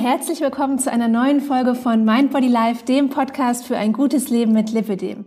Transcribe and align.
herzlich 0.00 0.40
willkommen 0.40 0.78
zu 0.78 0.90
einer 0.90 1.08
neuen 1.08 1.42
Folge 1.42 1.74
von 1.74 2.06
Mind 2.06 2.30
Body 2.30 2.48
Life, 2.48 2.86
dem 2.86 3.10
Podcast 3.10 3.66
für 3.66 3.76
ein 3.76 3.92
gutes 3.92 4.30
Leben 4.30 4.52
mit 4.52 4.72
Lipidem. 4.72 5.26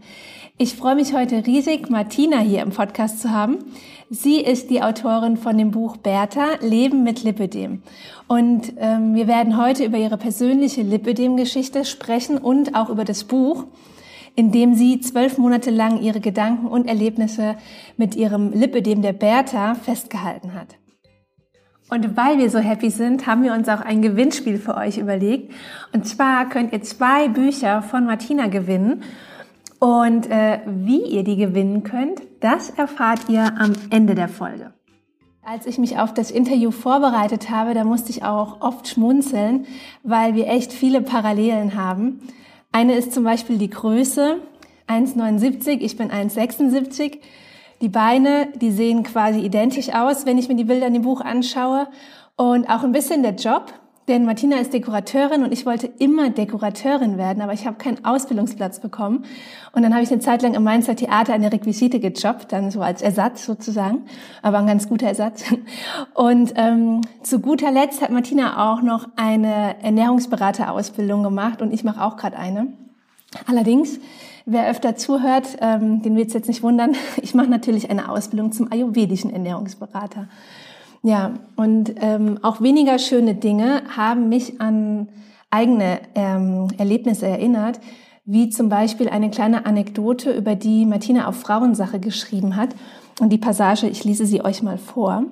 Ich 0.58 0.76
freue 0.76 0.96
mich 0.96 1.14
heute 1.14 1.46
riesig, 1.46 1.92
Martina 1.92 2.40
hier 2.40 2.64
im 2.64 2.72
Podcast 2.72 3.22
zu 3.22 3.30
haben. 3.30 3.60
Sie 4.10 4.42
ist 4.42 4.72
die 4.72 4.82
Autorin 4.82 5.38
von 5.38 5.60
dem 5.60 5.70
Buch 5.70 5.98
Bertha, 5.98 6.56
Leben 6.60 7.04
mit 7.04 7.24
Lipidem. 7.24 7.84
Und 8.28 8.74
ähm, 8.78 9.14
wir 9.14 9.28
werden 9.28 9.62
heute 9.62 9.86
über 9.86 10.00
ihre 10.00 10.18
persönliche 10.18 10.82
Lipidem-Geschichte 10.82 11.86
sprechen 11.86 12.40
und 12.40 12.74
auch 12.74 12.90
über 12.90 13.06
das 13.06 13.26
Buch, 13.26 13.66
in 14.36 14.52
dem 14.52 14.74
sie 14.74 15.00
zwölf 15.02 15.38
Monate 15.38 15.70
lang 15.70 16.02
ihre 16.02 16.20
Gedanken 16.20 16.66
und 16.66 16.88
Erlebnisse 16.88 17.58
mit 17.96 18.16
ihrem 18.16 18.52
Lipidem 18.52 19.04
der 19.04 19.14
Bertha 19.14 19.76
festgehalten 19.76 20.56
hat. 20.56 20.78
Und 21.90 22.18
weil 22.18 22.38
wir 22.38 22.50
so 22.50 22.60
happy 22.60 22.90
sind, 22.90 23.28
haben 23.28 23.44
wir 23.44 23.54
uns 23.54 23.70
auch 23.70 23.82
ein 23.82 24.02
Gewinnspiel 24.02 24.58
für 24.58 24.76
euch 24.76 24.98
überlegt. 24.98 25.54
Und 25.94 26.08
zwar 26.08 26.50
könnt 26.50 26.74
ihr 26.74 26.82
zwei 26.82 27.28
Bücher 27.28 27.82
von 27.82 28.06
Martina 28.06 28.48
gewinnen. 28.48 29.04
Und 29.80 30.30
äh, 30.30 30.62
wie 30.66 31.02
ihr 31.02 31.24
die 31.24 31.36
gewinnen 31.36 31.84
könnt, 31.84 32.22
das 32.40 32.70
erfahrt 32.70 33.30
ihr 33.30 33.60
am 33.60 33.74
Ende 33.90 34.16
der 34.16 34.30
Folge. 34.30 34.74
Als 35.46 35.66
ich 35.66 35.78
mich 35.78 36.00
auf 36.00 36.14
das 36.14 36.32
Interview 36.32 36.72
vorbereitet 36.72 37.50
habe, 37.50 37.74
da 37.74 37.84
musste 37.84 38.10
ich 38.12 38.24
auch 38.24 38.62
oft 38.62 38.88
schmunzeln, 38.88 39.66
weil 40.02 40.36
wir 40.36 40.48
echt 40.48 40.72
viele 40.72 41.02
Parallelen 41.02 41.76
haben. 41.76 42.22
Eine 42.72 42.96
ist 42.96 43.12
zum 43.12 43.26
Beispiel 43.26 43.58
die 43.58 43.70
Größe, 43.70 44.38
1,79, 44.88 45.82
ich 45.82 45.98
bin 45.98 46.12
1,76. 46.12 47.20
Die 47.84 47.90
Beine, 47.90 48.48
die 48.56 48.72
sehen 48.72 49.04
quasi 49.04 49.42
identisch 49.42 49.94
aus, 49.94 50.26
wenn 50.26 50.38
ich 50.38 50.48
mir 50.48 50.56
die 50.56 50.64
Bilder 50.64 50.88
in 50.88 50.94
dem 50.94 51.02
Buch 51.02 51.20
anschaue. 51.20 51.90
Und 52.38 52.70
auch 52.70 52.86
ein 52.86 52.94
bisschen 52.94 53.24
der 53.24 53.36
Job, 53.36 53.74
denn 54.08 54.24
Martina 54.24 54.56
ist 54.56 54.72
Dekorateurin 54.72 55.44
und 55.44 55.52
ich 55.52 55.66
wollte 55.66 55.88
immer 56.00 56.30
Dekorateurin 56.30 57.18
werden, 57.18 57.44
aber 57.44 57.52
ich 57.52 57.68
habe 57.68 57.76
keinen 57.76 58.06
Ausbildungsplatz 58.06 58.80
bekommen. 58.80 59.26
Und 59.74 59.84
dann 59.84 59.94
habe 59.94 60.02
ich 60.02 60.10
eine 60.14 60.22
Zeit 60.22 60.44
lang 60.44 60.54
im 60.54 60.64
Mainzer 60.64 60.96
Theater 60.96 61.34
eine 61.34 61.52
Requisite 61.52 62.00
gejobbt, 62.00 62.54
dann 62.54 62.72
so 62.72 62.80
als 62.80 63.02
Ersatz 63.02 63.46
sozusagen, 63.46 64.06
aber 64.42 64.60
ein 64.60 64.68
ganz 64.68 64.88
guter 64.88 65.08
Ersatz. 65.08 65.44
Und 66.14 66.54
ähm, 66.56 67.02
zu 67.22 67.42
guter 67.42 67.70
Letzt 67.70 68.02
hat 68.02 68.12
Martina 68.12 68.72
auch 68.72 68.82
noch 68.82 69.10
eine 69.18 69.76
Ernährungsberaterausbildung 69.84 71.22
gemacht 71.22 71.62
und 71.62 71.74
ich 71.74 71.84
mache 71.84 72.02
auch 72.02 72.16
gerade 72.16 72.38
eine. 72.38 72.72
Allerdings 73.46 74.00
Wer 74.46 74.70
öfter 74.70 74.96
zuhört, 74.96 75.58
ähm, 75.62 76.02
den 76.02 76.16
wird 76.16 76.28
es 76.28 76.34
jetzt 76.34 76.48
nicht 76.48 76.64
wundern. 76.64 76.96
Ich 77.22 77.34
mache 77.34 77.48
natürlich 77.48 77.90
eine 77.90 78.10
Ausbildung 78.10 78.52
zum 78.52 78.72
ayurvedischen 78.72 79.32
Ernährungsberater. 79.32 80.28
Ja, 81.02 81.34
und 81.56 81.94
ähm, 81.98 82.40
auch 82.42 82.62
weniger 82.62 82.98
schöne 83.00 83.36
Dinge 83.36 83.84
haben 83.96 84.30
mich 84.30 84.62
an 84.62 85.10
eigene 85.50 86.00
ähm, 86.16 86.70
Erlebnisse 86.78 87.28
erinnert, 87.28 87.80
wie 88.26 88.50
zum 88.50 88.70
Beispiel 88.70 89.10
eine 89.10 89.30
kleine 89.30 89.66
Anekdote, 89.66 90.32
über 90.32 90.56
die 90.56 90.86
Martina 90.86 91.28
auf 91.28 91.42
Frauensache 91.42 92.00
geschrieben 92.00 92.56
hat. 92.56 92.70
Und 93.20 93.30
die 93.30 93.38
Passage, 93.38 93.88
ich 93.88 94.04
lese 94.04 94.26
sie 94.26 94.44
euch 94.44 94.64
mal 94.64 94.78
vor. 94.78 95.26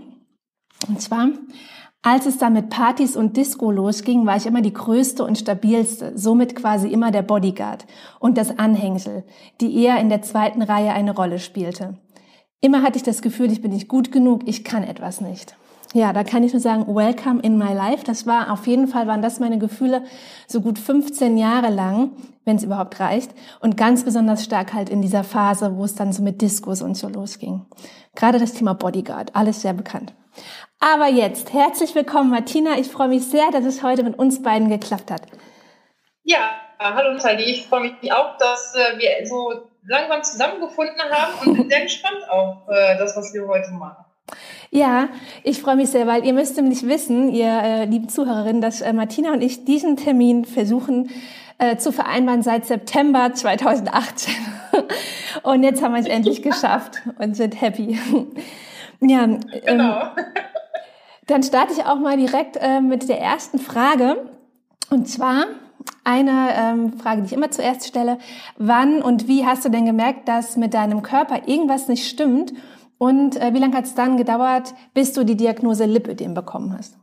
Und 0.88 1.02
zwar, 1.02 1.30
als 2.04 2.26
es 2.26 2.40
dann 2.40 2.54
mit 2.54 2.70
Partys 2.70 3.16
und 3.16 3.38
Disco 3.38 3.70
losging, 3.70 4.26
war 4.26 4.36
ich 4.36 4.48
immer 4.48 4.62
die 4.62 4.74
größte 4.74 5.24
und 5.24 5.38
stabilste, 5.38 6.14
somit 6.18 6.56
quasi 6.56 6.88
immer 6.88 7.12
der 7.12 7.22
Bodyguard 7.22 7.86
und 8.20 8.38
das 8.38 8.58
Anhängsel, 8.58 9.24
die 9.60 9.84
eher 9.84 10.00
in 10.00 10.10
der 10.10 10.24
zweiten 10.24 10.64
Reihe 10.64 10.94
eine 10.94 11.16
Rolle 11.16 11.38
spielte. 11.38 12.00
Immer 12.60 12.82
hatte 12.82 12.98
ich 12.98 13.04
das 13.04 13.22
Gefühl, 13.22 13.52
ich 13.52 13.62
bin 13.62 13.72
nicht 13.72 13.88
gut 13.88 14.12
genug, 14.12 14.42
ich 14.46 14.64
kann 14.64 14.84
etwas 14.84 15.22
nicht. 15.22 15.56
Ja, 15.94 16.14
da 16.14 16.24
kann 16.24 16.44
ich 16.44 16.54
nur 16.54 16.62
sagen, 16.62 16.88
welcome 16.88 17.42
in 17.42 17.58
my 17.58 17.74
life. 17.74 18.04
Das 18.06 18.26
war 18.26 18.52
auf 18.52 18.66
jeden 18.66 18.88
Fall, 18.88 19.08
waren 19.08 19.22
das 19.22 19.40
meine 19.40 19.60
Gefühle 19.60 20.04
so 20.48 20.62
gut 20.62 20.80
15 20.80 21.38
Jahre 21.38 21.70
lang, 21.70 22.12
wenn 22.46 22.56
es 22.56 22.64
überhaupt 22.64 23.00
reicht. 23.00 23.32
Und 23.60 23.76
ganz 23.76 24.04
besonders 24.04 24.44
stark 24.44 24.74
halt 24.74 24.90
in 24.90 25.02
dieser 25.02 25.26
Phase, 25.26 25.76
wo 25.76 25.84
es 25.84 25.96
dann 25.96 26.14
so 26.14 26.24
mit 26.24 26.42
Discos 26.42 26.82
und 26.82 26.96
so 26.96 27.10
losging. 27.10 27.66
Gerade 28.16 28.40
das 28.40 28.54
Thema 28.54 28.74
Bodyguard, 28.74 29.36
alles 29.36 29.62
sehr 29.62 29.74
bekannt. 29.74 30.14
Aber 30.84 31.08
jetzt, 31.08 31.54
herzlich 31.54 31.94
willkommen, 31.94 32.32
Martina. 32.32 32.80
Ich 32.80 32.88
freue 32.88 33.08
mich 33.08 33.28
sehr, 33.28 33.52
dass 33.52 33.66
es 33.66 33.84
heute 33.84 34.02
mit 34.02 34.18
uns 34.18 34.42
beiden 34.42 34.68
geklappt 34.68 35.12
hat. 35.12 35.22
Ja, 36.24 36.56
hallo 36.80 37.14
Nathalie. 37.14 37.46
Ich 37.46 37.68
freue 37.68 37.82
mich 37.82 38.12
auch, 38.12 38.36
dass 38.38 38.74
äh, 38.74 38.98
wir 38.98 39.28
so 39.28 39.70
langsam 39.86 40.24
zusammengefunden 40.24 41.00
haben 41.12 41.34
und 41.48 41.56
bin 41.56 41.70
sehr 41.70 41.82
gespannt 41.82 42.28
auf 42.28 42.68
äh, 42.68 42.98
das, 42.98 43.16
was 43.16 43.32
wir 43.32 43.48
heute 43.48 43.70
machen. 43.74 44.06
Ja, 44.72 45.10
ich 45.44 45.62
freue 45.62 45.76
mich 45.76 45.92
sehr, 45.92 46.08
weil 46.08 46.26
ihr 46.26 46.34
müsst 46.34 46.58
nämlich 46.58 46.88
wissen, 46.88 47.30
ihr 47.30 47.62
äh, 47.64 47.86
lieben 47.86 48.10
Zuhörerinnen, 48.10 48.62
dass 48.62 48.82
äh, 48.82 48.92
Martina 48.92 49.34
und 49.34 49.44
ich 49.44 49.66
diesen 49.66 49.98
Termin 49.98 50.46
versuchen 50.46 51.12
äh, 51.60 51.78
zu 51.78 51.92
vereinbaren 51.92 52.42
seit 52.42 52.66
September 52.66 53.32
2018. 53.32 54.34
und 55.44 55.62
jetzt 55.62 55.84
haben 55.84 55.94
wir 55.94 56.02
es 56.02 56.08
endlich 56.08 56.42
geschafft 56.42 57.04
und 57.20 57.36
sind 57.36 57.62
happy. 57.62 58.00
ja, 59.00 59.24
ähm, 59.26 59.42
genau. 59.64 60.10
Dann 61.32 61.44
starte 61.44 61.72
ich 61.72 61.86
auch 61.86 61.98
mal 61.98 62.18
direkt 62.18 62.58
äh, 62.58 62.82
mit 62.82 63.08
der 63.08 63.22
ersten 63.22 63.58
Frage. 63.58 64.30
Und 64.90 65.08
zwar 65.08 65.46
eine 66.04 66.50
ähm, 66.58 67.00
Frage, 67.00 67.22
die 67.22 67.28
ich 67.28 67.34
immer 67.34 67.52
zuerst 67.52 67.88
stelle. 67.88 68.18
Wann 68.58 69.02
und 69.02 69.30
wie 69.30 69.46
hast 69.46 69.64
du 69.64 69.70
denn 69.70 69.86
gemerkt, 69.86 70.28
dass 70.28 70.58
mit 70.58 70.74
deinem 70.74 71.04
Körper 71.04 71.48
irgendwas 71.48 71.88
nicht 71.88 72.06
stimmt? 72.06 72.52
Und 72.98 73.38
äh, 73.38 73.54
wie 73.54 73.60
lange 73.60 73.78
hat 73.78 73.86
es 73.86 73.96
dann 73.96 74.18
gedauert, 74.18 74.74
bis 74.94 75.14
du 75.14 75.24
die 75.24 75.38
Diagnose 75.38 75.86
Lipödem 75.86 76.34
bekommen 76.34 76.78
hast? 76.78 76.98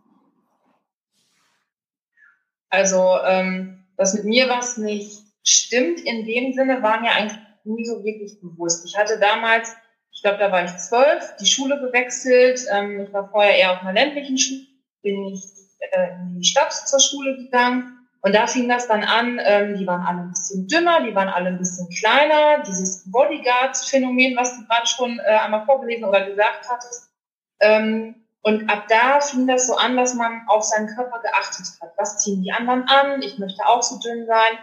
Also, 2.69 3.17
ähm, 3.27 3.87
dass 3.97 4.13
mit 4.13 4.25
mir 4.25 4.51
was 4.51 4.77
nicht 4.77 5.23
stimmt, 5.43 6.01
in 6.01 6.27
dem 6.27 6.53
Sinne 6.53 6.83
war 6.83 7.01
mir 7.01 7.13
eigentlich 7.13 7.39
nie 7.65 7.87
so 7.87 8.05
wirklich 8.05 8.39
bewusst. 8.43 8.85
Ich 8.87 8.99
hatte 8.99 9.19
damals 9.19 9.75
ich 10.19 10.23
glaube, 10.23 10.39
da 10.39 10.51
war 10.51 10.65
ich 10.65 10.77
zwölf, 10.79 11.37
die 11.41 11.47
Schule 11.47 11.79
gewechselt. 11.79 12.67
Ähm, 12.73 13.03
ich 13.03 13.13
war 13.13 13.29
vorher 13.29 13.57
eher 13.57 13.71
auf 13.71 13.83
einer 13.83 13.93
ländlichen 13.93 14.37
Schule, 14.37 14.67
bin 15.01 15.27
ich 15.27 15.45
äh, 15.79 16.11
in 16.15 16.41
die 16.41 16.45
Stadt 16.45 16.73
zur 16.73 16.99
Schule 16.99 17.37
gegangen. 17.37 17.97
Und 18.21 18.35
da 18.35 18.49
fing 18.49 18.69
das 18.69 18.89
dann 18.89 19.05
an, 19.05 19.41
ähm, 19.41 19.77
die 19.77 19.87
waren 19.87 20.05
alle 20.05 20.23
ein 20.23 20.31
bisschen 20.31 20.67
dünner, 20.67 21.05
die 21.05 21.15
waren 21.15 21.29
alle 21.29 21.51
ein 21.51 21.59
bisschen 21.59 21.89
kleiner. 22.01 22.65
Dieses 22.65 23.09
Bodyguard-Phänomen, 23.13 24.37
was 24.37 24.57
du 24.57 24.67
gerade 24.67 24.89
schon 24.89 25.21
äh, 25.21 25.37
einmal 25.37 25.65
vorgelesen 25.67 26.05
oder 26.05 26.27
gesagt 26.27 26.69
hattest. 26.69 27.13
Ähm, 27.61 28.17
und 28.43 28.69
ab 28.69 28.87
da 28.89 29.21
fing 29.21 29.47
das 29.47 29.69
so 29.69 29.77
an, 29.77 29.97
dass 29.97 30.15
man 30.15 30.49
auf 30.49 30.65
seinen 30.65 30.89
Körper 30.97 31.21
geachtet 31.21 31.81
hat. 31.81 31.93
Was 31.97 32.19
ziehen 32.19 32.43
die 32.43 32.51
anderen 32.51 32.89
an? 32.89 33.23
Ich 33.23 33.39
möchte 33.39 33.65
auch 33.67 33.85
so 33.85 34.01
dünn 34.01 34.27
sein 34.27 34.59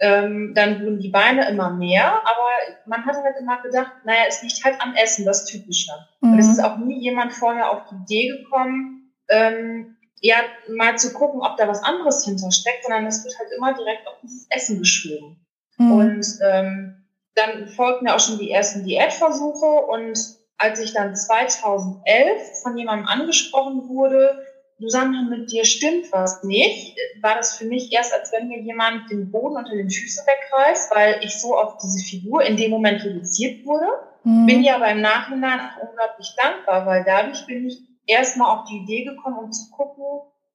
ähm, 0.00 0.52
dann 0.54 0.80
wurden 0.82 1.00
die 1.00 1.10
Beine 1.10 1.48
immer 1.48 1.70
mehr, 1.70 2.12
aber 2.12 2.48
man 2.86 3.04
hat 3.04 3.16
halt 3.16 3.36
immer 3.40 3.60
gedacht, 3.62 3.92
naja, 4.04 4.22
es 4.28 4.42
liegt 4.42 4.64
halt 4.64 4.80
am 4.80 4.94
Essen, 4.94 5.24
das 5.24 5.44
Typische. 5.44 5.92
Mhm. 6.20 6.32
Und 6.32 6.38
es 6.38 6.48
ist 6.48 6.62
auch 6.62 6.78
nie 6.78 7.00
jemand 7.00 7.32
vorher 7.32 7.70
auf 7.70 7.82
die 7.90 7.96
Idee 7.96 8.38
gekommen, 8.38 9.12
ähm, 9.28 9.96
ja, 10.20 10.36
mal 10.68 10.98
zu 10.98 11.12
gucken, 11.12 11.40
ob 11.42 11.56
da 11.56 11.68
was 11.68 11.82
anderes 11.82 12.24
hintersteckt, 12.24 12.84
sondern 12.84 13.06
es 13.06 13.24
wird 13.24 13.38
halt 13.38 13.50
immer 13.56 13.74
direkt 13.74 14.06
auf 14.06 14.14
dieses 14.22 14.46
Essen 14.50 14.78
geschoben. 14.78 15.44
Mhm. 15.76 15.92
Und 15.92 16.26
ähm, 16.42 17.04
dann 17.34 17.68
folgten 17.68 18.06
ja 18.06 18.16
auch 18.16 18.20
schon 18.20 18.38
die 18.38 18.50
ersten 18.50 18.84
Diätversuche 18.84 19.66
und 19.66 20.18
als 20.58 20.80
ich 20.80 20.92
dann 20.92 21.14
2011 21.14 22.62
von 22.62 22.76
jemandem 22.76 23.06
angesprochen 23.06 23.88
wurde, 23.88 24.44
Susanne, 24.78 25.26
mit 25.28 25.50
dir 25.50 25.64
stimmt 25.64 26.12
was 26.12 26.44
nicht, 26.44 26.96
war 27.20 27.34
das 27.34 27.56
für 27.56 27.64
mich 27.64 27.92
erst, 27.92 28.12
als 28.12 28.32
wenn 28.32 28.48
mir 28.48 28.60
jemand 28.60 29.10
den 29.10 29.30
Boden 29.30 29.56
unter 29.56 29.74
den 29.74 29.90
Füßen 29.90 30.24
wegreißt, 30.24 30.94
weil 30.94 31.20
ich 31.22 31.40
so 31.40 31.56
auf 31.56 31.78
diese 31.78 32.04
Figur 32.04 32.42
in 32.42 32.56
dem 32.56 32.70
Moment 32.70 33.04
reduziert 33.04 33.66
wurde. 33.66 33.86
Mhm. 34.22 34.46
Bin 34.46 34.62
ja 34.62 34.76
aber 34.76 34.88
im 34.88 35.00
Nachhinein 35.00 35.60
auch 35.60 35.88
unglaublich 35.88 36.34
dankbar, 36.36 36.86
weil 36.86 37.04
dadurch 37.04 37.44
bin 37.46 37.66
ich 37.66 37.80
erstmal 38.06 38.56
auf 38.56 38.64
die 38.64 38.78
Idee 38.78 39.04
gekommen, 39.04 39.38
um 39.38 39.52
zu 39.52 39.70
gucken, 39.70 40.04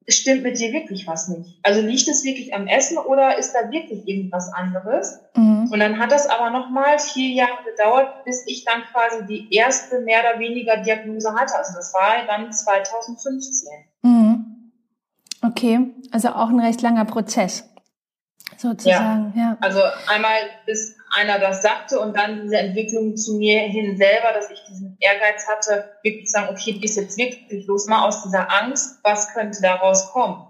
stimmt 0.07 0.43
mit 0.43 0.59
dir 0.59 0.73
wirklich 0.73 1.07
was 1.07 1.27
nicht? 1.27 1.59
Also 1.63 1.81
liegt 1.81 2.07
es 2.07 2.23
wirklich 2.23 2.53
am 2.53 2.67
Essen 2.67 2.97
oder 2.97 3.37
ist 3.37 3.53
da 3.53 3.71
wirklich 3.71 4.07
irgendwas 4.07 4.51
anderes? 4.53 5.19
Mhm. 5.35 5.69
Und 5.71 5.79
dann 5.79 5.99
hat 5.99 6.11
das 6.11 6.27
aber 6.27 6.49
nochmal 6.49 6.99
vier 6.99 7.29
Jahre 7.29 7.63
gedauert, 7.65 8.23
bis 8.25 8.43
ich 8.47 8.65
dann 8.65 8.83
quasi 8.91 9.25
die 9.25 9.53
erste 9.55 10.01
mehr 10.01 10.19
oder 10.21 10.39
weniger 10.39 10.77
Diagnose 10.77 11.33
hatte. 11.33 11.57
Also 11.57 11.73
das 11.75 11.93
war 11.93 12.25
dann 12.27 12.51
2015. 12.51 13.69
Mhm. 14.01 14.71
Okay, 15.41 15.91
also 16.11 16.29
auch 16.29 16.49
ein 16.49 16.59
recht 16.59 16.81
langer 16.81 17.05
Prozess 17.05 17.72
sozusagen. 18.57 19.33
Ja. 19.35 19.41
ja. 19.41 19.57
Also 19.61 19.81
einmal 20.07 20.37
bis 20.65 20.95
einer 21.15 21.39
das 21.39 21.61
sagte 21.61 21.99
und 21.99 22.15
dann 22.15 22.41
diese 22.41 22.57
Entwicklung 22.57 23.15
zu 23.15 23.37
mir 23.37 23.59
hin 23.59 23.97
selber, 23.97 24.33
dass 24.33 24.49
ich 24.49 24.63
diesen 24.67 24.97
Ehrgeiz 24.99 25.47
hatte, 25.47 25.91
wirklich 26.01 26.25
zu 26.25 26.31
sagen, 26.31 26.49
okay, 26.49 26.79
ist 26.81 26.97
jetzt 26.97 27.17
wirklich 27.17 27.67
los, 27.67 27.87
mal 27.87 28.07
aus 28.07 28.23
dieser 28.23 28.51
Angst, 28.51 28.99
was 29.03 29.33
könnte 29.33 29.61
daraus 29.61 30.11
kommen? 30.11 30.47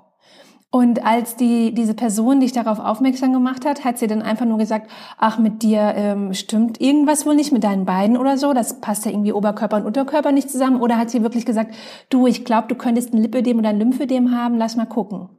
Und 0.76 1.06
als 1.06 1.36
die, 1.36 1.72
diese 1.72 1.94
Person 1.94 2.40
dich 2.40 2.52
darauf 2.52 2.80
aufmerksam 2.80 3.32
gemacht 3.32 3.64
hat, 3.64 3.86
hat 3.86 4.00
sie 4.00 4.08
dann 4.08 4.24
einfach 4.24 4.48
nur 4.48 4.58
gesagt, 4.58 4.90
ach, 5.20 5.38
mit 5.38 5.62
dir 5.62 5.94
ähm, 5.96 6.34
stimmt 6.34 6.82
irgendwas 6.82 7.28
wohl 7.28 7.36
nicht 7.36 7.52
mit 7.52 7.64
deinen 7.64 7.86
Beinen 7.86 8.18
oder 8.18 8.40
so, 8.40 8.54
das 8.54 8.82
passt 8.82 9.06
ja 9.06 9.12
irgendwie 9.12 9.34
Oberkörper 9.34 9.76
und 9.76 9.86
Unterkörper 9.86 10.32
nicht 10.32 10.50
zusammen. 10.50 10.82
Oder 10.82 10.98
hat 10.98 11.12
sie 11.12 11.22
wirklich 11.22 11.46
gesagt, 11.46 11.76
du, 12.10 12.26
ich 12.26 12.44
glaube, 12.44 12.70
du 12.70 12.76
könntest 12.76 13.14
ein 13.14 13.22
Lipödem 13.22 13.60
oder 13.60 13.70
ein 13.70 13.78
Lymphödem 13.78 14.36
haben, 14.36 14.58
lass 14.58 14.76
mal 14.76 14.88
gucken. 14.88 15.30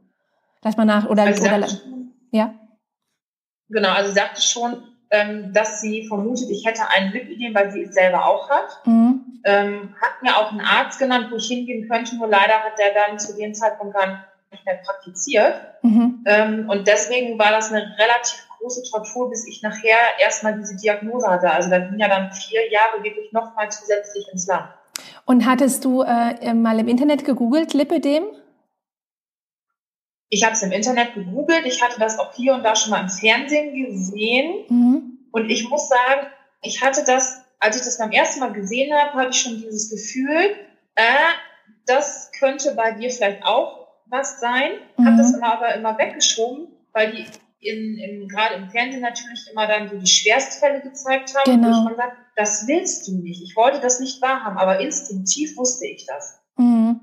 Dass 0.61 0.77
man 0.77 0.87
nach, 0.87 1.09
oder, 1.09 1.23
Also 1.23 1.43
oder 1.43 1.67
ja. 2.31 2.53
genau, 3.69 3.89
also 3.89 4.09
sie 4.09 4.15
sagte 4.15 4.41
schon, 4.41 4.83
ähm, 5.11 5.53
dass 5.53 5.81
sie 5.81 6.07
vermutet, 6.07 6.49
ich 6.49 6.65
hätte 6.65 6.81
ein 6.89 7.11
Lipidem, 7.11 7.53
weil 7.53 7.71
sie 7.71 7.83
es 7.83 7.93
selber 7.93 8.25
auch 8.25 8.49
hat. 8.49 8.85
Mhm. 8.85 9.41
Ähm, 9.43 9.95
hat 10.01 10.23
mir 10.23 10.37
auch 10.37 10.51
einen 10.51 10.61
Arzt 10.61 10.99
genannt, 10.99 11.27
wo 11.31 11.35
ich 11.35 11.47
hingehen 11.47 11.87
könnte, 11.87 12.15
nur 12.15 12.27
leider 12.27 12.55
hat 12.55 12.79
der 12.79 12.93
dann 12.93 13.19
zu 13.19 13.35
dem 13.35 13.53
Zeitpunkt 13.53 13.95
gar 13.95 14.25
nicht 14.51 14.65
mehr 14.65 14.79
praktiziert. 14.83 15.53
Mhm. 15.83 16.23
Ähm, 16.25 16.69
und 16.69 16.87
deswegen 16.87 17.37
war 17.37 17.51
das 17.51 17.71
eine 17.71 17.95
relativ 17.97 18.47
große 18.57 18.83
Tortur, 18.89 19.29
bis 19.29 19.47
ich 19.47 19.61
nachher 19.61 19.97
erstmal 20.19 20.57
diese 20.57 20.75
Diagnose 20.75 21.27
hatte. 21.27 21.51
Also 21.51 21.69
da 21.69 21.79
ging 21.79 21.99
ja 21.99 22.07
dann 22.07 22.31
vier 22.31 22.71
Jahre 22.71 23.03
wirklich 23.03 23.31
nochmal 23.31 23.69
zusätzlich 23.69 24.27
ins 24.31 24.47
Land. 24.47 24.69
Und 25.25 25.45
hattest 25.45 25.85
du 25.85 26.01
äh, 26.01 26.53
mal 26.53 26.79
im 26.79 26.87
Internet 26.87 27.25
gegoogelt, 27.25 27.73
Lipidem? 27.73 28.23
Ich 30.29 30.43
habe 30.43 30.53
es 30.53 30.63
im 30.63 30.71
Internet 30.71 31.13
gegoogelt, 31.13 31.65
ich 31.65 31.81
hatte 31.81 31.99
das 31.99 32.19
auch 32.19 32.33
hier 32.33 32.53
und 32.53 32.63
da 32.63 32.75
schon 32.75 32.91
mal 32.91 33.01
im 33.01 33.09
Fernsehen 33.09 33.73
gesehen. 33.73 34.65
Mhm. 34.69 35.19
Und 35.31 35.49
ich 35.49 35.69
muss 35.69 35.89
sagen, 35.89 36.27
ich 36.61 36.81
hatte 36.81 37.03
das, 37.05 37.41
als 37.59 37.75
ich 37.77 37.83
das 37.83 37.97
beim 37.97 38.11
ersten 38.11 38.39
Mal 38.39 38.53
gesehen 38.53 38.93
habe, 38.93 39.13
hatte 39.19 39.29
ich 39.31 39.41
schon 39.41 39.61
dieses 39.61 39.89
Gefühl, 39.89 40.55
äh, 40.95 41.03
das 41.85 42.31
könnte 42.39 42.73
bei 42.73 42.91
dir 42.91 43.09
vielleicht 43.09 43.43
auch 43.43 43.87
was 44.07 44.39
sein. 44.39 44.71
Mhm. 44.97 45.05
Habe 45.05 45.17
das 45.17 45.33
immer 45.33 45.53
aber 45.53 45.75
immer 45.75 45.97
weggeschoben, 45.97 46.67
weil 46.93 47.11
die 47.11 47.25
in, 47.59 47.97
in, 47.97 48.27
gerade 48.27 48.55
im 48.55 48.69
Fernsehen 48.69 49.01
natürlich 49.01 49.49
immer 49.51 49.67
dann 49.67 49.89
so 49.89 49.97
die 49.97 50.07
Schwerstfälle 50.07 50.81
gezeigt 50.81 51.33
haben. 51.35 51.61
Genau. 51.61 51.67
Wo 51.67 51.71
ich 51.71 51.83
mir 51.83 51.89
gesagt, 51.91 52.17
das 52.35 52.67
willst 52.67 53.07
du 53.07 53.17
nicht. 53.17 53.41
Ich 53.43 53.55
wollte 53.55 53.79
das 53.79 53.99
nicht 53.99 54.21
wahrhaben, 54.21 54.57
aber 54.57 54.79
instinktiv 54.79 55.57
wusste 55.57 55.87
ich 55.87 56.05
das. 56.05 56.39
Mhm. 56.57 56.99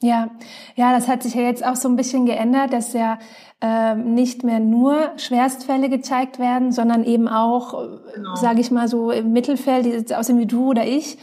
Ja, 0.00 0.28
ja, 0.76 0.92
das 0.92 1.08
hat 1.08 1.22
sich 1.22 1.34
ja 1.34 1.42
jetzt 1.42 1.64
auch 1.64 1.76
so 1.76 1.88
ein 1.88 1.96
bisschen 1.96 2.26
geändert, 2.26 2.72
dass 2.72 2.92
ja 2.92 3.18
ähm, 3.60 4.14
nicht 4.14 4.44
mehr 4.44 4.60
nur 4.60 5.12
Schwerstfälle 5.16 5.88
gezeigt 5.88 6.38
werden, 6.38 6.72
sondern 6.72 7.04
eben 7.04 7.28
auch, 7.28 7.72
Genau. 8.14 8.34
sage 8.34 8.60
ich 8.60 8.70
mal 8.70 8.88
so 8.88 9.10
im 9.10 9.32
Mittelfeld, 9.32 9.86
die 9.86 9.90
jetzt 9.90 10.12
aussehen 10.12 10.38
wie 10.38 10.46
du 10.46 10.70
oder 10.70 10.84
ich. 10.86 11.16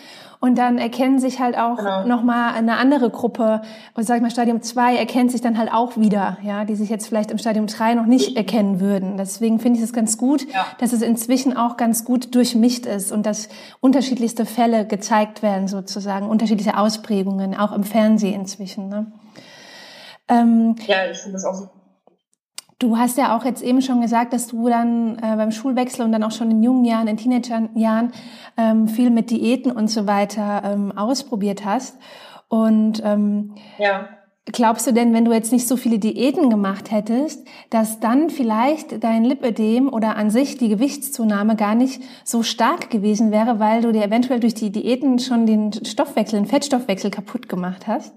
Und 0.44 0.58
dann 0.58 0.80
erkennen 0.80 1.20
sich 1.20 1.40
halt 1.40 1.56
auch 1.56 1.78
Genau. 1.78 2.06
nochmal 2.08 2.56
eine 2.56 2.78
andere 2.78 3.12
Gruppe, 3.12 3.62
und 3.94 4.04
sag 4.06 4.16
ich 4.16 4.22
mal 4.24 4.32
Stadium 4.32 4.64
2 4.64 4.96
erkennt 4.96 5.32
sich 5.32 5.40
dann 5.42 5.56
halt 5.56 5.72
auch 5.72 5.98
wieder, 5.98 6.38
ja, 6.42 6.66
die 6.66 6.74
sich 6.76 6.90
jetzt 6.90 7.08
vielleicht 7.08 7.30
im 7.30 7.38
Stadium 7.38 7.68
3 7.68 7.94
noch 7.94 8.08
nicht 8.08 8.36
erkennen 8.36 8.80
würden. 8.80 9.18
Deswegen 9.18 9.60
finde 9.60 9.78
ich 9.78 9.86
es 9.86 9.94
ganz 9.94 10.18
gut, 10.18 10.52
Ja. 10.52 10.66
dass 10.80 10.94
es 10.94 11.04
inzwischen 11.04 11.56
auch 11.56 11.78
ganz 11.78 12.06
gut 12.06 12.34
durchmischt 12.34 12.88
ist 12.88 13.12
und 13.12 13.28
dass 13.28 13.50
unterschiedlichste 13.82 14.48
Fälle 14.48 14.88
gezeigt 14.88 15.44
werden 15.44 15.68
sozusagen, 15.68 16.28
unterschiedliche 16.28 16.76
Ausprägungen, 16.76 17.56
auch 17.56 17.72
im 17.72 17.84
Fernsehen 17.84 18.42
inzwischen. 18.42 18.90
Ne? 18.90 19.12
Ähm, 20.28 20.76
Ja, 20.88 21.06
ich 21.12 21.20
finde 21.20 21.34
das 21.34 21.46
auch 21.46 21.54
so. 21.54 21.70
Du 22.82 22.98
hast 22.98 23.16
ja 23.20 23.38
auch 23.38 23.46
jetzt 23.46 23.62
eben 23.62 23.84
schon 23.84 24.02
gesagt, 24.02 24.34
dass 24.34 24.48
du 24.48 24.68
dann 24.68 25.16
äh, 25.20 25.36
beim 25.36 25.52
Schulwechsel 25.52 26.04
und 26.04 26.12
dann 26.12 26.24
auch 26.24 26.32
schon 26.32 26.50
in 26.50 26.64
jungen 26.64 26.84
Jahren, 26.84 27.08
in 27.08 27.16
Teenagerjahren 27.16 28.12
ähm, 28.58 28.88
viel 28.88 29.12
mit 29.12 29.30
Diäten 29.30 29.72
und 29.72 29.88
so 29.88 30.08
weiter 30.08 30.64
ähm, 30.66 30.92
ausprobiert 30.98 31.64
hast. 31.64 32.00
Und 32.48 33.00
ähm, 33.06 33.54
Ja. 33.78 34.10
glaubst 34.48 34.88
du 34.88 34.94
denn, 34.94 35.14
wenn 35.14 35.26
du 35.26 35.32
jetzt 35.32 35.52
nicht 35.52 35.68
so 35.68 35.78
viele 35.78 36.00
Diäten 36.00 36.50
gemacht 36.50 36.90
hättest, 36.90 37.48
dass 37.70 38.00
dann 38.00 38.32
vielleicht 38.32 39.04
dein 39.04 39.26
Lipödem 39.26 39.88
oder 39.88 40.16
an 40.16 40.32
sich 40.32 40.58
die 40.58 40.70
Gewichtszunahme 40.70 41.56
gar 41.56 41.76
nicht 41.76 42.02
so 42.26 42.42
stark 42.42 42.90
gewesen 42.90 43.32
wäre, 43.32 43.60
weil 43.60 43.84
du 43.84 43.92
dir 43.92 44.04
eventuell 44.04 44.40
durch 44.40 44.56
die 44.56 44.72
Diäten 44.72 45.20
schon 45.20 45.46
den 45.46 45.72
Stoffwechsel, 45.72 46.40
den 46.40 46.48
Fettstoffwechsel 46.48 47.12
kaputt 47.12 47.48
gemacht 47.48 47.86
hast? 47.86 48.16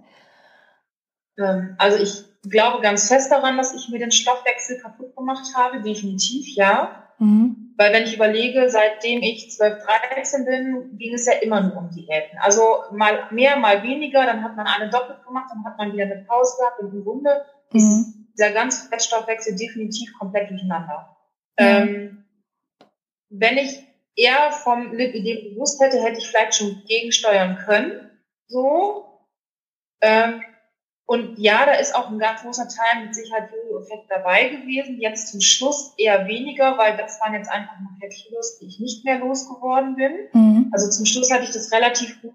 Ähm, 1.37 1.75
also 1.77 2.03
ich 2.03 2.34
glaube 2.51 2.83
ganz 2.83 3.09
fest 3.09 3.31
daran, 3.31 3.57
dass 3.57 3.75
ich 3.75 3.89
mir 3.89 3.99
den 3.99 4.11
Stoffwechsel 4.11 4.79
kaputt 4.79 5.17
gemacht 5.17 5.55
habe, 5.57 5.83
definitiv 5.83 6.55
ja. 6.57 7.13
Mhm. 7.19 7.75
Weil 7.77 7.93
wenn 7.93 8.05
ich 8.05 8.15
überlege, 8.15 8.69
seitdem 8.71 9.21
ich 9.23 9.51
12, 9.51 9.85
13 10.15 10.45
bin, 10.45 10.97
ging 10.97 11.15
es 11.15 11.27
ja 11.27 11.35
immer 11.35 11.61
nur 11.61 11.77
um 11.77 11.91
Diäten. 11.91 12.39
Also 12.39 12.63
mal 12.93 13.29
mehr, 13.33 13.57
mal 13.57 13.83
weniger, 13.83 14.25
dann 14.27 14.45
hat 14.45 14.57
man 14.57 14.67
eine 14.67 14.91
doppelt 14.91 15.25
gemacht, 15.27 15.51
dann 15.51 15.65
hat 15.65 15.79
man 15.79 15.93
wieder 15.93 16.05
eine 16.05 16.25
Pause 16.25 16.57
gehabt 16.59 16.81
und 16.81 16.93
im 16.93 17.05
Grunde 17.05 17.45
Mhm. 17.75 17.81
ist 17.81 18.15
dieser 18.33 18.53
ganze 18.53 18.89
Fettstoffwechsel 18.89 19.57
definitiv 19.57 20.13
komplett 20.19 20.51
durcheinander. 20.51 21.17
Ja. 21.59 21.81
Ähm, 21.81 22.25
wenn 23.31 23.59
ich 23.59 23.85
eher 24.17 24.53
vom 24.53 24.93
Lipidem 24.93 25.55
gewusst 25.55 25.81
hätte, 25.81 26.01
hätte 26.03 26.19
ich 26.19 26.29
vielleicht 26.29 26.55
schon 26.55 26.83
gegensteuern 26.87 27.59
können. 27.65 28.11
So. 28.47 29.27
Ähm, 30.01 30.43
und 31.07 31.39
ja, 31.39 31.67
da 31.67 31.73
ist 31.73 31.95
auch 31.95 32.11
ein 32.11 32.19
ganz 32.19 32.43
großer 32.43 32.67
Teil 32.67 33.05
mit 33.05 33.15
Sicherheit 33.15 33.51
Jojo-Effekt 33.53 34.07
dabei 34.09 34.49
gewesen. 34.49 34.99
Jetzt 35.01 35.29
zum 35.29 35.41
Schluss 35.43 35.93
eher 35.99 36.27
weniger, 36.27 36.79
weil 36.79 36.97
das 36.97 37.21
waren 37.21 37.35
jetzt 37.35 37.51
einfach 37.51 37.79
noch 37.81 37.99
Fettkilos, 38.01 38.59
die 38.59 38.67
ich 38.67 38.81
nicht 38.81 39.05
mehr 39.05 39.19
losgeworden 39.19 39.97
bin. 39.97 40.13
Mhm. 40.33 40.71
Also 40.73 40.89
zum 40.89 41.05
Schluss 41.05 41.31
hatte 41.31 41.45
ich 41.45 41.51
das 41.51 41.71
relativ 41.73 42.23
gut, 42.23 42.35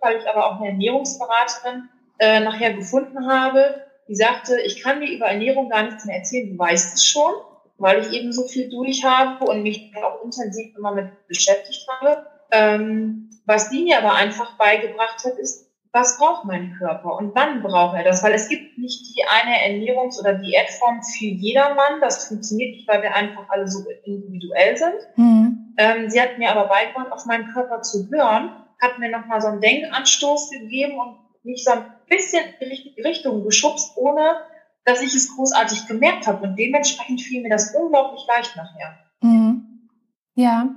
weil 0.00 0.16
ich 0.16 0.26
aber 0.28 0.46
auch 0.46 0.60
eine 0.60 0.68
Ernährungsberaterin 0.68 1.90
äh, 2.18 2.40
nachher 2.40 2.72
gefunden 2.72 3.28
habe, 3.28 3.82
die 4.08 4.16
sagte, 4.16 4.60
ich 4.62 4.82
kann 4.82 5.00
dir 5.00 5.12
über 5.12 5.26
Ernährung 5.26 5.68
gar 5.68 5.82
nichts 5.82 6.06
mehr 6.06 6.16
erzählen, 6.16 6.52
du 6.52 6.58
weißt 6.58 6.94
es 6.94 7.04
schon, 7.04 7.34
weil 7.76 8.00
ich 8.00 8.12
eben 8.12 8.32
so 8.32 8.46
viel 8.46 8.70
durch 8.70 9.04
habe 9.04 9.44
und 9.44 9.62
mich 9.62 9.92
auch 10.02 10.24
intensiv 10.24 10.74
immer 10.76 10.92
mit 10.92 11.26
beschäftigt 11.28 11.86
habe. 12.00 12.26
Ähm, 12.50 13.28
was 13.44 13.68
die 13.68 13.82
mir 13.82 13.98
aber 13.98 14.14
einfach 14.14 14.56
beigebracht 14.56 15.22
hat, 15.24 15.38
ist, 15.38 15.66
was 15.96 16.18
braucht 16.18 16.44
mein 16.44 16.74
Körper 16.74 17.16
und 17.16 17.34
wann 17.34 17.62
braucht 17.62 17.96
er 17.96 18.04
das? 18.04 18.22
Weil 18.22 18.34
es 18.34 18.48
gibt 18.50 18.76
nicht 18.76 19.16
die 19.16 19.22
eine 19.24 19.56
Ernährungs- 19.56 20.20
oder 20.20 20.34
Diätform 20.34 21.02
für 21.02 21.24
jedermann. 21.24 22.02
Das 22.02 22.28
funktioniert 22.28 22.76
nicht, 22.76 22.86
weil 22.86 23.02
wir 23.02 23.14
einfach 23.14 23.48
alle 23.48 23.66
so 23.66 23.82
individuell 24.04 24.76
sind. 24.76 24.94
Mhm. 25.16 25.74
Ähm, 25.78 26.10
sie 26.10 26.20
hat 26.20 26.36
mir 26.36 26.50
aber 26.50 26.68
beigebracht, 26.68 27.10
auf 27.12 27.24
meinen 27.24 27.50
Körper 27.50 27.80
zu 27.80 28.08
hören, 28.10 28.50
hat 28.80 28.98
mir 28.98 29.10
nochmal 29.10 29.40
so 29.40 29.48
einen 29.48 29.62
Denkanstoß 29.62 30.50
gegeben 30.50 30.98
und 30.98 31.16
mich 31.44 31.64
so 31.64 31.72
ein 31.72 31.86
bisschen 32.08 32.44
in 32.60 32.68
die 32.68 33.02
Richtung 33.02 33.42
geschubst, 33.42 33.96
ohne 33.96 34.36
dass 34.84 35.00
ich 35.00 35.14
es 35.14 35.34
großartig 35.34 35.86
gemerkt 35.86 36.26
habe. 36.26 36.46
Und 36.46 36.56
dementsprechend 36.56 37.22
fiel 37.22 37.42
mir 37.42 37.50
das 37.50 37.74
unglaublich 37.74 38.22
leicht 38.28 38.54
nachher. 38.54 38.98
Mhm. 39.22 39.88
Ja, 40.34 40.76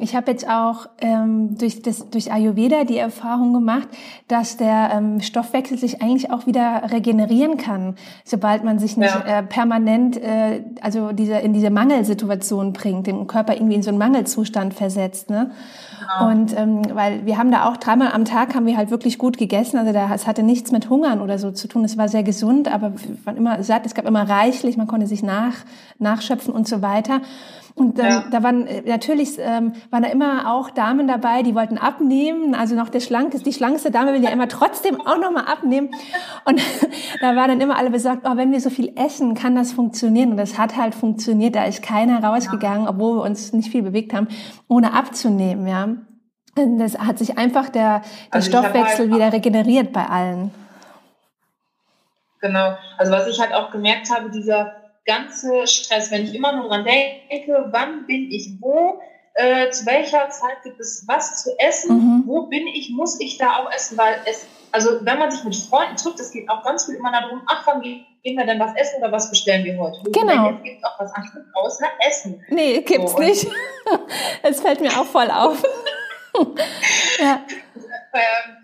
ich 0.00 0.16
habe 0.16 0.30
jetzt 0.30 0.48
auch 0.48 0.86
ähm, 1.00 1.56
durch, 1.56 1.82
das, 1.82 2.10
durch 2.10 2.32
Ayurveda 2.32 2.82
die 2.84 2.98
Erfahrung 2.98 3.52
gemacht, 3.52 3.86
dass 4.26 4.56
der 4.56 4.90
ähm, 4.92 5.20
Stoffwechsel 5.20 5.78
sich 5.78 6.02
eigentlich 6.02 6.32
auch 6.32 6.46
wieder 6.46 6.82
regenerieren 6.90 7.58
kann, 7.58 7.94
sobald 8.24 8.64
man 8.64 8.80
sich 8.80 8.96
nicht 8.96 9.14
Ja. 9.14 9.38
äh, 9.38 9.42
permanent 9.44 10.16
äh, 10.16 10.64
also 10.80 11.12
diese, 11.12 11.34
in 11.34 11.52
diese 11.52 11.70
Mangelsituation 11.70 12.72
bringt, 12.72 13.06
den 13.06 13.26
Körper 13.28 13.54
irgendwie 13.54 13.76
in 13.76 13.82
so 13.84 13.90
einen 13.90 13.98
Mangelzustand 13.98 14.74
versetzt. 14.74 15.30
Ne? 15.30 15.52
Genau. 16.00 16.30
Und 16.30 16.58
ähm, 16.58 16.82
weil 16.94 17.24
wir 17.24 17.38
haben 17.38 17.52
da 17.52 17.68
auch 17.70 17.76
dreimal 17.76 18.10
am 18.12 18.24
Tag 18.24 18.56
haben 18.56 18.66
wir 18.66 18.76
halt 18.76 18.90
wirklich 18.90 19.16
gut 19.18 19.38
gegessen. 19.38 19.78
Also 19.78 19.92
da, 19.92 20.12
es 20.12 20.26
hatte 20.26 20.42
nichts 20.42 20.72
mit 20.72 20.90
Hungern 20.90 21.20
oder 21.20 21.38
so 21.38 21.52
zu 21.52 21.68
tun. 21.68 21.84
Es 21.84 21.96
war 21.96 22.08
sehr 22.08 22.24
gesund, 22.24 22.66
aber 22.72 22.92
waren 23.24 23.36
immer 23.36 23.62
satt. 23.62 23.86
Es 23.86 23.94
gab 23.94 24.06
immer 24.08 24.28
reichlich, 24.28 24.76
man 24.76 24.88
konnte 24.88 25.06
sich 25.06 25.22
nach, 25.22 25.54
nachschöpfen 26.00 26.52
und 26.52 26.66
so 26.66 26.82
weiter. 26.82 27.20
Und 27.74 27.98
dann, 27.98 28.06
Ja. 28.10 28.24
da 28.30 28.42
waren 28.42 28.66
äh, 28.66 28.82
natürlich 28.82 29.38
ähm, 29.38 29.72
waren 29.90 30.02
da 30.02 30.08
immer 30.10 30.52
auch 30.52 30.68
Damen 30.70 31.08
dabei, 31.08 31.42
die 31.42 31.54
wollten 31.54 31.78
abnehmen. 31.78 32.54
Also 32.54 32.74
noch 32.74 32.90
der 32.90 33.00
schlankeste, 33.00 33.44
die 33.48 33.54
schlankste 33.54 33.90
Dame 33.90 34.12
will 34.12 34.22
ja 34.22 34.30
immer 34.30 34.48
trotzdem 34.48 35.00
auch 35.00 35.18
noch 35.18 35.30
mal 35.30 35.44
abnehmen. 35.44 35.90
Und 36.44 36.60
da 37.20 37.34
waren 37.34 37.48
dann 37.48 37.60
immer 37.60 37.78
alle 37.78 37.90
besorgt, 37.90 38.22
oh, 38.28 38.36
wenn 38.36 38.52
wir 38.52 38.60
so 38.60 38.68
viel 38.70 38.92
essen, 38.96 39.34
kann 39.34 39.54
das 39.54 39.72
funktionieren? 39.72 40.32
Und 40.32 40.36
das 40.36 40.58
hat 40.58 40.76
halt 40.76 40.94
funktioniert. 40.94 41.54
Da 41.56 41.64
ist 41.64 41.82
keiner 41.82 42.22
rausgegangen, 42.22 42.86
obwohl 42.88 43.16
wir 43.18 43.22
uns 43.22 43.52
nicht 43.52 43.70
viel 43.70 43.82
bewegt 43.82 44.12
haben, 44.12 44.28
ohne 44.68 44.92
abzunehmen. 44.92 45.66
Ja, 45.66 45.88
das 46.78 46.98
hat 46.98 47.18
sich 47.18 47.38
einfach 47.38 47.70
der, 47.70 48.00
der 48.00 48.02
Also 48.30 48.50
Stoffwechsel 48.50 49.06
halt- 49.10 49.14
wieder 49.14 49.32
regeneriert 49.32 49.92
bei 49.94 50.04
allen. 50.06 50.50
Genau. 52.40 52.76
Also 52.98 53.12
was 53.12 53.26
ich 53.28 53.40
halt 53.40 53.54
auch 53.54 53.70
gemerkt 53.70 54.10
habe, 54.10 54.28
dieser 54.30 54.72
ganze 55.04 55.66
Stress, 55.66 56.10
wenn 56.10 56.24
ich 56.24 56.34
immer 56.34 56.52
nur 56.52 56.68
dran 56.68 56.84
denke, 56.84 57.68
wann 57.70 58.06
bin 58.06 58.30
ich 58.30 58.50
wo, 58.60 59.00
äh, 59.34 59.70
zu 59.70 59.86
welcher 59.86 60.28
Zeit 60.30 60.62
gibt 60.62 60.78
es 60.80 61.04
was 61.08 61.42
zu 61.42 61.50
essen, 61.58 61.96
Mhm. 61.96 62.22
wo 62.26 62.42
bin 62.46 62.66
ich, 62.66 62.90
muss 62.90 63.18
ich 63.20 63.38
da 63.38 63.56
auch 63.56 63.72
essen, 63.72 63.96
weil 63.98 64.14
es, 64.26 64.46
also 64.72 65.04
wenn 65.04 65.18
man 65.18 65.30
sich 65.30 65.42
mit 65.44 65.56
Freunden 65.56 65.96
trifft, 65.96 66.20
es 66.20 66.30
geht 66.30 66.48
auch 66.50 66.62
ganz 66.62 66.84
viel 66.86 66.96
immer 66.96 67.10
darum, 67.12 67.42
ach, 67.46 67.66
wann 67.66 67.80
gehen 67.82 68.04
wir 68.22 68.44
denn 68.46 68.60
was 68.60 68.74
essen 68.76 68.98
oder 69.02 69.10
was 69.10 69.30
bestellen 69.30 69.64
wir 69.64 69.76
heute? 69.78 70.00
Genau. 70.10 70.48
denke, 70.48 70.50
Jetzt 70.54 70.64
gibt 70.64 70.84
auch 70.84 71.00
was 71.00 71.12
anderes 71.12 71.44
außer 71.54 71.86
Essen. 72.06 72.44
Nee, 72.50 72.80
gibt's 72.82 73.12
So, 73.12 73.18
nicht. 73.18 73.46
Es 74.42 74.60
fällt 74.60 74.80
mir 74.80 74.90
auch 74.98 75.06
voll 75.06 75.30
auf. 75.30 75.62
ja. 77.18 77.44
ähm, 78.14 78.56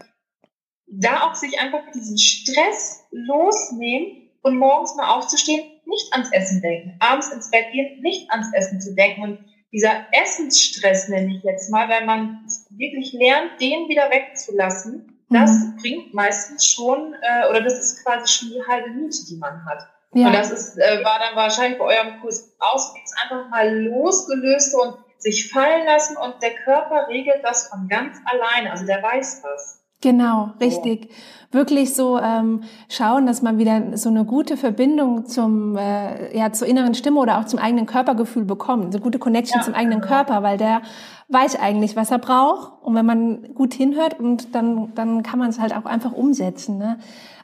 da 0.87 1.23
auch 1.28 1.35
sich 1.35 1.59
einfach 1.61 1.80
diesen 1.95 2.16
Stress 2.18 3.04
losnehmen 3.11 4.30
und 4.42 4.57
morgens 4.59 4.95
mal 4.97 5.09
aufzustehen, 5.16 5.64
nicht 5.88 6.12
ans 6.12 6.30
Essen 6.33 6.61
denken, 6.61 6.95
abends 7.00 7.33
ins 7.33 7.50
Bett 7.50 7.66
gehen, 7.73 8.00
nicht 8.00 8.30
ans 8.30 8.52
Essen 8.54 8.80
zu 8.80 8.95
denken. 8.95 9.23
Und 9.23 9.38
dieser 9.73 10.07
Essensstress 10.12 11.09
nenne 11.09 11.35
ich 11.37 11.42
jetzt 11.42 11.71
mal, 11.71 11.88
wenn 11.88 12.07
man 12.07 12.47
wirklich 12.71 13.12
lernt, 13.12 13.61
den 13.61 13.88
wieder 13.88 14.11
wegzulassen, 14.11 15.18
das 15.30 15.50
Mhm. 15.50 15.76
bringt 15.80 16.14
meistens 16.14 16.64
schon, 16.66 17.14
äh, 17.21 17.49
oder 17.50 17.61
das 17.61 17.78
ist 17.78 18.04
quasi 18.04 18.33
schon 18.33 18.49
die 18.50 18.62
halbe 18.66 18.90
Miete, 18.90 19.26
die 19.28 19.37
man 19.37 19.64
hat. 19.66 19.87
Ja. 20.14 20.28
Und 20.28 20.33
das 20.33 20.50
ist, 20.50 20.78
äh, 20.78 21.04
war 21.04 21.18
dann 21.18 21.37
wahrscheinlich 21.37 21.78
bei 21.78 21.85
eurem 21.85 22.21
Kurs 22.21 22.54
aus, 22.59 22.95
einfach 23.23 23.49
mal 23.50 23.78
losgelöst 23.78 24.75
und 24.75 24.97
sich 25.18 25.50
fallen 25.52 25.85
lassen 25.85 26.16
und 26.16 26.40
der 26.42 26.54
Körper 26.54 27.09
regelt 27.09 27.42
das 27.42 27.68
von 27.68 27.88
ganz 27.88 28.16
alleine. 28.25 28.71
Also 28.71 28.87
der 28.87 29.02
weiß 29.02 29.42
das. 29.42 29.77
Genau, 30.00 30.50
richtig. 30.61 31.09
So. 31.11 31.59
Wirklich 31.59 31.95
so 31.95 32.19
ähm, 32.19 32.62
schauen, 32.88 33.26
dass 33.26 33.43
man 33.43 33.59
wieder 33.59 33.97
so 33.97 34.11
eine 34.11 34.25
gute 34.25 34.57
Verbindung 34.57 35.25
zum 35.26 35.76
äh, 35.76 36.37
ja 36.37 36.52
zur 36.52 36.69
inneren 36.69 36.95
Stimme 36.95 37.19
oder 37.21 37.38
auch 37.38 37.47
zum 37.47 37.59
eigenen 37.59 37.87
Körpergefühl 37.87 38.45
bekommt, 38.45 38.93
so 38.93 39.00
gute 39.00 39.19
Connection 39.19 39.59
ja, 39.61 39.64
zum 39.64 39.75
eigenen 39.75 40.00
genau. 40.00 40.12
Körper, 40.12 40.43
weil 40.43 40.59
der 40.59 40.83
weiß 41.28 41.59
eigentlich, 41.59 41.97
was 41.97 42.11
er 42.11 42.19
braucht 42.19 42.83
und 42.83 42.95
wenn 42.95 43.07
man 43.07 43.55
gut 43.55 43.73
hinhört 43.73 44.21
und 44.21 44.55
dann 44.55 44.95
dann 44.95 45.23
kann 45.23 45.38
man 45.38 45.49
es 45.49 45.59
halt 45.59 45.75
auch 45.75 45.87
einfach 45.87 46.12
umsetzen. 46.12 46.78
Ne? 46.78 46.99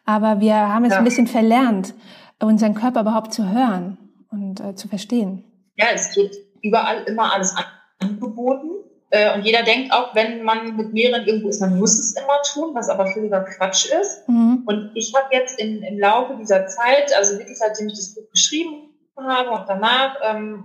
Aber 0.05 0.39
wir 0.41 0.55
haben 0.55 0.85
es 0.85 0.93
ja. 0.93 0.99
ein 0.99 1.05
bisschen 1.05 1.27
verlernt, 1.27 1.95
unseren 2.41 2.75
Körper 2.75 3.01
überhaupt 3.01 3.33
zu 3.33 3.51
hören 3.51 3.97
und 4.31 4.61
äh, 4.61 4.75
zu 4.75 4.87
verstehen. 4.87 5.45
Ja, 5.77 5.87
es 5.95 6.15
wird 6.15 6.35
überall 6.61 7.05
immer 7.05 7.33
alles 7.33 7.55
angeboten 7.99 8.74
und 9.35 9.43
jeder 9.45 9.63
denkt 9.63 9.93
auch, 9.93 10.15
wenn 10.15 10.43
man 10.43 10.77
mit 10.77 10.93
mehreren 10.93 11.27
irgendwo 11.27 11.49
ist, 11.49 11.61
man 11.61 11.79
muss 11.79 11.99
es 11.99 12.17
immer 12.17 12.43
tun, 12.53 12.75
was 12.75 12.89
aber 12.89 13.07
völliger 13.07 13.45
Quatsch 13.45 13.87
ist. 13.87 14.29
Mhm. 14.29 14.63
Und 14.67 14.91
ich 14.95 15.13
habe 15.15 15.29
jetzt 15.33 15.59
in, 15.59 15.83
im 15.83 15.99
Laufe 15.99 16.37
dieser 16.37 16.67
Zeit, 16.67 17.15
also 17.17 17.39
wirklich 17.39 17.59
seitdem 17.59 17.89
ich 17.89 17.95
das 17.95 18.15
Buch 18.15 18.29
geschrieben 18.31 18.91
habe 19.17 19.51
und 19.51 19.69
danach 19.69 20.17
ähm, 20.23 20.65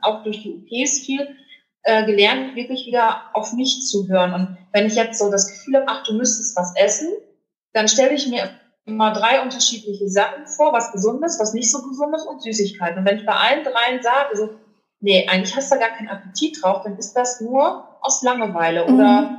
auch 0.00 0.22
durch 0.22 0.42
die 0.42 0.54
OPs 0.54 1.00
viel 1.04 1.36
äh, 1.82 2.06
gelernt, 2.06 2.54
wirklich 2.56 2.86
wieder 2.86 3.22
auf 3.34 3.52
mich 3.52 3.82
zu 3.82 4.08
hören. 4.08 4.32
Und 4.34 4.58
wenn 4.72 4.86
ich 4.86 4.94
jetzt 4.94 5.18
so 5.18 5.30
das 5.30 5.48
Gefühl 5.48 5.76
habe, 5.76 5.86
ach, 5.88 6.04
du 6.04 6.14
müsstest 6.14 6.56
was 6.56 6.72
essen, 6.76 7.08
dann 7.72 7.88
stelle 7.88 8.14
ich 8.14 8.28
mir 8.28 8.50
immer 8.84 9.12
drei 9.12 9.42
unterschiedliche 9.42 10.08
Sachen 10.08 10.46
vor, 10.46 10.72
was 10.72 10.92
gesundes, 10.92 11.38
was 11.38 11.52
nicht 11.52 11.70
so 11.70 11.82
gesundes 11.82 12.24
und 12.24 12.42
Süßigkeiten. 12.42 12.98
Und 12.98 13.04
wenn 13.04 13.18
ich 13.18 13.26
bei 13.26 13.34
allen 13.34 13.64
dreien 13.64 14.02
sage, 14.02 14.36
so, 14.36 14.50
nee, 15.02 15.28
eigentlich 15.28 15.54
hast 15.54 15.70
du 15.70 15.78
gar 15.78 15.90
keinen 15.90 16.08
Appetit 16.08 16.62
drauf, 16.62 16.82
dann 16.84 16.96
ist 16.96 17.14
das 17.14 17.40
nur 17.40 17.98
aus 18.00 18.22
Langeweile 18.22 18.88
mhm. 18.88 18.94
oder 18.94 19.38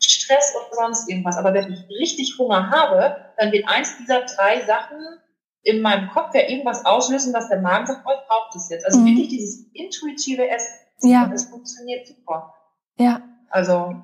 Stress 0.00 0.54
oder 0.56 0.74
sonst 0.74 1.08
irgendwas. 1.08 1.36
Aber 1.36 1.54
wenn 1.54 1.72
ich 1.72 1.88
richtig 2.00 2.36
Hunger 2.38 2.70
habe, 2.70 3.16
dann 3.38 3.52
wird 3.52 3.68
eins 3.68 3.96
dieser 3.98 4.22
drei 4.22 4.62
Sachen 4.66 4.98
in 5.62 5.80
meinem 5.80 6.10
Kopf 6.10 6.34
ja 6.34 6.42
irgendwas 6.48 6.84
auslösen, 6.84 7.32
was 7.32 7.48
der 7.48 7.60
Magen 7.60 7.86
sagt, 7.86 8.04
oh, 8.06 8.10
ich 8.10 8.28
brauche 8.28 8.50
das 8.52 8.68
jetzt. 8.68 8.84
Also 8.84 9.00
mhm. 9.00 9.06
wirklich 9.06 9.28
dieses 9.28 9.66
intuitive 9.72 10.48
Essen, 10.48 11.10
ja. 11.10 11.26
das 11.26 11.44
funktioniert 11.44 12.06
super. 12.06 12.52
Ja. 12.98 13.22
Also 13.48 13.94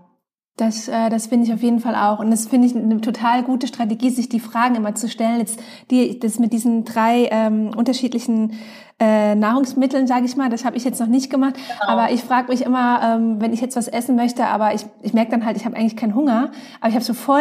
das, 0.56 0.88
äh, 0.88 1.08
das 1.08 1.26
finde 1.26 1.46
ich 1.46 1.54
auf 1.54 1.62
jeden 1.62 1.80
Fall 1.80 1.94
auch. 1.94 2.18
Und 2.18 2.30
das 2.30 2.46
finde 2.46 2.66
ich 2.66 2.76
eine 2.76 3.00
total 3.00 3.42
gute 3.42 3.66
Strategie, 3.66 4.10
sich 4.10 4.28
die 4.28 4.40
Fragen 4.40 4.74
immer 4.74 4.94
zu 4.94 5.08
stellen. 5.08 5.38
Jetzt 5.38 5.60
die, 5.90 6.18
das 6.18 6.38
mit 6.38 6.52
diesen 6.52 6.84
drei 6.84 7.28
ähm, 7.30 7.70
unterschiedlichen 7.74 8.58
äh, 9.00 9.34
Nahrungsmitteln, 9.34 10.06
sage 10.06 10.26
ich 10.26 10.36
mal, 10.36 10.50
das 10.50 10.66
habe 10.66 10.76
ich 10.76 10.84
jetzt 10.84 11.00
noch 11.00 11.06
nicht 11.06 11.30
gemacht. 11.30 11.54
Genau. 11.54 11.90
Aber 11.90 12.12
ich 12.12 12.22
frage 12.22 12.48
mich 12.48 12.62
immer, 12.62 13.00
ähm, 13.02 13.40
wenn 13.40 13.54
ich 13.54 13.62
jetzt 13.62 13.74
was 13.74 13.88
essen 13.88 14.14
möchte, 14.14 14.46
aber 14.46 14.74
ich, 14.74 14.84
ich 15.00 15.14
merke 15.14 15.30
dann 15.30 15.46
halt, 15.46 15.56
ich 15.56 15.64
habe 15.64 15.74
eigentlich 15.74 15.96
keinen 15.96 16.14
Hunger, 16.14 16.50
aber 16.80 16.90
ich 16.90 16.94
habe 16.94 17.04
so 17.04 17.14
voll 17.14 17.40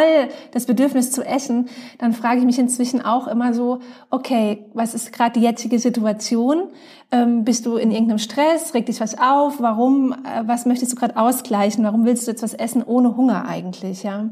das 0.52 0.64
Bedürfnis 0.64 1.12
zu 1.12 1.22
essen, 1.22 1.68
dann 1.98 2.14
frage 2.14 2.38
ich 2.38 2.46
mich 2.46 2.58
inzwischen 2.58 3.04
auch 3.04 3.28
immer 3.28 3.52
so, 3.52 3.80
okay, 4.08 4.64
was 4.72 4.94
ist 4.94 5.12
gerade 5.12 5.38
die 5.38 5.44
jetzige 5.44 5.78
Situation? 5.78 6.62
Ähm, 7.12 7.44
bist 7.44 7.66
du 7.66 7.76
in 7.76 7.90
irgendeinem 7.90 8.18
Stress? 8.18 8.72
Regt 8.72 8.88
dich 8.88 9.00
was 9.00 9.18
auf? 9.18 9.60
Warum? 9.60 10.12
Äh, 10.12 10.46
was 10.46 10.64
möchtest 10.64 10.92
du 10.92 10.96
gerade 10.96 11.18
ausgleichen? 11.18 11.84
Warum 11.84 12.06
willst 12.06 12.26
du 12.26 12.30
jetzt 12.30 12.42
was 12.42 12.54
essen 12.54 12.82
ohne 12.82 13.18
Hunger 13.18 13.46
eigentlich? 13.46 14.02
Ja. 14.02 14.30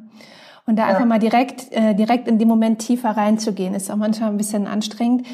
Und 0.64 0.76
da 0.76 0.82
ja. 0.82 0.88
einfach 0.94 1.04
mal 1.04 1.18
direkt, 1.18 1.73
äh, 1.73 1.94
direkt 1.94 2.26
in 2.26 2.38
dem 2.38 2.49
Moment 2.49 2.78
tiefer 2.78 3.11
reinzugehen, 3.11 3.75
ist 3.75 3.90
auch 3.90 3.97
manchmal 3.97 4.30
ein 4.30 4.38
bisschen 4.38 4.66
anstrengend 4.66 5.26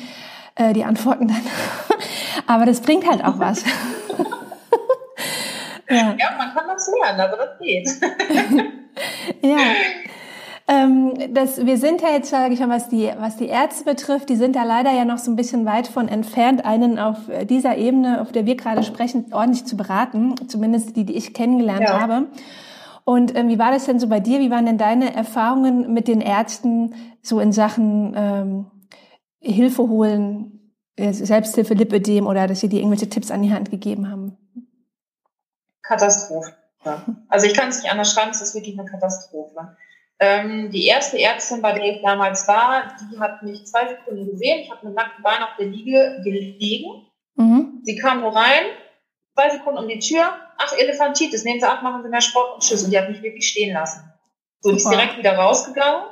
äh, 0.54 0.72
die 0.72 0.84
Antworten 0.84 1.26
dann. 1.28 1.40
Aber 2.46 2.64
das 2.66 2.80
bringt 2.80 3.08
halt 3.08 3.24
auch 3.24 3.38
was. 3.38 3.64
ja. 5.88 6.14
ja, 6.18 6.34
man 6.38 6.52
kann 6.54 6.66
das 6.68 6.90
lernen, 7.00 7.20
also 7.20 7.36
das 7.36 7.58
geht. 7.58 7.88
ja. 9.50 9.58
Ähm, 10.66 11.34
das, 11.34 11.66
wir 11.66 11.76
sind 11.76 12.00
ja 12.00 12.08
jetzt, 12.08 12.30
sage 12.30 12.54
ich 12.54 12.60
mal, 12.60 12.70
was 12.70 12.88
die, 12.88 13.10
was 13.18 13.36
die 13.36 13.48
Ärzte 13.48 13.84
betrifft, 13.84 14.30
die 14.30 14.36
sind 14.36 14.56
da 14.56 14.62
leider 14.62 14.90
ja 14.92 15.04
noch 15.04 15.18
so 15.18 15.30
ein 15.30 15.36
bisschen 15.36 15.66
weit 15.66 15.86
von 15.86 16.08
entfernt, 16.08 16.64
einen 16.64 16.98
auf 16.98 17.18
dieser 17.50 17.76
Ebene, 17.76 18.22
auf 18.22 18.32
der 18.32 18.46
wir 18.46 18.56
gerade 18.56 18.82
sprechen, 18.82 19.26
ordentlich 19.32 19.66
zu 19.66 19.76
beraten, 19.76 20.34
zumindest 20.48 20.96
die, 20.96 21.04
die 21.04 21.16
ich 21.16 21.34
kennengelernt 21.34 21.82
ja. 21.82 22.00
habe. 22.00 22.28
Und 23.04 23.36
ähm, 23.36 23.48
wie 23.48 23.58
war 23.58 23.70
das 23.70 23.84
denn 23.84 24.00
so 24.00 24.08
bei 24.08 24.20
dir? 24.20 24.40
Wie 24.40 24.50
waren 24.50 24.64
denn 24.64 24.78
deine 24.78 25.14
Erfahrungen 25.14 25.92
mit 25.92 26.08
den 26.08 26.22
Ärzten 26.22 26.94
so 27.20 27.40
in 27.40 27.52
Sachen 27.52 28.14
ähm, 28.16 28.66
Hilfe 29.44 29.82
holen, 29.82 30.74
äh, 30.96 31.12
Selbsthilfe, 31.12 31.74
Lipödem 31.74 32.26
oder 32.26 32.46
dass 32.46 32.60
sie 32.60 32.68
dir 32.68 32.80
irgendwelche 32.80 33.08
Tipps 33.08 33.30
an 33.30 33.42
die 33.42 33.52
Hand 33.52 33.70
gegeben 33.70 34.10
haben? 34.10 34.36
Katastrophe. 35.82 36.54
Also 37.28 37.46
ich 37.46 37.54
kann 37.54 37.68
es 37.70 37.82
nicht 37.82 37.90
anders 37.90 38.12
schreiben, 38.12 38.30
es 38.30 38.42
ist 38.42 38.54
wirklich 38.54 38.78
eine 38.78 38.88
Katastrophe. 38.88 39.76
Ähm, 40.20 40.70
die 40.70 40.86
erste 40.86 41.18
Ärztin, 41.18 41.62
bei 41.62 41.72
der 41.72 41.84
ich 41.84 42.02
damals 42.02 42.46
war, 42.46 42.94
die 43.10 43.18
hat 43.18 43.42
mich 43.42 43.66
zwei 43.66 43.88
Sekunden 43.88 44.30
gesehen. 44.30 44.60
Ich 44.60 44.70
habe 44.70 44.86
mit 44.86 44.94
nackten 44.94 45.22
Beinen 45.22 45.42
auf 45.42 45.56
der 45.58 45.66
Liege 45.66 46.20
gelegen. 46.22 47.06
Mhm. 47.36 47.80
Sie 47.82 47.96
kam 47.96 48.20
nur 48.20 48.34
rein, 48.34 48.64
zwei 49.34 49.50
Sekunden 49.50 49.78
um 49.78 49.88
die 49.88 49.98
Tür. 49.98 50.24
Ach, 50.56 50.72
Elefantitis, 50.78 51.44
nehmen 51.44 51.60
Sie 51.60 51.68
ab, 51.68 51.82
machen 51.82 52.02
Sie 52.02 52.08
mehr 52.08 52.20
Sport 52.20 52.54
und 52.54 52.62
Tschüss. 52.62 52.84
Und 52.84 52.90
die 52.90 52.98
hat 52.98 53.08
mich 53.08 53.22
wirklich 53.22 53.48
stehen 53.48 53.74
lassen. 53.74 54.02
So, 54.60 54.70
die 54.70 54.76
ist 54.76 54.88
direkt 54.88 55.18
wieder 55.18 55.36
rausgegangen. 55.36 56.06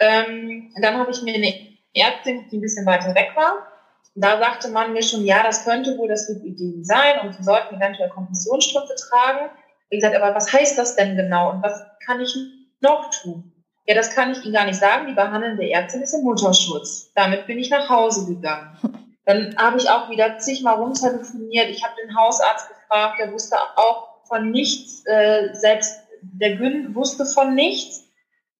Ähm, 0.00 0.72
dann 0.80 0.98
habe 0.98 1.10
ich 1.10 1.22
mir 1.22 1.34
eine 1.34 1.69
Ärztin, 1.94 2.48
die 2.50 2.58
ein 2.58 2.60
bisschen 2.60 2.86
weiter 2.86 3.14
weg 3.14 3.32
war. 3.34 3.66
Da 4.14 4.38
sagte 4.38 4.68
man 4.68 4.92
mir 4.92 5.02
schon, 5.02 5.24
ja, 5.24 5.42
das 5.42 5.64
könnte 5.64 5.96
wohl 5.96 6.08
das 6.08 6.28
Lipidem 6.28 6.84
sein 6.84 7.20
und 7.22 7.34
sie 7.34 7.42
sollten 7.42 7.76
eventuell 7.76 8.10
Kompressionsstrümpfe 8.10 8.94
tragen. 8.96 9.50
Wie 9.88 9.96
gesagt, 9.96 10.16
aber 10.16 10.34
was 10.34 10.52
heißt 10.52 10.78
das 10.78 10.96
denn 10.96 11.16
genau 11.16 11.50
und 11.50 11.62
was 11.62 11.82
kann 12.04 12.20
ich 12.20 12.34
noch 12.80 13.10
tun? 13.10 13.52
Ja, 13.86 13.94
das 13.94 14.14
kann 14.14 14.30
ich 14.30 14.44
Ihnen 14.44 14.54
gar 14.54 14.66
nicht 14.66 14.78
sagen. 14.78 15.08
Die 15.08 15.14
behandelnde 15.14 15.68
Ärztin 15.68 16.02
ist 16.02 16.14
im 16.14 16.22
Mutterschutz. 16.22 17.12
Damit 17.14 17.46
bin 17.46 17.58
ich 17.58 17.70
nach 17.70 17.88
Hause 17.88 18.26
gegangen. 18.26 18.78
Dann 19.24 19.54
habe 19.56 19.78
ich 19.78 19.88
auch 19.88 20.10
wieder 20.10 20.38
zigmal 20.38 20.76
rumtelefoniert. 20.76 21.70
Ich 21.70 21.82
habe 21.84 21.94
den 22.02 22.16
Hausarzt 22.16 22.68
gefragt, 22.68 23.20
der 23.20 23.32
wusste 23.32 23.56
auch 23.76 24.24
von 24.26 24.50
nichts. 24.50 25.04
Äh, 25.06 25.54
selbst 25.54 26.00
der 26.22 26.56
Gün 26.56 26.94
wusste 26.94 27.26
von 27.26 27.54
nichts. 27.54 28.09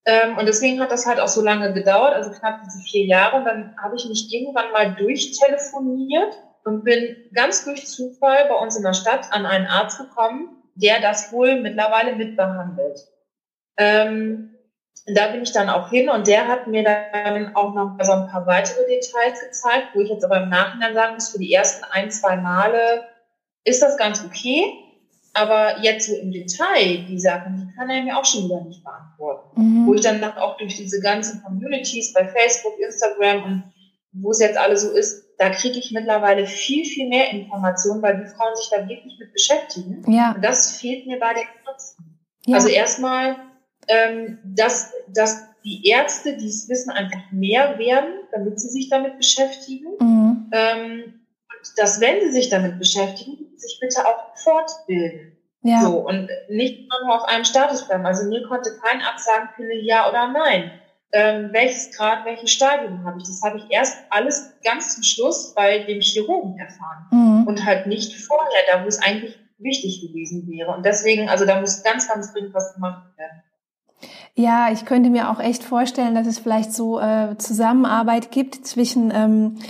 Ähm, 0.05 0.37
und 0.37 0.47
deswegen 0.47 0.79
hat 0.81 0.91
das 0.91 1.05
halt 1.05 1.19
auch 1.19 1.27
so 1.27 1.41
lange 1.41 1.73
gedauert, 1.73 2.13
also 2.13 2.31
knapp 2.31 2.61
diese 2.63 2.79
vier 2.79 3.05
Jahre. 3.05 3.37
Und 3.37 3.45
dann 3.45 3.75
habe 3.81 3.95
ich 3.95 4.07
mich 4.07 4.33
irgendwann 4.33 4.71
mal 4.71 4.95
durchtelefoniert 4.95 6.37
und 6.63 6.83
bin 6.83 7.17
ganz 7.33 7.65
durch 7.65 7.87
Zufall 7.87 8.47
bei 8.47 8.55
uns 8.55 8.75
in 8.77 8.83
der 8.83 8.93
Stadt 8.93 9.27
an 9.31 9.45
einen 9.45 9.67
Arzt 9.67 9.99
gekommen, 9.99 10.63
der 10.75 11.01
das 11.01 11.31
wohl 11.31 11.61
mittlerweile 11.61 12.15
mitbehandelt. 12.15 13.07
Ähm, 13.77 14.51
da 15.07 15.27
bin 15.27 15.41
ich 15.41 15.51
dann 15.51 15.69
auch 15.69 15.89
hin 15.89 16.09
und 16.09 16.27
der 16.27 16.47
hat 16.47 16.67
mir 16.67 16.83
dann 16.83 17.55
auch 17.55 17.73
noch 17.73 17.97
so 18.01 18.11
ein 18.11 18.27
paar 18.27 18.45
weitere 18.45 18.85
Details 18.85 19.39
gezeigt, 19.41 19.89
wo 19.93 20.01
ich 20.01 20.09
jetzt 20.09 20.23
aber 20.23 20.43
im 20.43 20.49
Nachhinein 20.49 20.93
sagen 20.93 21.15
muss, 21.15 21.29
für 21.29 21.39
die 21.39 21.53
ersten 21.53 21.83
ein, 21.85 22.11
zwei 22.11 22.37
Male 22.37 23.07
ist 23.63 23.81
das 23.81 23.97
ganz 23.97 24.23
okay. 24.23 24.80
Aber 25.33 25.81
jetzt 25.81 26.07
so 26.07 26.15
im 26.15 26.31
Detail, 26.31 27.05
die 27.07 27.19
Sachen, 27.19 27.55
die 27.55 27.75
kann 27.75 27.89
er 27.89 28.03
mir 28.03 28.17
auch 28.17 28.25
schon 28.25 28.45
wieder 28.45 28.61
nicht 28.65 28.83
beantworten. 28.83 29.61
Mhm. 29.61 29.87
Wo 29.87 29.93
ich 29.93 30.01
dann 30.01 30.23
auch 30.23 30.57
durch 30.57 30.75
diese 30.75 30.99
ganzen 30.99 31.41
Communities 31.41 32.13
bei 32.13 32.27
Facebook, 32.27 32.73
Instagram 32.79 33.43
und 33.43 33.63
wo 34.13 34.31
es 34.31 34.39
jetzt 34.39 34.57
alles 34.57 34.81
so 34.81 34.91
ist, 34.91 35.23
da 35.37 35.49
kriege 35.49 35.79
ich 35.79 35.91
mittlerweile 35.91 36.45
viel, 36.45 36.85
viel 36.85 37.07
mehr 37.07 37.31
Informationen, 37.31 38.01
weil 38.01 38.17
die 38.17 38.29
Frauen 38.29 38.55
sich 38.55 38.69
da 38.69 38.87
wirklich 38.87 39.17
mit 39.19 39.31
beschäftigen. 39.31 40.03
Ja. 40.11 40.33
Und 40.33 40.43
das 40.43 40.77
fehlt 40.77 41.07
mir 41.07 41.17
bei 41.17 41.33
den 41.33 41.43
Ärzten. 41.65 42.19
Ja. 42.45 42.55
Also 42.55 42.67
erstmal, 42.67 43.37
ähm, 43.87 44.39
dass, 44.43 44.91
dass 45.07 45.47
die 45.63 45.87
Ärzte 45.87 46.37
dieses 46.37 46.67
Wissen 46.69 46.91
einfach 46.91 47.31
mehr 47.31 47.79
werden, 47.79 48.13
damit 48.31 48.59
sie 48.59 48.69
sich 48.69 48.89
damit 48.89 49.17
beschäftigen. 49.17 49.87
Mhm. 49.99 50.51
Ähm, 50.51 51.20
dass, 51.77 52.01
wenn 52.01 52.21
sie 52.21 52.31
sich 52.31 52.49
damit 52.49 52.79
beschäftigen, 52.79 53.57
sich 53.57 53.79
bitte 53.79 54.05
auch 54.05 54.35
fortbilden. 54.35 55.37
Ja. 55.63 55.81
So, 55.81 56.07
und 56.07 56.29
nicht 56.49 56.89
nur 56.89 57.15
auf 57.15 57.27
einem 57.27 57.45
Status 57.45 57.87
bleiben. 57.87 58.05
Also 58.05 58.27
mir 58.27 58.47
konnte 58.47 58.71
kein 58.81 59.01
Arzt 59.01 59.25
sagen, 59.25 59.49
Pille 59.55 59.75
ja 59.75 60.09
oder 60.09 60.31
nein. 60.31 60.71
Ähm, 61.13 61.49
welches 61.51 61.95
Grad, 61.95 62.25
welches 62.25 62.51
Stadium 62.51 63.03
habe 63.03 63.19
ich? 63.19 63.27
Das 63.27 63.41
habe 63.43 63.57
ich 63.57 63.65
erst 63.69 63.97
alles 64.09 64.53
ganz 64.63 64.95
zum 64.95 65.03
Schluss 65.03 65.53
bei 65.53 65.79
dem 65.79 65.99
Chirurgen 65.99 66.57
erfahren. 66.57 67.05
Mhm. 67.11 67.47
Und 67.47 67.65
halt 67.65 67.85
nicht 67.85 68.15
vorher, 68.25 68.61
da 68.71 68.83
wo 68.83 68.87
es 68.87 69.01
eigentlich 69.01 69.37
wichtig 69.59 70.01
gewesen 70.01 70.47
wäre. 70.47 70.71
Und 70.71 70.85
deswegen, 70.85 71.29
also 71.29 71.45
da 71.45 71.59
muss 71.59 71.83
ganz, 71.83 72.07
ganz 72.07 72.33
dringend 72.33 72.53
was 72.53 72.73
gemacht 72.73 73.03
werden. 73.17 73.43
Ja, 74.35 74.71
ich 74.71 74.85
könnte 74.85 75.09
mir 75.09 75.29
auch 75.29 75.39
echt 75.39 75.63
vorstellen, 75.63 76.15
dass 76.15 76.25
es 76.25 76.39
vielleicht 76.39 76.73
so 76.73 76.99
äh, 76.99 77.37
Zusammenarbeit 77.37 78.31
gibt 78.31 78.65
zwischen 78.65 79.11
ähm, 79.13 79.57
äh, 79.59 79.63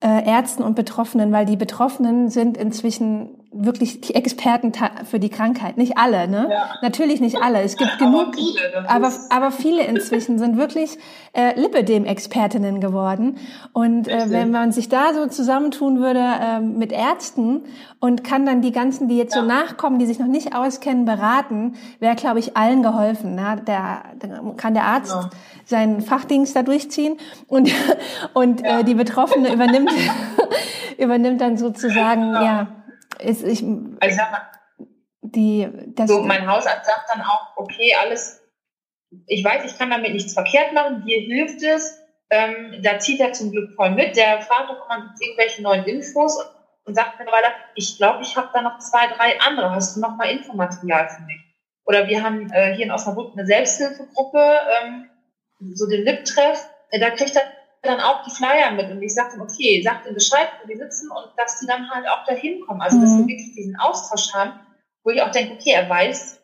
Ärzten 0.00 0.62
und 0.62 0.74
Betroffenen, 0.74 1.32
weil 1.32 1.46
die 1.46 1.56
Betroffenen 1.56 2.28
sind 2.28 2.56
inzwischen 2.56 3.45
wirklich 3.64 4.00
die 4.00 4.14
Experten 4.14 4.72
für 5.04 5.18
die 5.18 5.28
Krankheit. 5.28 5.76
Nicht 5.76 5.98
alle, 5.98 6.28
ne? 6.28 6.48
Ja. 6.50 6.70
Natürlich 6.82 7.20
nicht 7.20 7.42
alle. 7.42 7.62
Es 7.62 7.76
gibt 7.76 8.00
aber 8.00 8.10
genug, 8.10 8.34
viele, 8.34 8.88
aber, 8.88 9.12
aber 9.30 9.50
viele 9.50 9.84
inzwischen 9.84 10.38
sind 10.38 10.56
wirklich 10.56 10.98
äh, 11.32 11.58
Lipidem-Expertinnen 11.58 12.80
geworden. 12.80 13.38
Und 13.72 14.08
äh, 14.08 14.30
wenn 14.30 14.50
man 14.50 14.72
sich 14.72 14.88
da 14.88 15.14
so 15.14 15.26
zusammentun 15.26 16.00
würde 16.00 16.20
äh, 16.20 16.60
mit 16.60 16.92
Ärzten 16.92 17.62
und 18.00 18.24
kann 18.24 18.46
dann 18.46 18.62
die 18.62 18.72
ganzen, 18.72 19.08
die 19.08 19.16
jetzt 19.16 19.34
ja. 19.34 19.42
so 19.42 19.46
nachkommen, 19.46 19.98
die 19.98 20.06
sich 20.06 20.18
noch 20.18 20.26
nicht 20.26 20.54
auskennen, 20.54 21.04
beraten, 21.04 21.74
wäre, 21.98 22.14
glaube 22.14 22.38
ich, 22.38 22.56
allen 22.56 22.82
geholfen. 22.82 23.34
Ne? 23.34 23.62
Der, 23.66 24.04
der 24.22 24.40
kann 24.56 24.74
der 24.74 24.84
Arzt 24.84 25.12
ja. 25.12 25.30
seinen 25.64 26.00
Fachdienst 26.00 26.54
da 26.54 26.62
durchziehen 26.62 27.16
und 27.48 27.70
und 28.34 28.64
äh, 28.64 28.84
die 28.84 28.94
Betroffene 28.94 29.52
übernimmt 29.52 29.92
übernimmt 30.98 31.40
dann 31.40 31.56
sozusagen 31.56 32.32
ja 32.32 32.68
ist, 33.20 33.42
ich, 33.42 33.62
also 33.62 34.16
sag 34.16 34.30
mal, 34.30 34.50
die, 35.22 35.68
das 35.94 36.10
so, 36.10 36.22
mein 36.22 36.46
Hausarzt 36.46 36.86
sagt 36.86 37.10
dann 37.12 37.22
auch, 37.22 37.56
okay, 37.56 37.94
alles, 38.00 38.42
ich 39.26 39.44
weiß, 39.44 39.64
ich 39.64 39.78
kann 39.78 39.90
damit 39.90 40.12
nichts 40.12 40.34
verkehrt 40.34 40.72
machen, 40.72 41.04
dir 41.04 41.20
hilft 41.20 41.62
es, 41.62 42.00
ähm, 42.30 42.80
da 42.82 42.98
zieht 42.98 43.20
er 43.20 43.32
zum 43.32 43.52
Glück 43.52 43.74
voll 43.74 43.90
mit, 43.90 44.16
der 44.16 44.40
fragt 44.42 44.70
doch 44.70 44.84
immer 44.86 45.14
irgendwelche 45.20 45.62
neuen 45.62 45.84
Infos 45.84 46.36
und, 46.36 46.48
und 46.84 46.94
sagt 46.94 47.18
mittlerweile, 47.18 47.46
ich 47.74 47.96
glaube, 47.96 48.22
ich 48.22 48.36
habe 48.36 48.50
da 48.52 48.62
noch 48.62 48.78
zwei, 48.78 49.06
drei 49.06 49.38
andere, 49.40 49.70
hast 49.70 49.96
du 49.96 50.00
noch 50.00 50.16
mal 50.16 50.30
Infomaterial 50.30 51.08
für 51.08 51.22
mich? 51.22 51.40
Oder 51.84 52.08
wir 52.08 52.22
haben 52.22 52.50
äh, 52.50 52.74
hier 52.74 52.86
in 52.86 52.90
Osnabrück 52.90 53.32
eine 53.32 53.46
Selbsthilfegruppe, 53.46 54.58
ähm, 54.82 55.10
so 55.72 55.88
den 55.88 56.02
Lip-Treff, 56.02 56.68
äh, 56.90 56.98
da 56.98 57.10
kriegt 57.10 57.36
er 57.36 57.42
dann 57.86 58.00
auch 58.00 58.22
die 58.24 58.30
Flyer 58.30 58.72
mit 58.72 58.90
und 58.90 59.02
ich 59.02 59.14
sagte, 59.14 59.40
okay, 59.40 59.82
sagt 59.82 60.06
ihm 60.06 60.14
Bescheid, 60.14 60.48
wo 60.60 60.68
die 60.68 60.76
sitzen 60.76 61.10
und 61.10 61.30
dass 61.36 61.60
die 61.60 61.66
dann 61.66 61.90
halt 61.90 62.06
auch 62.08 62.24
dahin 62.26 62.60
kommen. 62.60 62.80
Also, 62.80 63.00
dass 63.00 63.10
wir 63.10 63.24
mhm. 63.24 63.28
wirklich 63.28 63.54
diesen 63.54 63.76
Austausch 63.76 64.32
haben, 64.34 64.60
wo 65.04 65.10
ich 65.10 65.22
auch 65.22 65.30
denke, 65.30 65.54
okay, 65.54 65.70
er 65.70 65.88
weiß 65.88 66.40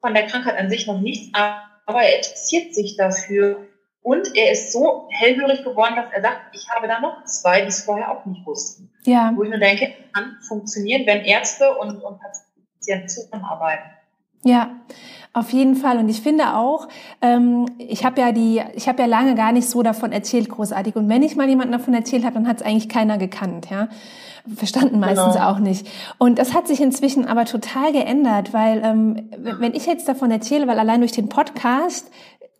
von 0.00 0.14
der 0.14 0.26
Krankheit 0.26 0.58
an 0.58 0.70
sich 0.70 0.86
noch 0.86 1.00
nichts, 1.00 1.28
aber 1.34 2.02
er 2.02 2.16
interessiert 2.16 2.74
sich 2.74 2.96
dafür 2.96 3.66
und 4.02 4.36
er 4.36 4.52
ist 4.52 4.72
so 4.72 5.08
hellhörig 5.10 5.64
geworden, 5.64 5.96
dass 5.96 6.12
er 6.12 6.22
sagt, 6.22 6.54
ich 6.54 6.68
habe 6.70 6.86
da 6.86 7.00
noch 7.00 7.24
zwei, 7.24 7.62
die 7.62 7.68
es 7.68 7.84
vorher 7.84 8.12
auch 8.12 8.24
nicht 8.24 8.46
wussten. 8.46 8.92
Ja. 9.02 9.32
Wo 9.34 9.42
ich 9.42 9.50
mir 9.50 9.58
denke, 9.58 9.92
kann 10.12 10.36
funktionieren, 10.46 11.06
wenn 11.06 11.22
Ärzte 11.24 11.76
und, 11.76 12.02
und 12.02 12.20
Patienten 12.20 13.08
zusammenarbeiten. 13.08 13.90
Ja, 14.46 14.70
auf 15.32 15.52
jeden 15.52 15.74
Fall. 15.74 15.98
Und 15.98 16.08
ich 16.08 16.22
finde 16.22 16.54
auch, 16.54 16.88
ähm, 17.20 17.66
ich 17.76 18.06
habe 18.06 18.20
ja 18.20 18.32
die, 18.32 18.62
ich 18.74 18.88
habe 18.88 19.02
ja 19.02 19.06
lange 19.06 19.34
gar 19.34 19.52
nicht 19.52 19.68
so 19.68 19.82
davon 19.82 20.10
erzählt, 20.10 20.48
großartig. 20.48 20.96
Und 20.96 21.10
wenn 21.10 21.22
ich 21.22 21.36
mal 21.36 21.48
jemanden 21.48 21.72
davon 21.72 21.92
erzählt 21.92 22.24
habe, 22.24 22.34
dann 22.34 22.48
hat 22.48 22.56
es 22.56 22.62
eigentlich 22.62 22.88
keiner 22.88 23.18
gekannt, 23.18 23.68
ja. 23.70 23.88
Verstanden 24.54 25.00
meistens 25.00 25.34
genau. 25.34 25.50
auch 25.50 25.58
nicht. 25.58 25.88
Und 26.18 26.38
das 26.38 26.54
hat 26.54 26.68
sich 26.68 26.80
inzwischen 26.80 27.26
aber 27.26 27.44
total 27.44 27.92
geändert, 27.92 28.54
weil 28.54 28.80
ähm, 28.82 29.28
wenn 29.36 29.74
ich 29.74 29.86
jetzt 29.86 30.08
davon 30.08 30.30
erzähle, 30.30 30.68
weil 30.68 30.78
allein 30.78 31.00
durch 31.00 31.12
den 31.12 31.28
Podcast 31.28 32.10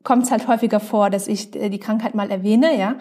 kommt 0.03 0.25
es 0.25 0.31
halt 0.31 0.49
häufiger 0.49 0.81
vor, 0.81 1.11
dass 1.11 1.29
ich 1.29 1.55
äh, 1.55 1.69
die 1.69 1.79
Krankheit 1.79 2.15
mal 2.15 2.31
erwähne, 2.31 2.79
ja. 2.79 2.97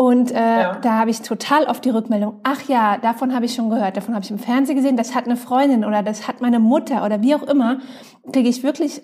Und 0.00 0.30
äh, 0.30 0.62
ja. 0.62 0.76
da 0.76 0.92
habe 0.94 1.10
ich 1.10 1.20
total 1.20 1.64
oft 1.64 1.84
die 1.84 1.90
Rückmeldung, 1.90 2.40
ach 2.42 2.62
ja, 2.68 2.96
davon 2.96 3.34
habe 3.34 3.44
ich 3.44 3.52
schon 3.52 3.68
gehört, 3.68 3.98
davon 3.98 4.14
habe 4.14 4.24
ich 4.24 4.30
im 4.30 4.38
Fernsehen 4.38 4.76
gesehen, 4.76 4.96
das 4.96 5.14
hat 5.14 5.26
eine 5.26 5.36
Freundin 5.36 5.84
oder 5.84 6.02
das 6.02 6.26
hat 6.26 6.40
meine 6.40 6.58
Mutter 6.58 7.04
oder 7.04 7.20
wie 7.20 7.34
auch 7.34 7.42
immer, 7.42 7.80
kriege 8.32 8.48
ich 8.48 8.62
wirklich 8.62 9.02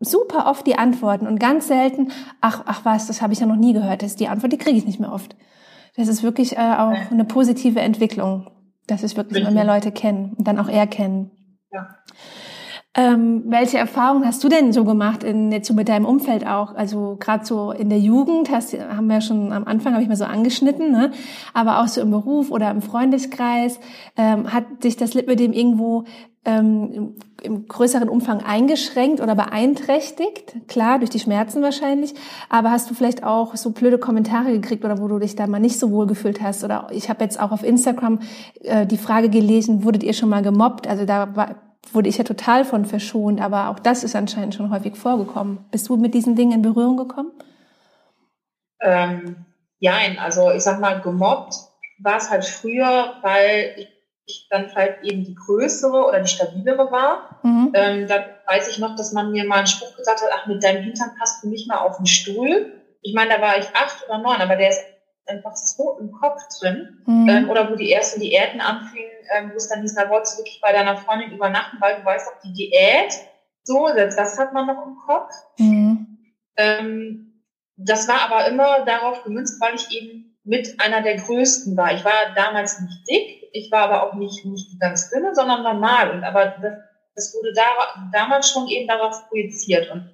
super 0.00 0.46
oft 0.50 0.66
die 0.66 0.76
Antworten 0.76 1.28
und 1.28 1.38
ganz 1.38 1.68
selten, 1.68 2.10
ach, 2.40 2.64
ach 2.66 2.84
was, 2.84 3.06
das 3.06 3.22
habe 3.22 3.32
ich 3.32 3.38
ja 3.38 3.46
noch 3.46 3.54
nie 3.54 3.74
gehört. 3.74 4.02
Das 4.02 4.10
ist 4.10 4.18
die 4.18 4.26
Antwort, 4.26 4.52
die 4.52 4.58
kriege 4.58 4.76
ich 4.76 4.86
nicht 4.86 4.98
mehr 4.98 5.12
oft. 5.12 5.36
Das 5.94 6.08
ist 6.08 6.24
wirklich 6.24 6.56
äh, 6.56 6.74
auch 6.78 7.12
eine 7.12 7.24
positive 7.24 7.78
Entwicklung, 7.78 8.50
dass 8.88 9.04
es 9.04 9.16
wirklich 9.16 9.42
immer 9.42 9.52
mehr 9.52 9.64
Leute 9.64 9.92
kennen 9.92 10.34
und 10.36 10.48
dann 10.48 10.58
auch 10.58 10.68
eher 10.68 10.88
kennen. 10.88 11.30
Ja. 11.70 11.86
Ähm, 12.94 13.44
welche 13.46 13.78
Erfahrungen 13.78 14.26
hast 14.26 14.44
du 14.44 14.50
denn 14.50 14.74
so 14.74 14.84
gemacht 14.84 15.24
in, 15.24 15.50
jetzt 15.50 15.66
so 15.66 15.72
mit 15.72 15.88
deinem 15.88 16.04
Umfeld 16.04 16.46
auch? 16.46 16.74
Also 16.74 17.16
gerade 17.18 17.46
so 17.46 17.72
in 17.72 17.88
der 17.88 17.98
Jugend 17.98 18.50
hast, 18.50 18.74
haben 18.74 19.06
wir 19.06 19.22
schon 19.22 19.50
am 19.50 19.64
Anfang 19.64 19.94
habe 19.94 20.02
ich 20.02 20.10
mal 20.10 20.16
so 20.16 20.26
angeschnitten, 20.26 20.92
ne? 20.92 21.10
aber 21.54 21.80
auch 21.80 21.88
so 21.88 22.02
im 22.02 22.10
Beruf 22.10 22.50
oder 22.50 22.70
im 22.70 22.82
Freundeskreis 22.82 23.80
ähm, 24.18 24.52
hat 24.52 24.82
sich 24.82 24.98
das 24.98 25.14
Lipödem 25.14 25.54
irgendwo 25.54 26.04
ähm, 26.44 26.90
im, 26.92 27.14
im 27.42 27.66
größeren 27.66 28.10
Umfang 28.10 28.42
eingeschränkt 28.42 29.22
oder 29.22 29.36
beeinträchtigt? 29.36 30.54
Klar, 30.68 30.98
durch 30.98 31.10
die 31.10 31.20
Schmerzen 31.20 31.62
wahrscheinlich. 31.62 32.12
Aber 32.50 32.72
hast 32.72 32.90
du 32.90 32.94
vielleicht 32.94 33.24
auch 33.24 33.56
so 33.56 33.70
blöde 33.70 33.96
Kommentare 33.96 34.52
gekriegt 34.52 34.84
oder 34.84 35.00
wo 35.00 35.08
du 35.08 35.18
dich 35.18 35.34
da 35.34 35.46
mal 35.46 35.60
nicht 35.60 35.78
so 35.78 35.90
wohl 35.92 36.06
gefühlt 36.06 36.42
hast? 36.42 36.62
Oder 36.62 36.88
ich 36.92 37.08
habe 37.08 37.24
jetzt 37.24 37.40
auch 37.40 37.52
auf 37.52 37.64
Instagram 37.64 38.18
äh, 38.60 38.86
die 38.86 38.98
Frage 38.98 39.30
gelesen, 39.30 39.82
wurdet 39.82 40.02
ihr 40.02 40.12
schon 40.12 40.28
mal 40.28 40.42
gemobbt? 40.42 40.86
Also 40.86 41.06
da 41.06 41.34
war 41.34 41.71
wurde 41.90 42.08
ich 42.08 42.18
ja 42.18 42.24
total 42.24 42.64
von 42.64 42.84
verschont, 42.84 43.40
aber 43.40 43.68
auch 43.68 43.78
das 43.78 44.04
ist 44.04 44.14
anscheinend 44.14 44.54
schon 44.54 44.70
häufig 44.70 44.96
vorgekommen. 44.96 45.64
Bist 45.70 45.88
du 45.88 45.96
mit 45.96 46.14
diesen 46.14 46.36
Dingen 46.36 46.52
in 46.52 46.62
Berührung 46.62 46.96
gekommen? 46.96 47.32
Ähm, 48.80 49.44
ja, 49.78 49.94
also 50.18 50.50
ich 50.50 50.62
sag 50.62 50.80
mal, 50.80 51.00
gemobbt 51.00 51.54
war 51.98 52.16
es 52.16 52.30
halt 52.30 52.44
früher, 52.44 53.14
weil 53.22 53.74
ich, 53.76 53.88
ich 54.26 54.46
dann 54.50 54.68
vielleicht 54.68 55.02
eben 55.02 55.24
die 55.24 55.34
größere 55.34 56.06
oder 56.06 56.20
die 56.20 56.28
stabilere 56.28 56.90
war. 56.90 57.40
Mhm. 57.42 57.72
Ähm, 57.74 58.06
dann 58.08 58.24
weiß 58.46 58.68
ich 58.68 58.78
noch, 58.78 58.96
dass 58.96 59.12
man 59.12 59.30
mir 59.30 59.44
mal 59.44 59.58
einen 59.58 59.66
Spruch 59.66 59.96
gesagt 59.96 60.22
hat, 60.22 60.30
ach, 60.32 60.46
mit 60.46 60.62
deinem 60.62 60.82
Hintern 60.82 61.10
passt 61.18 61.42
du 61.42 61.48
nicht 61.48 61.68
mal 61.68 61.78
auf 61.78 61.96
den 61.96 62.06
Stuhl. 62.06 62.72
Ich 63.02 63.14
meine, 63.14 63.34
da 63.34 63.40
war 63.40 63.58
ich 63.58 63.66
acht 63.74 64.04
oder 64.08 64.18
neun, 64.18 64.40
aber 64.40 64.56
der 64.56 64.70
ist 64.70 64.80
einfach 65.26 65.56
so 65.56 65.98
im 65.98 66.12
Kopf 66.12 66.40
drin. 66.58 67.02
Mhm. 67.06 67.28
Ähm, 67.28 67.50
oder 67.50 67.70
wo 67.70 67.76
die 67.76 67.92
ersten 67.92 68.20
Diäten 68.20 68.60
anfingen, 68.60 69.10
ähm, 69.34 69.50
wo 69.52 69.56
es 69.56 69.68
dann 69.68 69.80
hieß, 69.82 69.94
da 69.94 70.08
wolltest 70.08 70.34
du 70.34 70.40
wirklich 70.40 70.60
bei 70.60 70.72
deiner 70.72 70.96
Freundin 70.96 71.32
übernachten, 71.32 71.80
weil 71.80 71.96
du 71.96 72.04
weißt 72.04 72.28
auch, 72.28 72.40
die 72.42 72.52
Diät, 72.52 73.12
so, 73.64 73.88
das, 73.94 74.16
das 74.16 74.38
hat 74.38 74.52
man 74.52 74.66
noch 74.66 74.86
im 74.86 74.96
Kopf. 75.06 75.30
Mhm. 75.58 76.18
Ähm, 76.56 77.42
das 77.76 78.08
war 78.08 78.22
aber 78.22 78.46
immer 78.48 78.84
darauf 78.84 79.22
gemünzt, 79.24 79.60
weil 79.60 79.74
ich 79.74 79.90
eben 79.90 80.36
mit 80.44 80.80
einer 80.80 81.02
der 81.02 81.16
größten 81.16 81.76
war. 81.76 81.92
Ich 81.94 82.04
war 82.04 82.34
damals 82.34 82.80
nicht 82.80 83.08
dick, 83.08 83.48
ich 83.52 83.70
war 83.70 83.82
aber 83.82 84.02
auch 84.02 84.14
nicht, 84.14 84.44
nicht 84.44 84.80
ganz 84.80 85.10
dünne, 85.10 85.34
sondern 85.34 85.62
normal. 85.62 86.10
Und 86.10 86.24
aber 86.24 86.46
das, 86.60 86.74
das 87.14 87.34
wurde 87.34 87.52
da, 87.54 87.64
damals 88.12 88.50
schon 88.50 88.68
eben 88.68 88.88
darauf 88.88 89.28
projiziert. 89.28 89.90
Und 89.90 90.10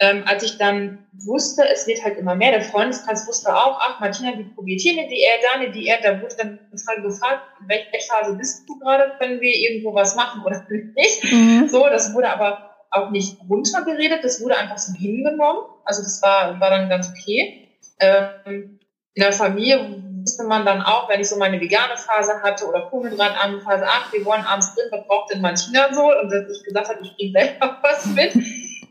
ähm, 0.00 0.24
als 0.26 0.42
ich 0.42 0.56
dann 0.56 1.06
wusste, 1.12 1.62
es 1.68 1.86
wird 1.86 2.02
halt 2.02 2.16
immer 2.16 2.34
mehr, 2.34 2.52
der 2.52 2.62
Freundeskreis 2.62 3.28
wusste 3.28 3.54
auch, 3.54 3.78
ach, 3.80 4.00
Martina, 4.00 4.32
die 4.32 4.44
probiert 4.44 4.80
hier 4.80 4.98
eine 4.98 5.08
Diät, 5.08 5.40
da 5.42 5.58
eine 5.58 5.70
Diät, 5.70 5.98
da 6.02 6.22
wurde 6.22 6.36
dann 6.36 6.58
total 6.70 7.02
gefragt, 7.02 7.42
in 7.60 7.68
welcher 7.68 8.06
Phase 8.08 8.34
bist 8.34 8.66
du 8.66 8.78
gerade, 8.78 9.12
können 9.18 9.42
wir 9.42 9.54
irgendwo 9.54 9.94
was 9.94 10.16
machen 10.16 10.42
oder 10.42 10.66
nicht. 10.96 11.30
Mhm. 11.30 11.68
So, 11.68 11.86
das 11.86 12.14
wurde 12.14 12.30
aber 12.30 12.70
auch 12.90 13.10
nicht 13.10 13.38
runtergeredet, 13.48 14.24
das 14.24 14.42
wurde 14.42 14.56
einfach 14.56 14.78
so 14.78 14.94
hingenommen. 14.94 15.60
Also 15.84 16.02
das 16.02 16.22
war, 16.22 16.58
war 16.58 16.70
dann 16.70 16.88
ganz 16.88 17.10
okay. 17.10 17.68
Ähm, 18.00 18.80
in 19.14 19.22
der 19.22 19.32
Familie 19.34 20.02
wusste 20.22 20.44
man 20.44 20.64
dann 20.64 20.80
auch, 20.80 21.10
wenn 21.10 21.20
ich 21.20 21.28
so 21.28 21.36
meine 21.36 21.60
vegane 21.60 21.96
Phase 21.96 22.42
hatte 22.42 22.64
oder 22.66 22.88
kohlenhydratarme 22.88 23.60
Phase, 23.60 23.84
ach, 23.86 24.10
wir 24.14 24.24
wollen 24.24 24.44
abends 24.44 24.74
drin, 24.74 24.86
was 24.90 25.06
braucht 25.06 25.32
denn 25.32 25.42
Martina 25.42 25.92
so? 25.92 26.04
Und 26.04 26.30
dass 26.30 26.48
ich 26.50 26.64
gesagt 26.64 26.88
habe, 26.88 27.00
ich 27.02 27.14
bringe 27.16 27.32
selber 27.32 27.78
was 27.82 28.06
mit 28.06 28.32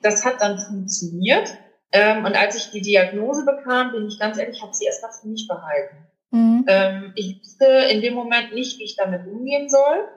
das 0.02 0.26
hat 0.26 0.42
dann 0.42 0.60
funktioniert. 0.60 1.56
Ähm, 1.92 2.26
und 2.26 2.36
als 2.36 2.56
ich 2.56 2.72
die 2.72 2.82
Diagnose 2.82 3.46
bekam, 3.46 3.92
bin 3.92 4.08
ich 4.08 4.20
ganz 4.20 4.38
ehrlich, 4.38 4.62
habe 4.62 4.74
sie 4.74 4.86
erst 4.86 5.02
mal 5.02 5.12
für 5.12 5.28
mich 5.28 5.48
behalten. 5.48 5.98
Mhm. 6.32 6.66
Ähm, 6.68 7.14
ich 7.16 7.40
wusste 7.42 7.66
in 7.66 8.02
dem 8.02 8.14
Moment 8.14 8.54
nicht, 8.54 8.78
wie 8.80 8.84
ich 8.84 8.96
damit 8.96 9.26
umgehen 9.28 9.70
soll. 9.70 10.08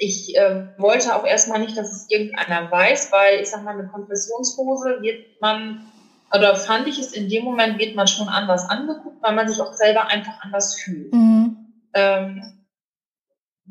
Ich 0.00 0.36
äh, 0.36 0.68
wollte 0.78 1.16
auch 1.16 1.24
erstmal 1.24 1.58
nicht, 1.58 1.76
dass 1.76 1.90
es 1.90 2.06
irgendeiner 2.08 2.70
weiß, 2.70 3.10
weil 3.10 3.40
ich 3.40 3.50
sag 3.50 3.64
mal, 3.64 3.76
mit 3.76 3.90
Kompressionshose 3.90 5.02
wird 5.02 5.40
man, 5.40 5.90
oder 6.32 6.54
fand 6.54 6.86
ich 6.86 7.00
es 7.00 7.12
in 7.12 7.28
dem 7.28 7.42
Moment, 7.42 7.80
wird 7.80 7.96
man 7.96 8.06
schon 8.06 8.28
anders 8.28 8.68
angeguckt, 8.70 9.20
weil 9.22 9.34
man 9.34 9.48
sich 9.48 9.60
auch 9.60 9.72
selber 9.72 10.06
einfach 10.06 10.40
anders 10.40 10.80
fühlt. 10.80 11.12
Mhm. 11.12 11.56
Ähm, 11.94 12.57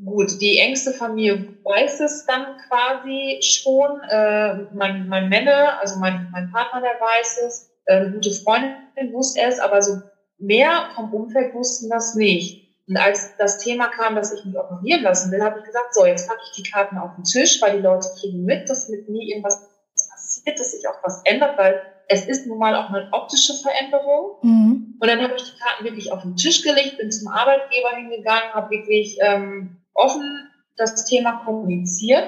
Gut, 0.03 0.39
die 0.41 0.59
engste 0.59 0.91
Familie 0.91 1.55
weiß 1.63 2.01
es 2.01 2.25
dann 2.25 2.57
quasi 2.67 3.39
schon. 3.41 3.99
Äh, 4.09 4.67
mein, 4.73 5.07
mein 5.07 5.27
Männer, 5.29 5.79
also 5.81 5.99
mein, 5.99 6.29
mein 6.31 6.51
Partner, 6.51 6.81
der 6.81 6.99
weiß 6.99 7.41
es. 7.47 7.71
Äh, 7.85 7.95
eine 7.95 8.11
gute 8.11 8.31
Freundin 8.31 9.13
wusste 9.13 9.41
es, 9.41 9.59
aber 9.59 9.81
so 9.81 10.01
mehr 10.37 10.89
vom 10.95 11.13
Umfeld 11.13 11.53
wussten 11.55 11.89
das 11.89 12.15
nicht. 12.15 12.67
Und 12.87 12.97
als 12.97 13.35
das 13.37 13.57
Thema 13.59 13.87
kam, 13.87 14.15
dass 14.15 14.31
ich 14.31 14.45
mich 14.45 14.57
operieren 14.57 15.01
lassen 15.01 15.31
will, 15.31 15.41
habe 15.41 15.59
ich 15.59 15.65
gesagt, 15.65 15.93
so, 15.93 16.05
jetzt 16.05 16.27
packe 16.27 16.39
ich 16.45 16.63
die 16.63 16.69
Karten 16.69 16.97
auf 16.97 17.15
den 17.15 17.23
Tisch, 17.23 17.61
weil 17.61 17.77
die 17.77 17.83
Leute 17.83 18.07
kriegen 18.19 18.45
mit, 18.45 18.69
dass 18.69 18.89
mit 18.89 19.09
mir 19.09 19.23
irgendwas 19.23 19.67
passiert, 20.09 20.59
dass 20.59 20.71
sich 20.71 20.87
auch 20.87 21.03
was 21.03 21.21
ändert, 21.25 21.57
weil 21.57 21.81
es 22.07 22.25
ist 22.25 22.47
nun 22.47 22.59
mal 22.59 22.75
auch 22.75 22.89
eine 22.89 23.09
optische 23.11 23.53
Veränderung. 23.55 24.37
Mhm. 24.41 24.97
Und 24.99 25.07
dann 25.07 25.21
habe 25.21 25.33
ich 25.35 25.43
die 25.43 25.59
Karten 25.59 25.83
wirklich 25.83 26.11
auf 26.11 26.21
den 26.21 26.35
Tisch 26.37 26.63
gelegt, 26.63 26.97
bin 26.97 27.11
zum 27.11 27.27
Arbeitgeber 27.27 27.89
hingegangen, 27.89 28.53
habe 28.53 28.69
wirklich 28.69 29.17
ähm, 29.21 29.81
offen 29.97 30.49
das 30.77 31.05
Thema 31.05 31.43
kommuniziert. 31.43 32.23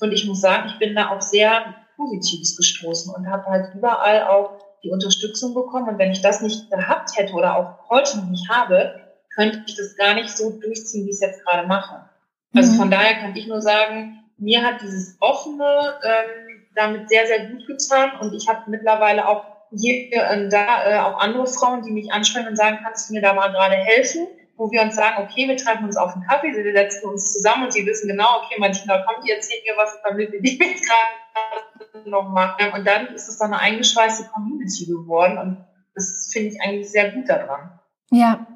Und 0.00 0.12
ich 0.12 0.26
muss 0.26 0.40
sagen, 0.40 0.70
ich 0.70 0.78
bin 0.78 0.94
da 0.94 1.10
auch 1.10 1.20
sehr 1.20 1.74
Positives 1.96 2.56
gestoßen 2.56 3.14
und 3.14 3.30
habe 3.30 3.44
halt 3.44 3.74
überall 3.74 4.24
auch 4.24 4.58
die 4.82 4.90
Unterstützung 4.90 5.54
bekommen. 5.54 5.88
Und 5.88 5.98
wenn 5.98 6.10
ich 6.10 6.22
das 6.22 6.40
nicht 6.40 6.70
gehabt 6.70 7.10
hätte 7.16 7.34
oder 7.34 7.56
auch 7.56 7.90
heute 7.90 8.18
noch 8.18 8.30
nicht 8.30 8.48
habe, 8.48 9.00
könnte 9.34 9.62
ich 9.66 9.76
das 9.76 9.96
gar 9.96 10.14
nicht 10.14 10.36
so 10.36 10.50
durchziehen, 10.50 11.06
wie 11.06 11.10
ich 11.10 11.16
es 11.16 11.20
jetzt 11.20 11.44
gerade 11.44 11.68
mache. 11.68 12.08
Also 12.54 12.72
mhm. 12.72 12.76
von 12.76 12.90
daher 12.90 13.20
kann 13.20 13.36
ich 13.36 13.46
nur 13.46 13.60
sagen, 13.60 14.24
mir 14.38 14.62
hat 14.62 14.80
dieses 14.80 15.16
offene 15.20 15.94
ähm, 16.02 16.64
damit 16.74 17.08
sehr, 17.08 17.26
sehr 17.26 17.50
gut 17.50 17.66
getan 17.66 18.18
und 18.20 18.34
ich 18.34 18.48
habe 18.48 18.70
mittlerweile 18.70 19.28
auch 19.28 19.44
hier 19.70 20.08
und 20.32 20.46
äh, 20.46 20.48
da 20.48 20.90
äh, 20.90 20.98
auch 20.98 21.20
andere 21.20 21.46
Frauen, 21.46 21.82
die 21.82 21.92
mich 21.92 22.12
ansprechen 22.12 22.48
und 22.48 22.56
sagen, 22.56 22.78
kannst 22.82 23.08
du 23.08 23.14
mir 23.14 23.22
da 23.22 23.34
mal 23.34 23.52
gerade 23.52 23.76
helfen? 23.76 24.26
Wo 24.60 24.70
wir 24.70 24.82
uns 24.82 24.94
sagen, 24.94 25.24
okay, 25.24 25.48
wir 25.48 25.56
treffen 25.56 25.86
uns 25.86 25.96
auf 25.96 26.12
einen 26.12 26.26
Kaffee, 26.26 26.52
wir 26.52 26.72
setzen 26.74 27.08
uns 27.08 27.32
zusammen 27.32 27.64
und 27.64 27.72
sie 27.72 27.86
wissen 27.86 28.08
genau, 28.08 28.42
okay, 28.44 28.56
Martina 28.58 29.02
kommt, 29.04 29.26
die 29.26 29.30
erzählt 29.30 29.62
mir 29.64 29.74
was, 29.78 29.96
damit 30.06 30.30
wir 30.32 30.40
jetzt 30.42 30.84
gerade 30.86 32.10
noch 32.10 32.28
machen. 32.28 32.70
Und 32.74 32.86
dann 32.86 33.06
ist 33.14 33.26
es 33.26 33.38
dann 33.38 33.54
eine 33.54 33.62
eingeschweißte 33.62 34.28
Community 34.28 34.84
geworden 34.84 35.38
und 35.38 35.64
das 35.94 36.28
finde 36.30 36.50
ich 36.50 36.60
eigentlich 36.60 36.90
sehr 36.90 37.10
gut 37.10 37.26
daran. 37.26 37.78
Ja, 38.10 38.46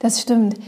das 0.00 0.20
stimmt. 0.20 0.58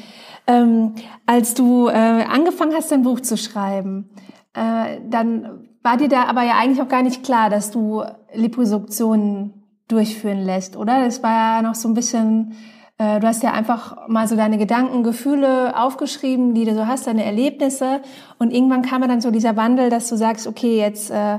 Ähm, 0.46 0.94
als 1.26 1.52
du 1.52 1.88
äh, 1.88 1.92
angefangen 1.92 2.74
hast, 2.74 2.90
dein 2.90 3.02
Buch 3.02 3.20
zu 3.20 3.36
schreiben, 3.36 4.08
äh, 4.54 4.98
dann 5.04 5.68
war 5.82 5.98
dir 5.98 6.08
da 6.08 6.24
aber 6.24 6.42
ja 6.42 6.54
eigentlich 6.58 6.80
auch 6.80 6.88
gar 6.88 7.02
nicht 7.02 7.22
klar, 7.22 7.50
dass 7.50 7.70
du 7.70 8.02
Liposuktionen 8.32 9.58
durchführen 9.88 10.40
lässt, 10.40 10.76
oder? 10.76 11.04
Das 11.04 11.22
war 11.22 11.56
ja 11.56 11.62
noch 11.62 11.74
so 11.74 11.88
ein 11.88 11.94
bisschen, 11.94 12.54
du 12.98 13.26
hast 13.26 13.44
ja 13.44 13.52
einfach 13.52 14.08
mal 14.08 14.26
so 14.26 14.34
deine 14.34 14.58
Gedanken, 14.58 15.04
Gefühle 15.04 15.80
aufgeschrieben, 15.80 16.54
die 16.54 16.64
du 16.64 16.74
so 16.74 16.88
hast, 16.88 17.06
deine 17.06 17.24
Erlebnisse. 17.24 18.00
Und 18.38 18.52
irgendwann 18.52 18.82
kam 18.82 19.02
dann 19.02 19.20
so 19.20 19.30
dieser 19.30 19.56
Wandel, 19.56 19.88
dass 19.88 20.08
du 20.08 20.16
sagst, 20.16 20.48
okay, 20.48 20.78
jetzt, 20.78 21.10
äh, 21.10 21.38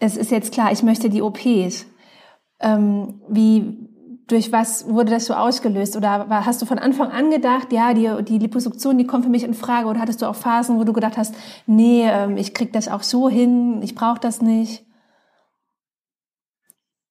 es 0.00 0.16
ist 0.16 0.30
jetzt 0.30 0.52
klar, 0.52 0.72
ich 0.72 0.82
möchte 0.82 1.10
die 1.10 1.20
OPs. 1.20 1.86
Ähm, 2.60 3.20
wie, 3.28 3.90
durch 4.26 4.50
was 4.52 4.88
wurde 4.88 5.10
das 5.10 5.26
so 5.26 5.34
ausgelöst? 5.34 5.96
Oder 5.96 6.26
hast 6.30 6.60
du 6.60 6.66
von 6.66 6.78
Anfang 6.78 7.10
an 7.10 7.30
gedacht, 7.30 7.72
ja, 7.72 7.94
die, 7.94 8.24
die 8.24 8.38
Liposuktion, 8.38 8.98
die 8.98 9.06
kommt 9.06 9.24
für 9.24 9.30
mich 9.30 9.44
in 9.44 9.54
Frage? 9.54 9.88
Oder 9.88 10.00
hattest 10.00 10.22
du 10.22 10.26
auch 10.26 10.34
Phasen, 10.34 10.78
wo 10.78 10.84
du 10.84 10.92
gedacht 10.92 11.16
hast, 11.16 11.34
nee, 11.66 12.08
ähm, 12.08 12.36
ich 12.36 12.54
krieg 12.54 12.72
das 12.72 12.88
auch 12.88 13.02
so 13.02 13.28
hin, 13.28 13.82
ich 13.82 13.94
brauche 13.94 14.18
das 14.18 14.42
nicht? 14.42 14.84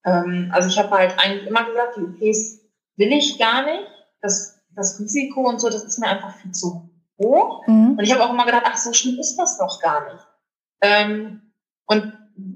Ähm, 0.03 0.49
also 0.51 0.69
ich 0.69 0.77
habe 0.77 0.91
halt 0.91 1.15
eigentlich 1.19 1.47
immer 1.47 1.63
gesagt, 1.63 1.97
die 1.97 2.01
OPs 2.01 2.64
will 2.97 3.11
ich 3.11 3.37
gar 3.37 3.65
nicht. 3.65 3.87
Das, 4.21 4.59
das 4.75 4.99
Risiko 4.99 5.41
und 5.47 5.59
so, 5.59 5.69
das 5.69 5.83
ist 5.83 5.99
mir 5.99 6.07
einfach 6.07 6.35
viel 6.37 6.51
zu 6.51 6.89
hoch. 7.17 7.65
Mhm. 7.67 7.95
Und 7.97 8.03
ich 8.03 8.11
habe 8.11 8.23
auch 8.23 8.31
immer 8.31 8.45
gedacht, 8.45 8.63
ach, 8.65 8.77
so 8.77 8.93
schlimm 8.93 9.19
ist 9.19 9.37
das 9.37 9.57
doch 9.57 9.79
gar 9.81 10.11
nicht. 10.11 10.25
Ähm, 10.81 11.53
und 11.85 12.13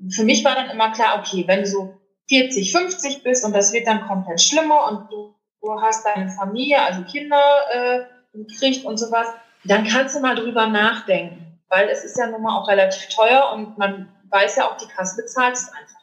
für 0.10 0.24
mich 0.24 0.44
war 0.44 0.56
dann 0.56 0.70
immer 0.70 0.92
klar, 0.92 1.20
okay, 1.20 1.46
wenn 1.48 1.62
du 1.62 1.68
so 1.68 2.00
40, 2.30 2.72
50 2.72 3.24
bist 3.24 3.46
und 3.46 3.54
das 3.56 3.74
wird 3.74 3.88
dann 3.88 4.08
komplett 4.08 4.42
schlimmer 4.42 4.88
und 4.90 5.12
du, 5.12 5.36
du 5.62 5.82
hast 5.82 6.06
deine 6.06 6.30
Familie, 6.30 6.82
also 6.82 7.04
Kinder 7.04 7.42
äh, 7.72 8.04
gekriegt 8.34 8.86
und 8.86 8.98
sowas, 8.98 9.28
dann 9.66 9.86
kannst 9.86 10.16
du 10.16 10.20
mal 10.20 10.36
drüber 10.36 10.68
nachdenken, 10.68 11.60
weil 11.70 11.90
es 11.90 12.04
ist 12.04 12.18
ja 12.18 12.28
nun 12.28 12.42
mal 12.42 12.58
auch 12.58 12.68
relativ 12.68 13.08
teuer 13.10 13.52
und 13.54 13.78
man 13.78 14.10
weiß 14.30 14.58
ja 14.58 14.70
auch, 14.70 14.78
die 14.78 14.88
Kasse 14.88 15.22
bezahlt 15.22 15.56
es 15.56 15.70
einfach. 15.70 16.00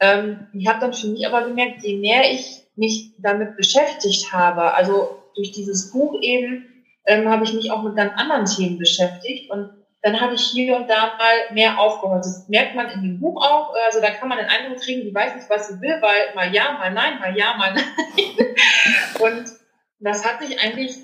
Ähm, 0.00 0.48
ich 0.52 0.66
habe 0.66 0.80
dann 0.80 0.92
für 0.92 1.08
mich 1.08 1.26
aber 1.26 1.46
gemerkt, 1.46 1.82
je 1.82 1.98
mehr 1.98 2.30
ich 2.30 2.67
mich 2.78 3.12
damit 3.18 3.56
beschäftigt 3.56 4.32
habe, 4.32 4.74
also 4.74 5.22
durch 5.34 5.52
dieses 5.52 5.92
Buch 5.92 6.20
eben, 6.20 6.84
ähm, 7.06 7.28
habe 7.28 7.44
ich 7.44 7.52
mich 7.54 7.70
auch 7.70 7.82
mit 7.82 7.96
ganz 7.96 8.12
anderen 8.16 8.44
Themen 8.44 8.78
beschäftigt 8.78 9.50
und 9.50 9.70
dann 10.02 10.20
habe 10.20 10.34
ich 10.34 10.42
hier 10.42 10.76
und 10.76 10.88
da 10.88 11.16
mal 11.18 11.54
mehr 11.54 11.78
aufgeholt. 11.78 12.24
Das 12.24 12.48
merkt 12.48 12.76
man 12.76 12.88
in 12.90 13.02
dem 13.02 13.20
Buch 13.20 13.44
auch. 13.44 13.74
Also 13.84 14.00
da 14.00 14.10
kann 14.10 14.28
man 14.28 14.38
den 14.38 14.46
Eindruck 14.46 14.80
kriegen, 14.80 15.02
die 15.02 15.14
weiß 15.14 15.34
nicht, 15.34 15.50
was 15.50 15.68
sie 15.68 15.80
will, 15.80 16.00
weil 16.00 16.34
mal 16.34 16.54
ja, 16.54 16.72
mal 16.72 16.92
nein, 16.92 17.18
mal 17.18 17.36
ja, 17.36 17.56
mal 17.56 17.74
nein. 17.74 17.84
Und 19.20 19.50
das 19.98 20.24
hat 20.24 20.40
sich 20.40 20.60
eigentlich 20.60 20.96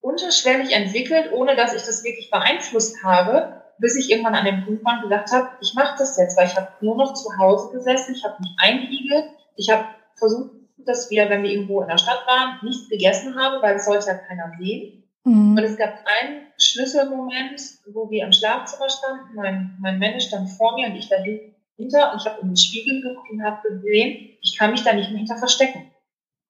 unterschwellig 0.00 0.72
entwickelt, 0.72 1.32
ohne 1.32 1.56
dass 1.56 1.74
ich 1.74 1.82
das 1.82 2.04
wirklich 2.04 2.30
beeinflusst 2.30 3.02
habe, 3.02 3.62
bis 3.78 3.96
ich 3.96 4.10
irgendwann 4.10 4.34
an 4.34 4.44
dem 4.44 4.64
Punkt 4.64 4.84
war 4.84 4.96
und 4.96 5.02
gesagt 5.02 5.32
habe, 5.32 5.48
ich 5.60 5.74
mache 5.74 5.96
das 5.98 6.16
jetzt, 6.16 6.36
weil 6.36 6.46
ich 6.46 6.56
habe 6.56 6.68
nur 6.80 6.96
noch 6.96 7.14
zu 7.14 7.28
Hause 7.38 7.72
gesessen, 7.72 8.14
ich 8.14 8.24
habe 8.24 8.36
mich 8.40 8.50
eingeigelt, 8.58 9.30
ich 9.56 9.70
habe 9.70 9.86
versucht, 10.16 10.50
dass 10.86 11.10
wir, 11.10 11.28
wenn 11.28 11.42
wir 11.42 11.50
irgendwo 11.50 11.82
in 11.82 11.88
der 11.88 11.98
Stadt 11.98 12.26
waren, 12.26 12.58
nichts 12.62 12.88
gegessen 12.88 13.36
haben, 13.36 13.62
weil 13.62 13.76
es 13.76 13.84
sollte 13.84 14.06
ja 14.06 14.14
keiner 14.14 14.52
sehen. 14.58 15.04
Mhm. 15.24 15.56
Und 15.56 15.58
es 15.58 15.76
gab 15.76 16.04
einen 16.04 16.46
Schlüsselmoment, 16.58 17.60
wo 17.92 18.10
wir 18.10 18.24
im 18.24 18.32
Schlafzimmer 18.32 18.88
standen. 18.88 19.34
Mein, 19.34 19.76
mein 19.80 19.98
Mann 19.98 20.20
stand 20.20 20.50
vor 20.50 20.74
mir 20.74 20.88
und 20.88 20.96
ich 20.96 21.08
dahinter. 21.08 22.12
Und 22.12 22.20
ich 22.20 22.26
habe 22.26 22.40
in 22.42 22.48
den 22.48 22.56
Spiegel 22.56 23.00
geguckt 23.02 23.30
und 23.30 23.44
habe 23.44 23.68
gesehen, 23.68 24.36
ich 24.40 24.56
kann 24.58 24.72
mich 24.72 24.82
da 24.82 24.92
nicht 24.92 25.10
mehr 25.10 25.18
hinter 25.18 25.36
verstecken. 25.36 25.90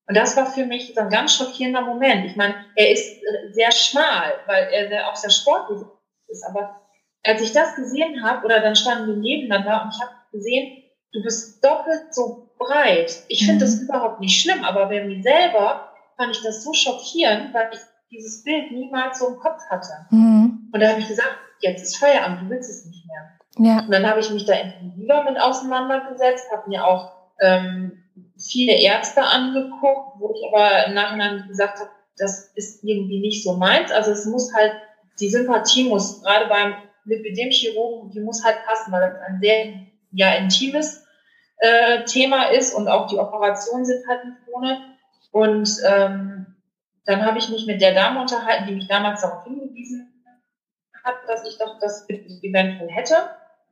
Und 0.08 0.16
das 0.16 0.36
war 0.36 0.46
für 0.46 0.66
mich 0.66 0.92
so 0.94 1.00
ein 1.00 1.10
ganz 1.10 1.36
schockierender 1.36 1.82
Moment. 1.82 2.26
Ich 2.26 2.36
meine, 2.36 2.54
er 2.76 2.90
ist 2.90 3.22
äh, 3.22 3.52
sehr 3.52 3.72
schmal, 3.72 4.32
weil 4.46 4.68
er 4.72 5.08
auch 5.08 5.16
sehr 5.16 5.30
sportlich 5.30 5.80
ist. 6.28 6.44
Aber 6.44 6.80
als 7.22 7.40
ich 7.40 7.52
das 7.52 7.76
gesehen 7.76 8.22
habe, 8.24 8.44
oder 8.44 8.60
dann 8.60 8.74
standen 8.74 9.08
wir 9.08 9.16
nebeneinander 9.16 9.84
und 9.84 9.94
ich 9.94 10.02
habe 10.02 10.12
gesehen, 10.32 10.82
du 11.12 11.22
bist 11.22 11.64
doppelt 11.64 12.12
so 12.12 12.50
breit. 12.64 13.24
Ich 13.28 13.40
finde 13.40 13.54
mhm. 13.54 13.60
das 13.60 13.80
überhaupt 13.80 14.20
nicht 14.20 14.40
schlimm, 14.40 14.64
aber 14.64 14.86
bei 14.86 15.04
mir 15.04 15.22
selber 15.22 15.92
fand 16.16 16.36
ich 16.36 16.42
das 16.42 16.62
so 16.64 16.72
schockierend, 16.72 17.52
weil 17.54 17.70
ich 17.72 17.80
dieses 18.10 18.44
Bild 18.44 18.70
niemals 18.72 19.18
so 19.18 19.28
im 19.28 19.38
Kopf 19.38 19.60
hatte. 19.70 20.06
Mhm. 20.10 20.70
Und 20.72 20.80
da 20.80 20.88
habe 20.88 21.00
ich 21.00 21.08
gesagt, 21.08 21.36
jetzt 21.60 21.82
ist 21.82 21.96
Feierabend, 21.96 22.42
du 22.42 22.50
willst 22.50 22.70
es 22.70 22.84
nicht 22.84 23.04
mehr. 23.06 23.66
Ja. 23.66 23.84
Und 23.84 23.90
dann 23.90 24.06
habe 24.06 24.20
ich 24.20 24.30
mich 24.30 24.44
da 24.44 24.54
intensiver 24.54 25.24
mit 25.24 25.40
auseinandergesetzt, 25.40 26.46
habe 26.52 26.68
mir 26.68 26.86
auch 26.86 27.12
ähm, 27.40 28.02
viele 28.38 28.74
Ärzte 28.74 29.22
angeguckt, 29.22 30.18
wo 30.18 30.34
ich 30.34 30.46
aber 30.52 30.86
im 30.86 30.94
Nachhinein 30.94 31.44
gesagt 31.48 31.80
habe, 31.80 31.90
das 32.16 32.52
ist 32.54 32.84
irgendwie 32.84 33.20
nicht 33.20 33.42
so 33.42 33.54
meins. 33.54 33.90
Also 33.90 34.10
es 34.12 34.26
muss 34.26 34.54
halt, 34.54 34.72
die 35.20 35.28
Sympathie 35.28 35.88
muss, 35.88 36.22
gerade 36.22 36.46
beim 36.48 36.74
Lipidem-Chirurgen, 37.04 38.10
die 38.10 38.20
muss 38.20 38.44
halt 38.44 38.64
passen, 38.66 38.92
weil 38.92 39.10
das 39.10 39.20
ein 39.26 39.40
sehr 39.40 39.74
ja, 40.12 40.34
intimes 40.34 41.01
äh, 41.62 42.04
Thema 42.04 42.50
ist 42.50 42.74
und 42.74 42.88
auch 42.88 43.06
die 43.06 43.18
Operationen 43.18 43.84
sind 43.84 44.06
halt 44.08 44.24
nicht 44.24 44.38
ohne. 44.52 44.78
Und 45.30 45.70
ähm, 45.86 46.46
dann 47.06 47.24
habe 47.24 47.38
ich 47.38 47.48
mich 47.48 47.66
mit 47.66 47.80
der 47.80 47.94
Dame 47.94 48.20
unterhalten, 48.20 48.66
die 48.66 48.74
mich 48.74 48.88
damals 48.88 49.22
darauf 49.22 49.44
hingewiesen 49.44 50.08
hat, 51.04 51.14
dass 51.28 51.46
ich 51.46 51.58
doch 51.58 51.78
das 51.80 52.08
eventuell 52.08 52.90
hätte. 52.90 53.14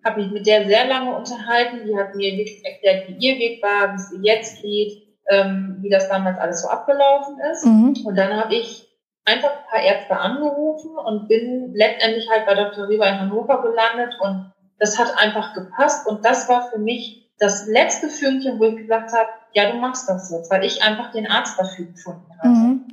Habe 0.04 0.22
mich 0.22 0.30
mit 0.30 0.46
der 0.46 0.66
sehr 0.66 0.86
lange 0.86 1.16
unterhalten. 1.16 1.84
Die 1.84 1.96
hat 1.96 2.14
mir 2.14 2.36
wirklich 2.36 2.64
erklärt, 2.64 3.08
wie 3.08 3.26
ihr 3.26 3.38
Weg 3.38 3.62
war, 3.62 3.92
wie 3.92 3.96
es 3.96 4.12
ihr 4.12 4.20
jetzt 4.22 4.62
geht, 4.62 5.02
ähm, 5.28 5.78
wie 5.80 5.90
das 5.90 6.08
damals 6.08 6.38
alles 6.38 6.62
so 6.62 6.68
abgelaufen 6.68 7.38
ist. 7.52 7.64
Mhm. 7.64 7.94
Und 8.04 8.16
dann 8.16 8.36
habe 8.36 8.54
ich 8.54 8.88
einfach 9.24 9.50
ein 9.50 9.66
paar 9.68 9.82
Ärzte 9.82 10.16
angerufen 10.16 10.96
und 10.96 11.28
bin 11.28 11.72
letztendlich 11.74 12.28
halt 12.30 12.46
bei 12.46 12.54
Dr. 12.54 12.88
Rieber 12.88 13.08
in 13.08 13.20
Hannover 13.20 13.62
gelandet 13.62 14.14
und 14.20 14.52
das 14.78 14.98
hat 14.98 15.12
einfach 15.18 15.54
gepasst 15.54 16.08
und 16.08 16.24
das 16.24 16.48
war 16.48 16.70
für 16.70 16.78
mich 16.78 17.19
das 17.40 17.66
letzte 17.66 18.08
Fünkchen, 18.08 18.60
wo 18.60 18.64
ich 18.64 18.76
gesagt 18.76 19.12
habe, 19.12 19.28
ja, 19.54 19.72
du 19.72 19.78
machst 19.78 20.08
das 20.08 20.30
jetzt, 20.30 20.50
weil 20.50 20.64
ich 20.64 20.82
einfach 20.82 21.10
den 21.10 21.26
Arzt 21.26 21.58
dafür 21.58 21.86
gefunden 21.86 22.30
habe. 22.38 22.48
Mhm. 22.48 22.84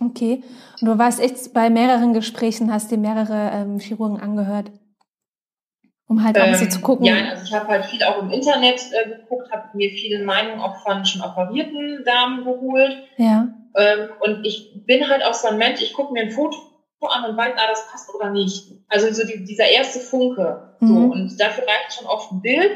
Okay. 0.00 0.42
Und 0.80 0.88
du 0.88 0.98
warst 0.98 1.20
echt 1.20 1.52
bei 1.54 1.70
mehreren 1.70 2.12
Gesprächen, 2.12 2.72
hast 2.72 2.90
dir 2.90 2.98
mehrere 2.98 3.50
ähm, 3.52 3.78
Chirurgen 3.78 4.20
angehört, 4.20 4.70
um 6.06 6.22
halt 6.22 6.38
auch 6.38 6.42
ein 6.42 6.52
bisschen 6.52 6.70
zu 6.70 6.78
ähm, 6.78 6.84
gucken. 6.84 7.06
Ja, 7.06 7.14
also 7.30 7.44
ich 7.44 7.54
habe 7.54 7.68
halt 7.68 7.86
viel 7.86 8.02
auch 8.04 8.20
im 8.20 8.30
Internet 8.30 8.80
äh, 8.92 9.08
geguckt, 9.08 9.50
habe 9.50 9.74
mir 9.74 9.88
viele 9.90 10.24
Meinungen 10.24 10.60
auch 10.60 10.76
von 10.82 11.04
schon 11.06 11.22
operierten 11.22 12.04
Damen 12.04 12.44
geholt. 12.44 12.96
Ja. 13.16 13.48
Ähm, 13.76 14.08
und 14.20 14.44
ich 14.44 14.84
bin 14.84 15.08
halt 15.08 15.24
auch 15.24 15.34
so 15.34 15.48
ein 15.48 15.56
Mensch, 15.56 15.80
ich 15.80 15.94
gucke 15.94 16.12
mir 16.12 16.22
ein 16.22 16.30
Foto 16.30 16.58
an 17.00 17.30
und 17.30 17.36
weiß, 17.36 17.52
ah, 17.56 17.68
das 17.68 17.86
passt 17.90 18.14
oder 18.14 18.30
nicht. 18.30 18.72
Also 18.88 19.12
so 19.12 19.26
die, 19.26 19.44
dieser 19.44 19.68
erste 19.68 20.00
Funke. 20.00 20.76
Mhm. 20.80 20.88
So. 20.88 20.94
Und 20.94 21.40
dafür 21.40 21.64
reicht 21.64 21.94
schon 21.98 22.06
oft 22.06 22.32
ein 22.32 22.42
Bild. 22.42 22.70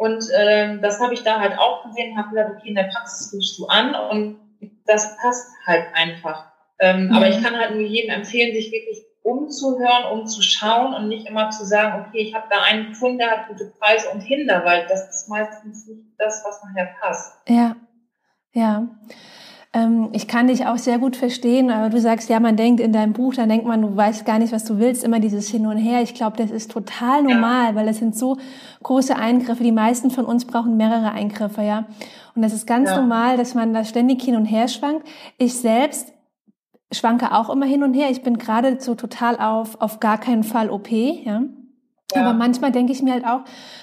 Und 0.00 0.24
ähm, 0.34 0.80
das 0.80 0.98
habe 0.98 1.12
ich 1.12 1.24
da 1.24 1.40
halt 1.40 1.58
auch 1.58 1.84
gesehen, 1.84 2.16
habe 2.16 2.30
gesagt, 2.30 2.56
okay, 2.56 2.68
in 2.70 2.74
der 2.74 2.84
Praxis 2.84 3.34
rufst 3.34 3.58
du 3.58 3.66
an 3.66 3.94
und 3.94 4.40
das 4.86 5.14
passt 5.18 5.52
halt 5.66 5.88
einfach. 5.92 6.46
Ähm, 6.78 7.08
mhm. 7.08 7.12
Aber 7.12 7.28
ich 7.28 7.42
kann 7.42 7.54
halt 7.54 7.72
nur 7.72 7.82
jedem 7.82 8.10
empfehlen, 8.10 8.54
sich 8.54 8.72
wirklich 8.72 9.04
umzuhören, 9.22 10.18
umzuschauen 10.18 10.94
und 10.94 11.08
nicht 11.08 11.28
immer 11.28 11.50
zu 11.50 11.66
sagen, 11.66 12.06
okay, 12.08 12.20
ich 12.22 12.34
habe 12.34 12.46
da 12.48 12.62
einen 12.62 12.88
gefunden, 12.88 13.18
der 13.18 13.30
hat 13.30 13.48
gute 13.48 13.66
Preise 13.78 14.08
und 14.08 14.22
Hinder, 14.22 14.64
weil 14.64 14.86
das 14.86 15.06
ist 15.10 15.28
meistens 15.28 15.86
nicht 15.86 16.00
das, 16.16 16.42
was 16.46 16.62
nachher 16.64 16.94
passt. 16.98 17.36
Ja, 17.46 17.76
ja. 18.52 18.88
Ähm, 19.72 20.08
ich 20.12 20.26
kann 20.26 20.48
dich 20.48 20.66
auch 20.66 20.78
sehr 20.78 20.98
gut 20.98 21.14
verstehen, 21.14 21.70
aber 21.70 21.90
du 21.90 22.00
sagst, 22.00 22.28
ja, 22.28 22.40
man 22.40 22.56
denkt 22.56 22.80
in 22.80 22.92
deinem 22.92 23.12
Buch, 23.12 23.34
dann 23.34 23.48
denkt 23.48 23.66
man, 23.66 23.82
du 23.82 23.96
weißt 23.96 24.24
gar 24.24 24.40
nicht, 24.40 24.52
was 24.52 24.64
du 24.64 24.78
willst, 24.78 25.04
immer 25.04 25.20
dieses 25.20 25.48
Hin 25.48 25.66
und 25.66 25.76
Her. 25.76 26.02
Ich 26.02 26.14
glaube, 26.14 26.36
das 26.36 26.50
ist 26.50 26.72
total 26.72 27.22
normal, 27.22 27.70
ja. 27.70 27.74
weil 27.76 27.86
das 27.86 27.98
sind 27.98 28.16
so 28.16 28.36
große 28.82 29.14
Eingriffe. 29.14 29.62
Die 29.62 29.70
meisten 29.70 30.10
von 30.10 30.24
uns 30.24 30.44
brauchen 30.44 30.76
mehrere 30.76 31.12
Eingriffe, 31.12 31.62
ja. 31.62 31.86
Und 32.34 32.42
das 32.42 32.52
ist 32.52 32.66
ganz 32.66 32.90
ja. 32.90 33.00
normal, 33.00 33.36
dass 33.36 33.54
man 33.54 33.72
da 33.72 33.84
ständig 33.84 34.22
hin 34.22 34.34
und 34.34 34.44
her 34.44 34.66
schwankt. 34.66 35.06
Ich 35.38 35.54
selbst 35.54 36.12
schwanke 36.92 37.32
auch 37.32 37.48
immer 37.48 37.66
hin 37.66 37.84
und 37.84 37.94
her. 37.94 38.10
Ich 38.10 38.22
bin 38.22 38.38
geradezu 38.38 38.96
total 38.96 39.38
auf, 39.38 39.80
auf 39.80 40.00
gar 40.00 40.18
keinen 40.18 40.42
Fall 40.42 40.70
OP, 40.70 40.90
ja. 40.90 41.42
Ja. 42.14 42.22
Aber 42.22 42.34
manchmal 42.34 42.72
denke 42.72 42.92
ich 42.92 43.02
mir 43.02 43.12
halt 43.12 43.24
auch, 43.24 43.40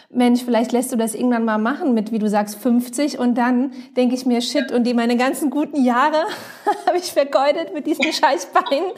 Mensch, 0.10 0.44
vielleicht 0.46 0.72
lässt 0.72 0.94
du 0.94 0.96
das 0.96 1.14
irgendwann 1.14 1.44
mal 1.44 1.58
machen 1.58 1.94
mit, 1.94 2.14
wie 2.14 2.20
du 2.20 2.30
sagst, 2.30 2.58
50 2.60 3.20
und 3.20 3.38
dann 3.38 3.72
denke 3.98 4.16
ich 4.16 4.26
mir, 4.26 4.40
shit, 4.40 4.72
und 4.72 4.86
die 4.86 4.94
meine 4.94 5.18
ganzen 5.18 5.50
guten 5.50 5.84
Jahre 5.84 6.24
habe 6.88 6.98
ich 6.98 7.12
vergeudet 7.12 7.74
mit 7.74 7.86
diesen 7.86 8.06
Scheißbeinen, 8.14 8.92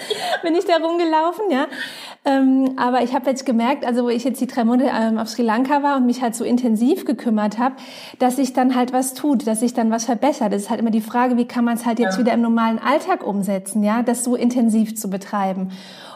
bin 0.43 0.53
ich 0.53 0.65
da 0.65 0.75
rumgelaufen, 0.75 1.49
ja. 1.49 1.65
Ähm, 2.25 2.75
aber 2.77 3.01
ich 3.01 3.15
habe 3.15 3.27
jetzt 3.27 3.43
gemerkt, 3.43 3.85
also 3.85 4.03
wo 4.03 4.09
ich 4.09 4.23
jetzt 4.23 4.39
die 4.39 4.45
drei 4.45 4.63
Monate 4.63 4.91
ähm, 4.93 5.17
auf 5.17 5.29
Sri 5.29 5.41
Lanka 5.41 5.81
war 5.81 5.97
und 5.97 6.05
mich 6.05 6.21
halt 6.21 6.35
so 6.35 6.43
intensiv 6.43 7.05
gekümmert 7.05 7.57
habe, 7.57 7.75
dass 8.19 8.35
sich 8.35 8.53
dann 8.53 8.75
halt 8.75 8.93
was 8.93 9.15
tut, 9.15 9.47
dass 9.47 9.61
sich 9.61 9.73
dann 9.73 9.89
was 9.89 10.05
verbessert. 10.05 10.53
Das 10.53 10.63
ist 10.63 10.69
halt 10.69 10.79
immer 10.79 10.91
die 10.91 11.01
Frage, 11.01 11.37
wie 11.37 11.47
kann 11.47 11.65
man 11.65 11.73
es 11.73 11.87
halt 11.87 11.97
jetzt 11.97 12.15
ja. 12.15 12.19
wieder 12.19 12.33
im 12.33 12.41
normalen 12.41 12.77
Alltag 12.77 13.25
umsetzen, 13.25 13.83
ja, 13.83 14.03
das 14.03 14.23
so 14.23 14.35
intensiv 14.35 14.95
zu 14.95 15.09
betreiben. 15.09 15.71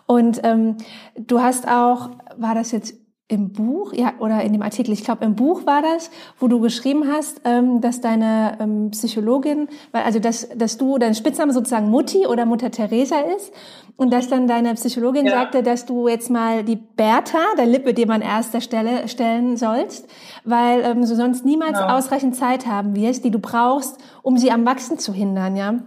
Und 0.05 0.41
ähm, 0.43 0.77
du 1.15 1.41
hast 1.41 1.67
auch, 1.67 2.11
war 2.37 2.53
das 2.53 2.71
jetzt 2.71 3.02
im 3.29 3.53
Buch, 3.53 3.93
ja, 3.93 4.13
oder 4.19 4.41
in 4.41 4.51
dem 4.51 4.61
Artikel, 4.61 4.91
ich 4.91 5.03
glaube 5.03 5.23
im 5.23 5.35
Buch 5.35 5.65
war 5.65 5.81
das, 5.81 6.11
wo 6.39 6.47
du 6.47 6.59
geschrieben 6.59 7.05
hast, 7.09 7.41
ähm, 7.45 7.79
dass 7.79 8.01
deine 8.01 8.57
ähm, 8.59 8.91
Psychologin, 8.91 9.69
weil 9.91 10.03
also 10.03 10.19
dass, 10.19 10.49
dass 10.55 10.77
du 10.77 10.97
dein 10.97 11.15
Spitzname 11.15 11.53
sozusagen 11.53 11.89
Mutti 11.89 12.27
oder 12.27 12.45
Mutter 12.45 12.69
Teresa 12.69 13.21
ist 13.35 13.53
und 13.95 14.11
dass 14.11 14.27
dann 14.27 14.47
deine 14.47 14.73
Psychologin 14.73 15.25
ja. 15.25 15.31
sagte, 15.31 15.63
dass 15.63 15.85
du 15.85 16.07
jetzt 16.07 16.29
mal 16.29 16.63
die 16.63 16.75
Bertha, 16.75 17.39
der 17.57 17.65
Lippe, 17.65 17.93
die 17.93 18.05
man 18.05 18.21
erster 18.21 18.59
Stelle 18.59 19.07
stellen 19.07 19.55
sollst, 19.55 20.07
weil 20.43 20.81
ähm, 20.81 21.01
du 21.01 21.15
sonst 21.15 21.45
niemals 21.45 21.79
ja. 21.79 21.85
Genau. 21.85 21.97
ausreichend 21.97 22.35
Zeit 22.35 22.67
haben 22.67 22.93
wirst, 22.95 23.23
die 23.23 23.31
du 23.31 23.39
brauchst, 23.39 23.97
um 24.21 24.37
sie 24.37 24.51
am 24.51 24.65
Wachsen 24.65 24.99
zu 24.99 25.13
hindern, 25.13 25.55
ja. 25.55 25.79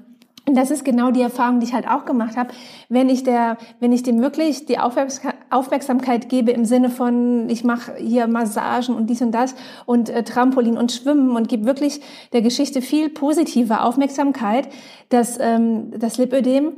Und 0.48 0.56
das 0.56 0.70
ist 0.70 0.84
genau 0.84 1.10
die 1.10 1.22
Erfahrung, 1.22 1.58
die 1.58 1.66
ich 1.66 1.74
halt 1.74 1.88
auch 1.88 2.04
gemacht 2.04 2.36
habe. 2.36 2.50
Wenn 2.88 3.08
ich 3.08 3.24
der, 3.24 3.58
wenn 3.80 3.90
ich 3.90 4.04
dem 4.04 4.20
wirklich 4.20 4.64
die 4.66 4.78
Aufmerksamkeit 4.78 6.28
gebe 6.28 6.52
im 6.52 6.64
Sinne 6.64 6.88
von, 6.88 7.48
ich 7.48 7.64
mache 7.64 7.96
hier 7.96 8.28
Massagen 8.28 8.94
und 8.94 9.10
dies 9.10 9.22
und 9.22 9.32
das 9.32 9.56
und 9.86 10.08
äh, 10.08 10.22
Trampolin 10.22 10.78
und 10.78 10.92
Schwimmen 10.92 11.34
und 11.34 11.48
gebe 11.48 11.64
wirklich 11.64 12.00
der 12.32 12.42
Geschichte 12.42 12.80
viel 12.80 13.08
positive 13.08 13.80
Aufmerksamkeit, 13.80 14.68
dass 15.08 15.36
ähm, 15.40 15.90
das 15.98 16.16
Lipödem 16.16 16.74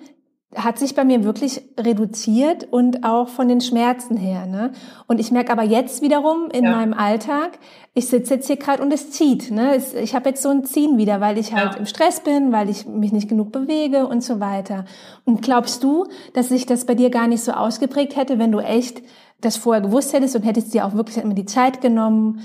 hat 0.55 0.79
sich 0.79 0.95
bei 0.95 1.05
mir 1.05 1.25
wirklich 1.25 1.61
reduziert 1.79 2.67
und 2.71 3.05
auch 3.05 3.29
von 3.29 3.49
den 3.49 3.61
Schmerzen 3.61 4.17
her. 4.17 4.47
Ne? 4.47 4.73
Und 5.07 5.21
ich 5.21 5.31
merke 5.31 5.53
aber 5.53 5.63
jetzt 5.63 6.01
wiederum 6.01 6.49
in 6.51 6.65
ja. 6.65 6.71
meinem 6.71 6.95
Alltag, 6.95 7.59
ich 7.93 8.09
sitze 8.09 8.35
jetzt 8.35 8.47
hier 8.47 8.57
gerade 8.57 8.83
und 8.83 8.91
es 8.91 9.11
zieht. 9.11 9.51
Ne? 9.51 9.77
Ich 10.01 10.15
habe 10.15 10.31
jetzt 10.31 10.43
so 10.43 10.49
ein 10.49 10.65
Ziehen 10.65 10.97
wieder, 10.97 11.21
weil 11.21 11.37
ich 11.37 11.53
halt 11.53 11.75
ja. 11.75 11.79
im 11.79 11.85
Stress 11.85 12.21
bin, 12.21 12.51
weil 12.51 12.71
ich 12.71 12.87
mich 12.87 13.13
nicht 13.13 13.29
genug 13.29 13.53
bewege 13.53 14.07
und 14.07 14.23
so 14.23 14.41
weiter. 14.41 14.87
Und 15.27 15.43
glaubst 15.43 15.85
du, 15.85 16.07
dass 16.33 16.49
sich 16.49 16.65
das 16.65 16.87
bei 16.87 16.95
dir 16.95 17.11
gar 17.11 17.27
nicht 17.27 17.43
so 17.43 17.53
ausgeprägt 17.53 18.17
hätte, 18.17 18.39
wenn 18.39 18.53
du 18.53 18.61
echt 18.61 19.03
das 19.43 19.59
vorher 19.59 19.83
gewusst 19.83 20.15
hättest 20.15 20.35
und 20.35 20.43
hättest 20.43 20.73
dir 20.73 20.87
auch 20.87 20.95
wirklich 20.95 21.19
immer 21.19 21.35
die 21.35 21.47
Zeit 21.47 21.83
genommen, 21.83 22.41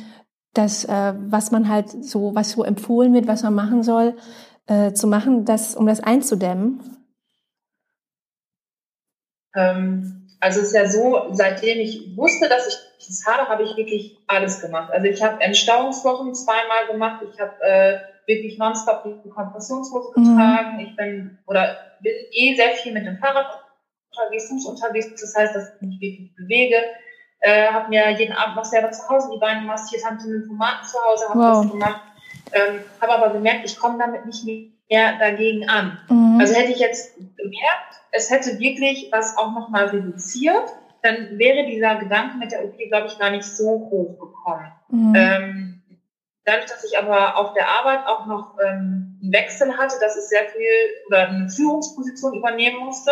das, 0.54 0.84
äh, 0.84 1.14
was 1.18 1.52
man 1.52 1.70
halt 1.70 1.90
so, 1.90 2.36
was 2.36 2.52
so 2.52 2.64
empfohlen 2.64 3.14
wird, 3.14 3.28
was 3.28 3.44
man 3.44 3.56
machen 3.56 3.82
soll, 3.82 4.16
äh, 4.68 4.92
zu 4.92 5.08
machen, 5.08 5.46
das, 5.46 5.74
um 5.76 5.88
das 5.88 6.02
einzudämmen? 6.02 6.82
Ähm, 9.56 10.28
also 10.40 10.60
es 10.60 10.68
ist 10.68 10.76
ja 10.76 10.88
so, 10.88 11.28
seitdem 11.32 11.80
ich 11.80 12.18
wusste, 12.18 12.50
dass 12.50 12.68
ich 12.68 13.08
das 13.08 13.26
habe, 13.26 13.50
habe 13.50 13.64
ich 13.64 13.76
wirklich 13.76 14.18
alles 14.28 14.62
gemacht. 14.62 14.92
Also 14.92 15.08
ich 15.08 15.22
habe 15.24 15.42
Entstauungswochen 15.42 16.34
zweimal 16.36 16.88
gemacht, 16.90 17.24
ich 17.32 17.40
habe 17.40 17.62
äh, 17.62 18.00
wirklich 18.26 18.58
nonstop 18.58 19.04
die 19.24 19.30
Kompressionshose 19.30 20.12
mhm. 20.16 20.24
getragen, 20.24 20.80
ich 20.80 20.96
bin 20.96 21.38
oder 21.46 21.78
bin 22.02 22.14
eh 22.32 22.56
sehr 22.56 22.72
viel 22.72 22.94
mit 22.94 23.06
dem 23.06 23.18
Fahrrad 23.18 23.64
unterwegs, 24.10 24.50
Fuß 24.50 24.66
unterwegs, 24.66 25.10
das 25.20 25.36
heißt, 25.36 25.56
dass 25.56 25.76
ich 25.76 25.82
mich 25.82 26.02
wirklich 26.02 26.36
bewege. 26.36 26.78
Äh, 27.40 27.68
habe 27.68 27.90
mir 27.90 28.10
jeden 28.12 28.34
Abend 28.34 28.56
noch 28.56 28.66
selber 28.66 28.92
zu 28.92 29.08
Hause 29.10 29.30
die 29.34 29.40
Beine 29.40 29.62
massiert, 29.62 30.06
habe 30.06 30.18
den 30.18 30.32
Lymphomaten 30.32 30.88
zu 30.88 30.98
Hause, 30.98 31.30
habe 31.30 31.40
wow. 31.40 31.62
das 31.64 31.72
gemacht. 31.72 32.02
Ähm, 32.54 32.80
habe 33.02 33.14
aber 33.14 33.34
gemerkt, 33.34 33.66
ich 33.66 33.78
komme 33.78 33.98
damit 33.98 34.26
nicht 34.26 34.46
mehr 34.94 35.18
dagegen 35.18 35.68
an. 35.68 35.98
Mhm. 36.10 36.40
Also 36.40 36.54
hätte 36.54 36.72
ich 36.72 36.80
jetzt 36.80 37.16
gemerkt, 37.16 38.02
es 38.12 38.30
hätte 38.30 38.60
wirklich 38.60 39.10
was 39.12 39.38
auch 39.38 39.52
nochmal 39.54 39.88
reduziert, 39.88 40.64
dann 41.02 41.38
wäre 41.38 41.66
dieser 41.66 41.96
Gedanke 41.96 42.38
mit 42.38 42.52
der 42.52 42.64
OP, 42.64 42.78
glaube 42.88 43.08
ich, 43.08 43.18
gar 43.18 43.32
nicht 43.32 43.44
so 43.44 43.66
hoch 43.92 44.20
gekommen. 44.20 44.72
Mhm. 44.90 45.14
Ähm, 45.16 45.84
dadurch, 46.46 46.68
dass 46.68 46.84
ich 46.84 46.98
aber 46.98 47.38
auf 47.38 47.54
der 47.54 47.68
Arbeit 47.68 48.06
auch 48.06 48.26
noch 48.28 48.58
ähm, 48.64 49.20
einen 49.22 49.34
Wechsel 49.34 49.78
hatte, 49.78 49.96
dass 50.00 50.16
ich 50.16 50.24
sehr 50.24 50.46
viel 50.46 51.08
oder 51.08 51.28
eine 51.28 51.50
Führungsposition 51.50 52.36
übernehmen 52.36 52.86
musste, 52.86 53.12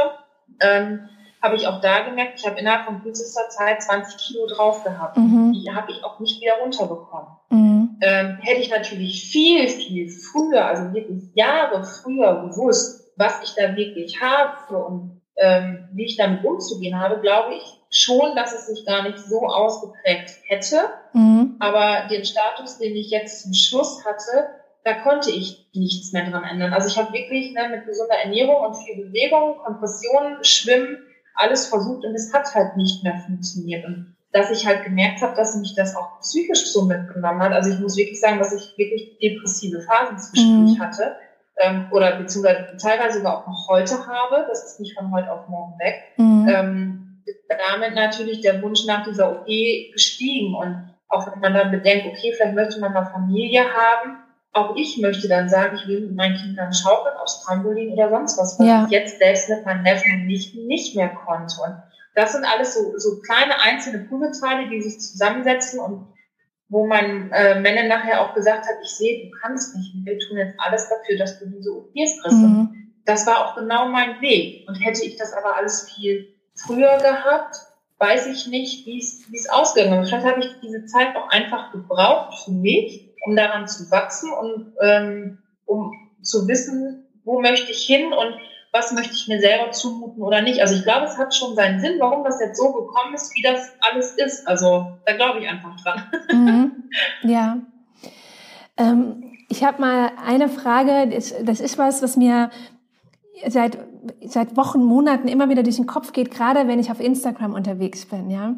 ähm, 0.61 1.09
habe 1.41 1.55
ich 1.55 1.67
auch 1.67 1.81
da 1.81 2.01
gemerkt, 2.01 2.39
ich 2.39 2.45
habe 2.45 2.59
innerhalb 2.59 2.85
von 2.85 3.01
kürzester 3.01 3.49
Zeit 3.49 3.81
20 3.81 4.17
Kilo 4.17 4.45
drauf 4.45 4.83
gehabt. 4.83 5.17
Mhm. 5.17 5.53
Die 5.53 5.73
habe 5.73 5.91
ich 5.91 6.03
auch 6.03 6.19
nicht 6.19 6.39
wieder 6.39 6.59
runterbekommen. 6.61 7.27
Mhm. 7.49 7.80
Ähm, 8.01 8.39
hätte 8.41 8.61
ich 8.61 8.69
natürlich 8.69 9.23
viel, 9.31 9.67
viel 9.67 10.09
früher, 10.09 10.65
also 10.65 10.93
wirklich 10.93 11.23
Jahre 11.35 11.83
früher 11.83 12.47
gewusst, 12.47 13.11
was 13.15 13.43
ich 13.43 13.53
da 13.55 13.75
wirklich 13.75 14.19
habe 14.21 14.75
und 14.75 15.21
ähm, 15.37 15.87
wie 15.93 16.05
ich 16.05 16.17
damit 16.17 16.43
umzugehen 16.43 16.99
habe, 16.99 17.21
glaube 17.21 17.55
ich 17.55 17.63
schon, 17.91 18.35
dass 18.35 18.53
es 18.53 18.67
sich 18.67 18.85
gar 18.85 19.03
nicht 19.03 19.19
so 19.19 19.41
ausgeprägt 19.45 20.31
hätte. 20.47 20.89
Mhm. 21.13 21.57
Aber 21.59 22.07
den 22.09 22.25
Status, 22.25 22.79
den 22.79 22.95
ich 22.95 23.11
jetzt 23.11 23.43
zum 23.43 23.53
Schluss 23.53 24.03
hatte, 24.05 24.49
da 24.83 24.93
konnte 24.93 25.29
ich 25.29 25.69
nichts 25.73 26.11
mehr 26.11 26.29
dran 26.29 26.43
ändern. 26.43 26.73
Also 26.73 26.87
ich 26.87 26.97
habe 26.97 27.13
wirklich 27.13 27.53
ne, 27.53 27.69
mit 27.69 27.85
gesunder 27.85 28.15
Ernährung 28.15 28.65
und 28.65 28.75
viel 28.75 28.95
Bewegung, 29.05 29.57
Kompression, 29.57 30.43
Schwimmen, 30.43 30.97
alles 31.35 31.67
versucht 31.67 32.03
und 32.03 32.15
es 32.15 32.33
hat 32.33 32.53
halt 32.55 32.77
nicht 32.77 33.03
mehr 33.03 33.17
funktioniert. 33.25 33.85
Und 33.85 34.15
dass 34.31 34.49
ich 34.49 34.65
halt 34.65 34.83
gemerkt 34.83 35.21
habe, 35.21 35.35
dass 35.35 35.55
mich 35.55 35.75
das 35.75 35.95
auch 35.95 36.19
psychisch 36.21 36.71
so 36.71 36.85
mitgenommen 36.85 37.41
hat. 37.41 37.51
Also 37.51 37.69
ich 37.69 37.79
muss 37.79 37.97
wirklich 37.97 38.19
sagen, 38.19 38.39
dass 38.39 38.53
ich 38.53 38.77
wirklich 38.77 39.17
depressive 39.19 39.81
Phasen 39.81 40.17
zwischendurch 40.19 40.77
mhm. 40.77 40.81
hatte 40.81 41.15
ähm, 41.57 41.87
oder 41.91 42.17
beziehungsweise 42.17 42.77
teilweise 42.77 43.19
sogar 43.19 43.39
auch 43.39 43.47
noch 43.47 43.67
heute 43.69 44.07
habe. 44.07 44.45
Das 44.47 44.63
ist 44.63 44.79
nicht 44.79 44.97
von 44.97 45.11
heute 45.11 45.31
auf 45.31 45.47
morgen 45.49 45.77
weg. 45.79 45.95
Mhm. 46.17 46.47
Ähm, 46.49 47.23
damit 47.49 47.95
natürlich 47.95 48.41
der 48.41 48.61
Wunsch 48.61 48.85
nach 48.85 49.05
dieser 49.05 49.31
OP 49.31 49.45
gestiegen. 49.45 50.55
Und 50.55 50.89
auch 51.09 51.31
wenn 51.31 51.39
man 51.39 51.53
dann 51.53 51.71
bedenkt, 51.71 52.07
okay, 52.07 52.33
vielleicht 52.33 52.55
möchte 52.55 52.79
man 52.79 52.95
eine 52.95 53.05
Familie 53.05 53.63
haben, 53.73 54.17
auch 54.53 54.75
ich 54.75 54.97
möchte 54.97 55.27
dann 55.29 55.47
sagen, 55.49 55.77
ich 55.77 55.87
will 55.87 56.01
mit 56.01 56.15
meinen 56.15 56.35
Kindern 56.35 56.73
schaukeln 56.73 57.15
aufs 57.17 57.43
Trampolin 57.43 57.93
oder 57.93 58.09
sonst 58.09 58.37
was, 58.37 58.59
was 58.59 58.67
ja. 58.67 58.85
ich 58.85 58.91
jetzt 58.91 59.17
selbst 59.17 59.49
mit 59.49 59.65
meinen 59.65 59.83
Neffen 59.83 60.13
und 60.13 60.27
Nichten 60.27 60.67
nicht 60.67 60.95
mehr 60.95 61.09
konnte. 61.09 61.55
Und 61.61 61.81
das 62.15 62.33
sind 62.33 62.45
alles 62.45 62.73
so, 62.73 62.97
so 62.97 63.21
kleine 63.21 63.59
einzelne 63.61 64.05
Puzzleteile, 64.05 64.69
die 64.69 64.81
sich 64.81 64.99
zusammensetzen 64.99 65.79
und 65.79 66.07
wo 66.69 66.87
mein 66.87 67.31
äh, 67.31 67.59
Männer 67.59 67.83
nachher 67.83 68.21
auch 68.21 68.33
gesagt 68.33 68.65
hat, 68.65 68.75
ich 68.81 68.91
sehe, 68.91 69.25
du 69.25 69.37
kannst 69.41 69.75
nicht, 69.75 69.93
wir 70.05 70.17
tun 70.19 70.37
jetzt 70.37 70.57
alles 70.57 70.87
dafür, 70.87 71.17
dass 71.17 71.39
du 71.39 71.47
diese 71.47 71.71
OPs 71.71 72.21
kriegst. 72.21 72.37
Mhm. 72.37 72.93
Das 73.05 73.27
war 73.27 73.45
auch 73.45 73.55
genau 73.55 73.87
mein 73.89 74.21
Weg. 74.21 74.67
Und 74.67 74.75
hätte 74.75 75.03
ich 75.03 75.17
das 75.17 75.33
aber 75.33 75.57
alles 75.57 75.89
viel 75.91 76.33
früher 76.55 76.97
gehabt, 76.97 77.57
weiß 77.97 78.27
ich 78.27 78.47
nicht, 78.47 78.85
wie 78.85 78.99
es 78.99 79.49
ausgegangen 79.49 80.01
ist. 80.01 80.09
Vielleicht 80.09 80.25
habe 80.25 80.39
ich 80.39 80.59
diese 80.61 80.85
Zeit 80.85 81.15
auch 81.15 81.29
einfach 81.29 81.71
gebraucht 81.71 82.45
für 82.45 82.51
mich, 82.51 83.13
um 83.25 83.35
daran 83.35 83.67
zu 83.67 83.91
wachsen 83.91 84.31
und 84.31 84.73
ähm, 84.81 85.39
um 85.65 85.91
zu 86.21 86.47
wissen, 86.47 87.05
wo 87.23 87.41
möchte 87.41 87.71
ich 87.71 87.85
hin 87.85 88.13
und 88.13 88.35
was 88.71 88.93
möchte 88.93 89.13
ich 89.13 89.27
mir 89.27 89.39
selber 89.39 89.71
zumuten 89.71 90.23
oder 90.23 90.41
nicht. 90.41 90.61
Also 90.61 90.75
ich 90.75 90.83
glaube, 90.83 91.05
es 91.05 91.17
hat 91.17 91.35
schon 91.35 91.55
seinen 91.55 91.81
Sinn, 91.81 91.99
warum 91.99 92.23
das 92.23 92.39
jetzt 92.39 92.57
so 92.57 92.71
gekommen 92.71 93.13
ist, 93.13 93.35
wie 93.35 93.41
das 93.41 93.73
alles 93.81 94.11
ist. 94.11 94.47
Also 94.47 94.97
da 95.05 95.13
glaube 95.13 95.39
ich 95.39 95.47
einfach 95.47 95.75
dran. 95.81 96.03
Mhm. 96.31 96.83
Ja. 97.23 97.57
Ähm, 98.77 99.23
ich 99.49 99.65
habe 99.65 99.81
mal 99.81 100.11
eine 100.25 100.47
Frage, 100.47 101.09
das, 101.09 101.59
ist 101.59 101.77
was, 101.77 102.01
was 102.01 102.15
mir 102.15 102.51
seit, 103.47 103.77
seit 104.25 104.55
Wochen, 104.55 104.81
Monaten 104.81 105.27
immer 105.27 105.49
wieder 105.49 105.63
durch 105.63 105.75
den 105.75 105.87
Kopf 105.87 106.13
geht, 106.13 106.31
gerade 106.31 106.69
wenn 106.69 106.79
ich 106.79 106.89
auf 106.89 107.01
Instagram 107.01 107.53
unterwegs 107.53 108.05
bin, 108.05 108.29
ja. 108.29 108.55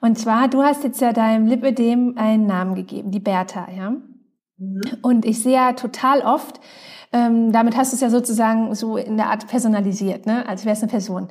Und 0.00 0.18
zwar, 0.18 0.48
du 0.48 0.64
hast 0.64 0.82
jetzt 0.82 1.00
ja 1.00 1.12
deinem 1.12 1.46
Lipödem 1.46 2.14
einen 2.16 2.46
Namen 2.46 2.74
gegeben, 2.74 3.12
die 3.12 3.20
Bertha, 3.20 3.68
ja. 3.70 3.94
Mhm. 4.62 4.80
Und 5.02 5.24
ich 5.24 5.42
sehe 5.42 5.54
ja 5.54 5.72
total 5.72 6.20
oft, 6.20 6.60
ähm, 7.12 7.52
damit 7.52 7.76
hast 7.76 7.92
du 7.92 7.96
es 7.96 8.00
ja 8.00 8.08
sozusagen 8.08 8.74
so 8.74 8.96
in 8.96 9.16
der 9.16 9.26
Art 9.26 9.46
personalisiert, 9.46 10.24
ne? 10.24 10.48
als 10.48 10.64
wäre 10.64 10.74
es 10.74 10.82
eine 10.82 10.90
Person. 10.90 11.28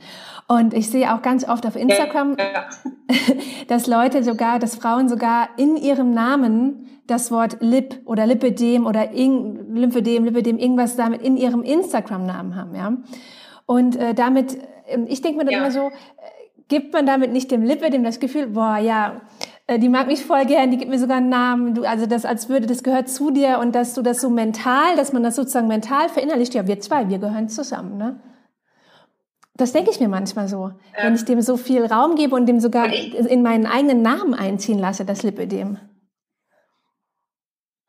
Und 0.47 0.73
ich 0.73 0.89
sehe 0.89 1.13
auch 1.13 1.21
ganz 1.21 1.47
oft 1.47 1.65
auf 1.65 1.75
Instagram, 1.75 2.37
ja. 2.37 2.65
dass 3.67 3.87
Leute 3.87 4.23
sogar, 4.23 4.59
dass 4.59 4.75
Frauen 4.75 5.09
sogar 5.09 5.49
in 5.57 5.77
ihrem 5.77 6.13
Namen 6.13 6.87
das 7.07 7.31
Wort 7.31 7.57
Lip 7.61 8.01
oder 8.05 8.27
Lipidem 8.27 8.85
oder 8.85 9.11
Lymphedem, 9.11 10.23
Lipidem, 10.23 10.57
irgendwas 10.59 10.95
damit 10.95 11.21
in 11.23 11.35
ihrem 11.35 11.63
Instagram-Namen 11.63 12.55
haben, 12.55 12.75
ja. 12.75 12.97
Und 13.65 13.95
äh, 13.95 14.13
damit, 14.13 14.57
ähm, 14.87 15.05
ich 15.07 15.21
denke 15.21 15.39
mir 15.39 15.45
dann 15.45 15.53
ja. 15.53 15.59
immer 15.59 15.71
so, 15.71 15.87
äh, 15.87 15.91
gibt 16.67 16.93
man 16.93 17.05
damit 17.05 17.31
nicht 17.31 17.49
dem 17.49 17.63
Lipidem 17.63 18.03
das 18.03 18.19
Gefühl, 18.19 18.47
boah, 18.47 18.77
ja, 18.77 19.21
die 19.77 19.89
mag 19.89 20.07
mich 20.07 20.25
voll 20.25 20.45
gern, 20.45 20.71
die 20.71 20.77
gibt 20.77 20.89
mir 20.89 20.99
sogar 20.99 21.17
einen 21.17 21.29
Namen, 21.29 21.75
du, 21.75 21.83
also 21.83 22.05
das 22.05 22.25
als 22.25 22.49
würde, 22.49 22.67
das 22.67 22.83
gehört 22.83 23.09
zu 23.09 23.31
dir 23.31 23.59
und 23.59 23.75
dass 23.75 23.93
du 23.93 24.01
das 24.01 24.21
so 24.21 24.29
mental, 24.29 24.95
dass 24.95 25.13
man 25.13 25.23
das 25.23 25.35
sozusagen 25.35 25.67
mental 25.67 26.09
verinnerlicht, 26.09 26.53
ja, 26.53 26.67
wir 26.67 26.79
zwei, 26.79 27.09
wir 27.09 27.19
gehören 27.19 27.49
zusammen, 27.49 27.97
ne? 27.97 28.19
Das 29.55 29.73
denke 29.73 29.91
ich 29.91 29.99
mir 29.99 30.07
manchmal 30.07 30.47
so. 30.47 30.71
Ähm, 30.95 31.03
wenn 31.03 31.15
ich 31.15 31.25
dem 31.25 31.41
so 31.41 31.57
viel 31.57 31.85
Raum 31.85 32.15
gebe 32.15 32.35
und 32.35 32.47
dem 32.47 32.59
sogar 32.59 32.91
in 32.91 33.43
meinen 33.43 33.67
eigenen 33.67 34.01
Namen 34.01 34.33
einziehen 34.33 34.79
lasse, 34.79 35.05
das 35.05 35.21
Lipödem. 35.21 35.77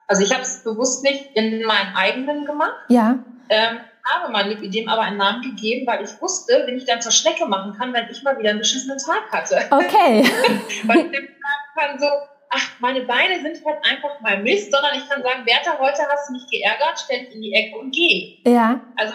Also 0.07 0.23
ich 0.23 0.33
habe 0.33 0.43
es 0.43 0.63
bewusst 0.63 1.03
nicht 1.03 1.31
in 1.35 1.63
meinem 1.65 1.97
eigenen 1.97 2.45
gemacht. 2.45 2.77
Ja. 2.89 3.21
Ähm, 3.49 3.79
habe 4.05 4.33
mein 4.33 4.49
Lipidem 4.49 4.89
aber 4.89 5.03
einen 5.03 5.17
Namen 5.17 5.43
gegeben, 5.43 5.87
weil 5.87 6.05
ich 6.05 6.21
wusste, 6.21 6.65
wenn 6.67 6.77
ich 6.77 6.85
dann 6.85 7.01
zur 7.01 7.13
Schnecke 7.13 7.47
machen 7.47 7.73
kann, 7.79 7.93
wenn 7.93 8.09
ich 8.11 8.23
mal 8.23 8.39
wieder 8.39 8.51
einen 8.51 8.59
beschissenen 8.59 8.99
Tag 8.99 9.31
hatte. 9.31 9.57
Okay. 9.71 10.25
weil 10.87 10.99
ich 10.99 11.13
kann 11.75 11.99
so, 11.99 12.07
ach, 12.51 12.81
meine 12.81 13.03
Beine 13.03 13.41
sind 13.41 13.65
halt 13.65 13.79
einfach 13.85 14.21
mal 14.21 14.43
Mist, 14.43 14.71
sondern 14.73 14.97
ich 14.97 15.09
kann 15.09 15.23
sagen, 15.23 15.45
Bertha, 15.45 15.79
heute 15.79 16.03
hast 16.09 16.29
du 16.29 16.35
mich 16.35 16.47
geärgert, 16.51 17.01
stell 17.05 17.25
dich 17.25 17.35
in 17.35 17.43
die 17.43 17.53
Ecke 17.53 17.79
und 17.79 17.95
geh. 17.95 18.39
Ja. 18.45 18.81
Also, 18.97 19.15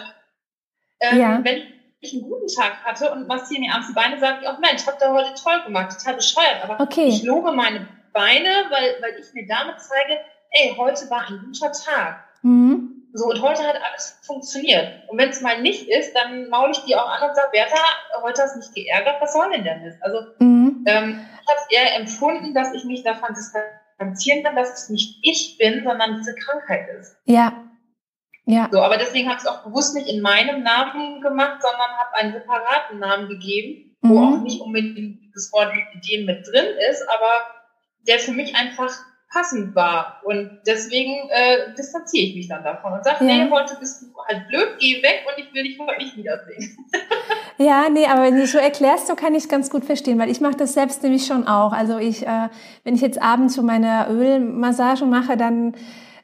ähm, 1.00 1.18
ja. 1.18 1.40
wenn 1.44 1.62
ich 2.00 2.12
einen 2.12 2.22
guten 2.22 2.48
Tag 2.48 2.84
hatte 2.84 3.10
und 3.12 3.26
massiere 3.26 3.60
mir 3.60 3.72
abends 3.72 3.88
die 3.88 3.94
Beine, 3.94 4.18
sage 4.18 4.38
ich 4.42 4.48
auch, 4.48 4.58
Mensch, 4.58 4.86
habt 4.86 5.02
ihr 5.02 5.10
heute 5.10 5.34
toll 5.34 5.62
gemacht, 5.64 5.98
total 5.98 6.14
bescheuert, 6.14 6.62
aber 6.62 6.80
okay. 6.80 7.08
ich 7.08 7.22
lobe 7.22 7.52
meine 7.52 7.86
Beine, 8.12 8.66
weil, 8.70 8.96
weil 9.00 9.20
ich 9.20 9.32
mir 9.34 9.46
damit 9.46 9.80
zeige, 9.80 10.20
ey, 10.50 10.74
heute 10.76 11.08
war 11.10 11.28
ein 11.28 11.40
guter 11.46 11.72
Tag. 11.72 12.24
Mhm. 12.42 12.97
So, 13.18 13.26
und 13.26 13.42
heute 13.42 13.64
hat 13.64 13.74
alles 13.74 14.16
funktioniert. 14.22 15.02
Und 15.08 15.18
wenn 15.18 15.30
es 15.30 15.40
mal 15.40 15.60
nicht 15.60 15.88
ist, 15.88 16.14
dann 16.14 16.48
maul 16.50 16.70
ich 16.70 16.78
die 16.84 16.94
auch 16.94 17.08
an 17.08 17.28
und 17.28 17.34
sage, 17.34 17.48
Bertha, 17.50 17.82
heute 18.22 18.42
hast 18.42 18.54
du 18.54 18.58
mich 18.60 18.72
geärgert, 18.72 19.20
was 19.20 19.32
soll 19.32 19.50
denn 19.50 19.64
der 19.64 19.78
Mist? 19.78 19.98
Also, 20.02 20.20
mhm. 20.38 20.84
ähm, 20.86 21.20
ich 21.42 21.48
habe 21.48 21.60
es 21.60 21.76
eher 21.76 21.96
empfunden, 21.96 22.54
dass 22.54 22.72
ich 22.74 22.84
mich 22.84 23.02
davon 23.02 23.34
distanzieren 23.34 24.44
kann, 24.44 24.54
dass 24.54 24.72
es 24.72 24.88
nicht 24.88 25.18
ich 25.22 25.58
bin, 25.58 25.82
sondern 25.84 26.16
diese 26.16 26.36
Krankheit 26.36 26.88
ist. 27.00 27.16
Ja. 27.24 27.64
Ja. 28.44 28.68
So, 28.70 28.80
aber 28.80 28.96
deswegen 28.96 29.28
habe 29.28 29.38
ich 29.38 29.44
es 29.44 29.50
auch 29.50 29.64
bewusst 29.64 29.96
nicht 29.96 30.08
in 30.08 30.22
meinem 30.22 30.62
Namen 30.62 31.20
gemacht, 31.20 31.60
sondern 31.60 31.90
habe 31.98 32.14
einen 32.14 32.32
separaten 32.32 33.00
Namen 33.00 33.28
gegeben, 33.28 33.96
mhm. 34.00 34.08
wo 34.08 34.20
auch 34.20 34.40
nicht 34.42 34.60
unbedingt 34.60 35.34
das 35.34 35.52
Wort 35.52 35.74
Lipidem 35.74 36.24
mit 36.24 36.46
drin 36.46 36.66
ist, 36.88 37.02
aber 37.08 37.30
der 38.06 38.20
für 38.20 38.32
mich 38.32 38.54
einfach 38.54 38.94
passend 39.30 39.74
war. 39.74 40.20
Und 40.24 40.50
deswegen 40.66 41.28
äh, 41.30 41.74
distanziere 41.76 42.28
ich 42.28 42.36
mich 42.36 42.48
dann 42.48 42.64
davon 42.64 42.94
und 42.94 43.04
sage, 43.04 43.26
ja. 43.26 43.44
nee, 43.44 43.50
heute 43.50 43.76
bist 43.78 44.02
du 44.02 44.06
halt 44.26 44.48
blöd, 44.48 44.76
geh 44.78 45.02
weg 45.02 45.24
und 45.26 45.42
ich 45.42 45.52
will 45.52 45.64
dich 45.64 45.78
heute 45.78 46.02
nicht 46.02 46.16
wiedersehen. 46.16 46.78
ja, 47.58 47.88
nee, 47.90 48.06
aber 48.06 48.22
wenn 48.22 48.36
du 48.36 48.46
so 48.46 48.58
erklärst, 48.58 49.06
so 49.06 49.14
kann 49.14 49.34
ich 49.34 49.44
es 49.44 49.48
ganz 49.48 49.70
gut 49.70 49.84
verstehen, 49.84 50.18
weil 50.18 50.30
ich 50.30 50.40
mache 50.40 50.56
das 50.56 50.74
selbst 50.74 51.02
nämlich 51.02 51.26
schon 51.26 51.46
auch. 51.46 51.72
Also 51.72 51.98
ich, 51.98 52.26
äh, 52.26 52.48
wenn 52.84 52.94
ich 52.94 53.02
jetzt 53.02 53.20
abends 53.20 53.54
so 53.54 53.62
meine 53.62 54.08
Ölmassage 54.08 55.04
mache, 55.04 55.36
dann 55.36 55.74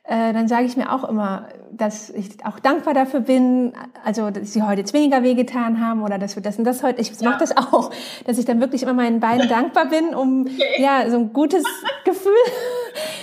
äh, 0.07 0.35
dann 0.35 0.49
sage 0.49 0.67
ich 0.67 0.77
mir 0.77 0.93
auch 0.93 1.05
immer, 1.05 1.49
dass 1.73 2.11
ich 2.11 2.45
auch 2.45 2.59
dankbar 2.59 2.93
dafür 2.93 3.21
bin, 3.21 3.73
also 4.05 4.31
dass 4.31 4.53
sie 4.53 4.63
heute 4.63 4.81
jetzt 4.81 4.93
weniger 4.93 5.23
wehgetan 5.23 5.81
haben 5.81 6.03
oder 6.03 6.19
dass 6.19 6.37
wir 6.37 6.43
das 6.43 6.59
und 6.59 6.65
das 6.65 6.83
heute, 6.83 7.01
ich 7.01 7.19
ja. 7.19 7.31
mache 7.31 7.41
das 7.41 7.57
auch, 7.57 7.91
dass 8.27 8.37
ich 8.37 8.45
dann 8.45 8.61
wirklich 8.61 8.83
immer 8.83 8.93
meinen 8.93 9.21
Beinen 9.21 9.49
dankbar 9.49 9.87
bin, 9.87 10.15
um 10.15 10.43
okay. 10.43 10.83
ja 10.83 11.09
so 11.09 11.17
ein 11.17 11.33
gutes 11.33 11.65
Gefühl 12.05 12.33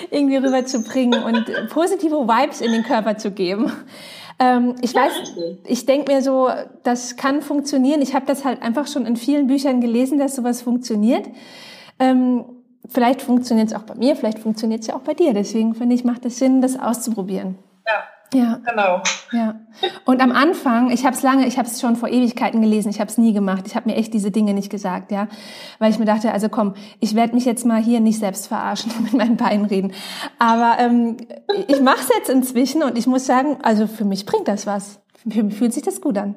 irgendwie 0.10 0.38
rüberzubringen 0.38 1.24
und 1.24 1.70
positive 1.70 2.28
Vibes 2.28 2.62
in 2.62 2.72
den 2.72 2.84
Körper 2.84 3.18
zu 3.18 3.32
geben. 3.32 3.72
Ähm, 4.40 4.76
ich 4.82 4.96
weiß, 4.96 5.12
ich 5.66 5.86
denke 5.86 6.12
mir 6.12 6.22
so, 6.22 6.50
das 6.84 7.16
kann 7.16 7.42
funktionieren. 7.42 8.02
Ich 8.02 8.16
habe 8.16 8.26
das 8.26 8.44
halt 8.44 8.62
einfach 8.62 8.88
schon 8.88 9.06
in 9.06 9.16
vielen 9.16 9.48
Büchern 9.48 9.82
gelesen, 9.82 10.18
dass 10.18 10.36
sowas 10.36 10.62
funktioniert. 10.62 11.28
Ähm, 12.00 12.46
vielleicht 12.90 13.22
funktioniert 13.22 13.68
es 13.68 13.74
auch 13.76 13.84
bei 13.84 13.96
mir, 13.96 14.16
vielleicht 14.16 14.40
funktioniert 14.40 14.82
es 14.82 14.88
ja 14.88 14.96
auch 14.96 15.02
bei 15.02 15.14
dir. 15.14 15.34
Deswegen 15.34 15.76
finde 15.76 15.94
ich, 15.96 16.04
macht 16.04 16.26
es 16.26 16.40
Sinn, 16.40 16.62
das 16.62 16.80
auszuprobieren. 16.80 17.56
Ja. 18.34 18.62
Genau. 18.66 19.02
Ja. 19.32 19.60
Und 20.06 20.22
am 20.22 20.32
Anfang, 20.32 20.90
ich 20.90 21.06
habe 21.06 21.16
es 21.16 21.22
lange, 21.22 21.48
ich 21.48 21.58
habe 21.58 21.68
es 21.68 21.82
schon 21.82 21.98
vor 21.98 22.08
Ewigkeiten 22.08 22.62
gelesen, 22.62 22.90
ich 22.90 23.00
habe 23.00 23.10
es 23.10 23.18
nie 23.18 23.34
gemacht. 23.34 23.64
Ich 23.68 23.76
habe 23.76 23.90
mir 23.90 23.98
echt 23.98 24.14
diese 24.14 24.32
Dinge 24.32 24.54
nicht 24.54 24.70
gesagt, 24.70 25.12
ja, 25.12 25.28
weil 25.80 25.92
ich 25.92 26.00
mir 26.00 26.06
dachte, 26.06 26.32
also 26.32 26.48
komm, 26.48 26.76
ich 27.02 27.14
werde 27.16 27.34
mich 27.36 27.44
jetzt 27.44 27.66
mal 27.66 27.82
hier 27.82 28.00
nicht 28.00 28.20
selbst 28.20 28.48
verarschen 28.48 28.92
und 28.98 29.04
mit 29.04 29.14
meinen 29.14 29.38
Beinen 29.38 29.66
reden. 29.66 29.94
Aber 30.40 30.78
ähm, 30.80 31.18
ich 31.68 31.82
mache 31.82 32.00
es 32.00 32.10
jetzt 32.16 32.30
inzwischen 32.30 32.84
und 32.84 32.98
ich 32.98 33.08
muss 33.08 33.26
sagen, 33.26 33.58
also 33.64 33.88
für 33.88 34.06
mich 34.06 34.26
bringt 34.26 34.48
das 34.48 34.66
was. 34.66 35.02
Für 35.30 35.44
mich 35.44 35.56
fühlt 35.56 35.74
sich 35.74 35.84
das 35.84 36.02
gut 36.02 36.18
an. 36.18 36.36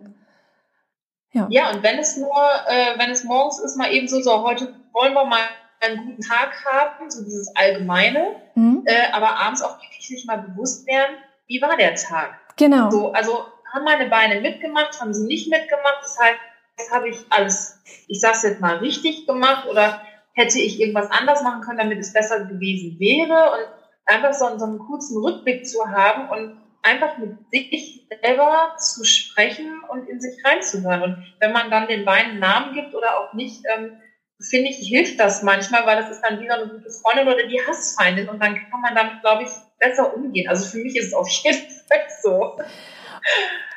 Ja. 1.32 1.46
Ja, 1.50 1.70
und 1.70 1.82
wenn 1.82 1.98
es 1.98 2.16
nur, 2.16 2.32
äh, 2.68 2.98
wenn 2.98 3.10
es 3.10 3.24
morgens 3.24 3.58
ist, 3.60 3.76
mal 3.76 3.92
eben 3.92 4.08
so, 4.08 4.20
so 4.20 4.42
heute 4.42 4.74
wollen 4.92 5.14
wir 5.14 5.24
mal 5.24 5.40
einen 5.80 6.06
guten 6.06 6.22
Tag 6.22 6.52
haben, 6.64 7.10
so 7.10 7.24
dieses 7.24 7.54
Allgemeine, 7.56 8.36
mhm. 8.54 8.82
äh, 8.84 9.12
aber 9.12 9.38
abends 9.40 9.62
auch 9.62 9.76
wirklich 9.82 10.06
sich 10.06 10.24
mal 10.26 10.38
bewusst 10.38 10.86
werden, 10.86 11.16
wie 11.46 11.60
war 11.60 11.76
der 11.76 11.94
Tag? 11.94 12.40
Genau. 12.56 12.90
So, 12.90 13.12
also 13.12 13.46
haben 13.72 13.84
meine 13.84 14.06
Beine 14.08 14.40
mitgemacht, 14.40 15.00
haben 15.00 15.12
sie 15.12 15.26
nicht 15.26 15.50
mitgemacht, 15.50 15.98
das 16.02 16.18
heißt, 16.18 16.90
habe 16.92 17.08
ich 17.08 17.18
alles, 17.30 17.80
ich 18.08 18.20
sag's 18.20 18.42
jetzt 18.42 18.60
mal, 18.60 18.76
richtig 18.76 19.26
gemacht 19.26 19.66
oder 19.68 20.00
hätte 20.34 20.58
ich 20.58 20.80
irgendwas 20.80 21.10
anders 21.10 21.42
machen 21.42 21.62
können, 21.62 21.78
damit 21.78 21.98
es 21.98 22.12
besser 22.12 22.44
gewesen 22.44 22.98
wäre 22.98 23.52
und 23.52 23.66
einfach 24.06 24.32
so, 24.32 24.58
so 24.58 24.64
einen 24.64 24.78
kurzen 24.78 25.22
Rückblick 25.22 25.66
zu 25.66 25.86
haben 25.86 26.28
und 26.28 26.60
einfach 26.82 27.16
mit 27.18 27.38
sich 27.50 28.06
selber 28.22 28.76
zu 28.78 29.04
sprechen 29.04 29.80
und 29.88 30.08
in 30.08 30.20
sich 30.20 30.44
reinzuhören. 30.44 31.02
Und 31.02 31.34
wenn 31.40 31.52
man 31.52 31.70
dann 31.70 31.88
den 31.88 32.04
Beinen 32.04 32.32
einen 32.32 32.40
Namen 32.40 32.74
gibt 32.74 32.94
oder 32.94 33.18
auch 33.18 33.32
nicht, 33.32 33.62
ähm, 33.74 34.00
finde 34.40 34.70
ich, 34.70 34.88
hilft 34.88 35.18
das 35.18 35.42
manchmal, 35.42 35.86
weil 35.86 35.96
das 35.96 36.10
ist 36.10 36.20
dann 36.20 36.40
wieder 36.40 36.54
eine 36.54 36.68
gute 36.68 36.90
Freundin 36.90 37.28
oder 37.28 37.46
die 37.46 37.60
Hassfeindin 37.66 38.28
und 38.28 38.42
dann 38.42 38.54
kann 38.54 38.80
man 38.80 38.94
damit, 38.94 39.22
glaube 39.22 39.44
ich, 39.44 39.50
besser 39.84 40.16
umgehen. 40.16 40.48
Also 40.48 40.66
für 40.66 40.78
mich 40.78 40.96
ist 40.96 41.08
es 41.08 41.14
auf 41.14 41.28
jeden 41.28 41.70
Fall 41.88 42.06
so. 42.22 42.56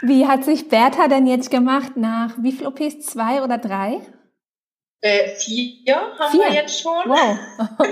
Wie 0.01 0.27
hat 0.27 0.43
sich 0.43 0.69
Bertha 0.69 1.07
denn 1.07 1.25
jetzt 1.25 1.49
gemacht 1.49 1.95
nach 1.95 2.35
wie 2.39 2.51
viel 2.51 2.67
OPs? 2.67 2.99
Zwei 2.99 3.41
oder 3.41 3.57
drei? 3.57 4.01
Äh, 5.01 5.29
vier 5.29 5.95
haben 6.19 6.31
vier. 6.31 6.41
wir 6.41 6.53
jetzt 6.53 6.81
schon. 6.81 7.03
Wow. 7.05 7.37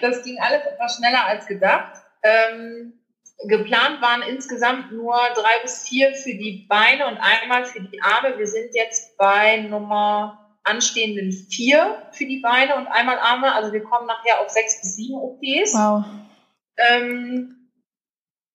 das 0.00 0.22
ging 0.22 0.38
alles 0.40 0.62
etwas 0.64 0.96
schneller 0.96 1.24
als 1.24 1.46
gedacht. 1.46 2.02
Ähm, 2.22 3.00
geplant 3.46 4.00
waren 4.00 4.22
insgesamt 4.22 4.92
nur 4.92 5.14
drei 5.34 5.62
bis 5.62 5.88
vier 5.88 6.14
für 6.14 6.34
die 6.34 6.66
Beine 6.68 7.06
und 7.06 7.18
einmal 7.18 7.64
für 7.64 7.80
die 7.80 8.00
Arme. 8.02 8.38
Wir 8.38 8.46
sind 8.46 8.74
jetzt 8.74 9.16
bei 9.16 9.58
Nummer 9.58 10.40
anstehenden 10.64 11.30
vier 11.30 12.02
für 12.12 12.24
die 12.24 12.40
Beine 12.40 12.76
und 12.76 12.86
einmal 12.88 13.18
Arme. 13.18 13.52
Also 13.54 13.72
wir 13.72 13.82
kommen 13.82 14.06
nachher 14.06 14.40
auf 14.40 14.48
sechs 14.50 14.80
bis 14.80 14.96
sieben 14.96 15.14
OPs. 15.14 15.74
Wow. 15.74 16.04
Ähm, 16.76 17.64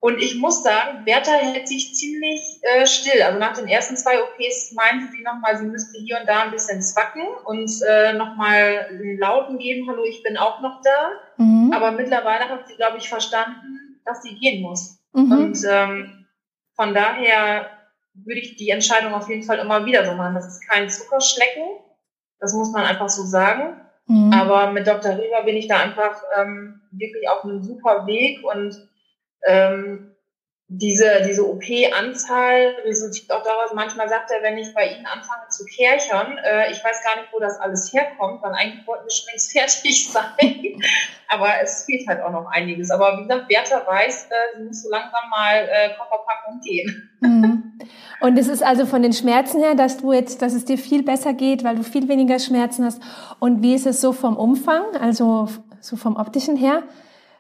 und 0.01 0.19
ich 0.19 0.36
muss 0.36 0.63
sagen, 0.63 1.03
Bertha 1.03 1.34
hält 1.34 1.67
sich 1.67 1.93
ziemlich 1.93 2.60
äh, 2.62 2.86
still. 2.86 3.21
Also 3.21 3.38
nach 3.38 3.53
den 3.53 3.67
ersten 3.67 3.97
zwei 3.97 4.21
OPs 4.23 4.71
meinte 4.71 5.12
sie 5.12 5.21
nochmal, 5.23 5.58
sie 5.58 5.65
müsste 5.65 5.99
hier 5.99 6.19
und 6.19 6.27
da 6.27 6.43
ein 6.43 6.51
bisschen 6.51 6.82
zwacken 6.82 7.27
und 7.45 7.69
äh, 7.86 8.13
nochmal 8.13 8.88
einen 8.89 9.17
Lauten 9.17 9.58
geben, 9.58 9.89
hallo, 9.89 10.05
ich 10.05 10.23
bin 10.23 10.38
auch 10.38 10.62
noch 10.62 10.82
da. 10.82 11.12
Mhm. 11.38 11.73
Aber 11.73 11.91
mittlerweile 11.91 12.47
hat 12.47 12.67
sie, 12.69 12.75
glaube 12.75 12.97
ich, 12.97 13.10
verstanden, 13.10 13.99
dass 14.05 14.21
sie 14.23 14.36
gehen 14.36 14.62
muss. 14.62 14.99
Mhm. 15.12 15.32
Und 15.32 15.60
ähm, 15.69 16.27
von 16.75 16.93
daher 16.93 17.69
würde 18.13 18.39
ich 18.39 18.55
die 18.55 18.69
Entscheidung 18.69 19.13
auf 19.13 19.27
jeden 19.27 19.43
Fall 19.43 19.60
immer 19.60 19.86
wieder 19.86 20.05
so 20.05 20.13
machen. 20.13 20.36
Das 20.36 20.47
ist 20.47 20.65
kein 20.65 20.89
Zuckerschlecken, 20.89 21.63
das 22.39 22.53
muss 22.53 22.71
man 22.71 22.86
einfach 22.86 23.10
so 23.10 23.23
sagen. 23.23 23.82
Mhm. 24.10 24.34
Aber 24.34 24.72
mit 24.72 24.88
Dr. 24.88 25.12
Rieber 25.17 25.43
bin 25.43 25.56
ich 25.56 25.67
da 25.67 25.78
einfach 25.78 26.22
ähm, 26.36 26.82
wirklich 26.91 27.30
auf 27.30 27.43
einem 27.43 27.62
super 27.62 28.08
Weg 28.08 28.43
und 28.43 28.76
ähm, 29.45 30.09
diese, 30.69 31.23
diese 31.27 31.47
OP-Anzahl 31.47 32.75
resultiert 32.86 33.32
auch 33.32 33.43
daraus, 33.43 33.73
manchmal 33.73 34.08
sagt 34.08 34.32
er, 34.32 34.43
wenn 34.43 34.58
ich 34.58 34.73
bei 34.73 34.88
Ihnen 34.88 35.05
anfange 35.05 35.49
zu 35.49 35.65
kärchern, 35.65 36.38
äh, 36.38 36.71
ich 36.71 36.84
weiß 36.84 37.03
gar 37.03 37.19
nicht, 37.19 37.34
wo 37.34 37.39
das 37.39 37.60
alles 37.60 37.91
herkommt, 37.91 38.41
weil 38.43 38.53
eigentlich 38.53 38.86
wollten 38.88 39.05
wir 39.05 39.12
schon 39.12 39.27
längst 39.29 39.51
fertig 39.51 40.10
sein. 40.12 40.82
Aber 41.27 41.49
es 41.62 41.86
fehlt 41.86 42.08
halt 42.08 42.21
auch 42.21 42.32
noch 42.32 42.45
einiges. 42.51 42.91
Aber 42.91 43.17
wie 43.17 43.23
gesagt, 43.23 43.47
Bertha 43.47 43.86
weiß, 43.86 44.25
äh, 44.25 44.58
sie 44.58 44.63
muss 44.63 44.84
so 44.84 44.89
langsam 44.89 45.29
mal 45.29 45.67
äh, 45.69 45.89
Koffer 45.97 46.19
gehen. 46.63 47.10
Mhm. 47.21 47.73
Und 48.21 48.38
es 48.38 48.47
ist 48.47 48.63
also 48.63 48.86
von 48.86 49.01
den 49.01 49.13
Schmerzen 49.13 49.62
her, 49.62 49.75
dass 49.75 49.97
du 49.97 50.13
jetzt, 50.13 50.41
dass 50.41 50.53
es 50.53 50.65
dir 50.65 50.77
viel 50.77 51.03
besser 51.03 51.34
geht, 51.34 51.63
weil 51.63 51.75
du 51.75 51.84
viel 51.84 52.08
weniger 52.08 52.39
Schmerzen 52.39 52.86
hast. 52.86 53.01
Und 53.39 53.62
wie 53.62 53.73
ist 53.73 53.86
es 53.86 54.01
so 54.01 54.12
vom 54.12 54.36
Umfang, 54.38 54.84
also 54.99 55.47
so 55.79 55.95
vom 55.95 56.15
optischen 56.17 56.55
her? 56.55 56.84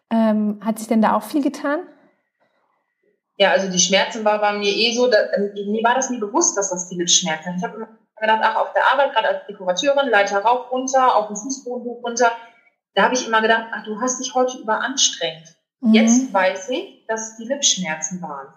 Ähm, 0.09 0.59
hat 0.63 0.79
sich 0.79 0.87
denn 0.87 1.01
da 1.01 1.15
auch 1.15 1.23
viel 1.23 1.43
getan? 1.43 1.79
Ja, 3.39 3.51
also 3.51 3.71
die 3.71 3.79
Schmerzen 3.79 4.25
war 4.25 4.39
bei 4.41 4.51
mir 4.57 4.71
eh 4.71 4.93
so, 4.93 5.09
da, 5.09 5.17
ähm, 5.31 5.53
mir 5.71 5.81
war 5.83 5.95
das 5.95 6.09
nie 6.09 6.19
bewusst, 6.19 6.57
dass 6.57 6.69
das 6.69 6.89
viele 6.89 7.07
Schmerzen. 7.07 7.55
Ich 7.57 7.63
habe 7.63 7.77
immer 7.77 7.87
gedacht, 8.19 8.41
ach, 8.43 8.55
auf 8.57 8.73
der 8.73 8.85
Arbeit, 8.91 9.13
gerade 9.13 9.29
als 9.29 9.47
Dekorateurin, 9.47 10.09
Leiter 10.09 10.39
rauf, 10.39 10.69
runter, 10.71 11.15
auf 11.15 11.27
dem 11.27 11.37
Fußboden 11.37 11.85
hoch, 11.85 12.03
runter. 12.03 12.33
Da 12.95 13.03
habe 13.03 13.13
ich 13.13 13.25
immer 13.25 13.41
gedacht, 13.41 13.67
ach, 13.71 13.85
du 13.85 14.01
hast 14.01 14.19
dich 14.19 14.33
heute 14.35 14.57
überanstrengt. 14.57 15.55
Mhm. 15.79 15.93
Jetzt 15.93 16.33
weiß 16.33 16.69
ich, 16.69 17.05
dass 17.07 17.31
es 17.31 17.37
die 17.37 17.45
Lipschmerzen 17.45 18.21
waren. 18.21 18.53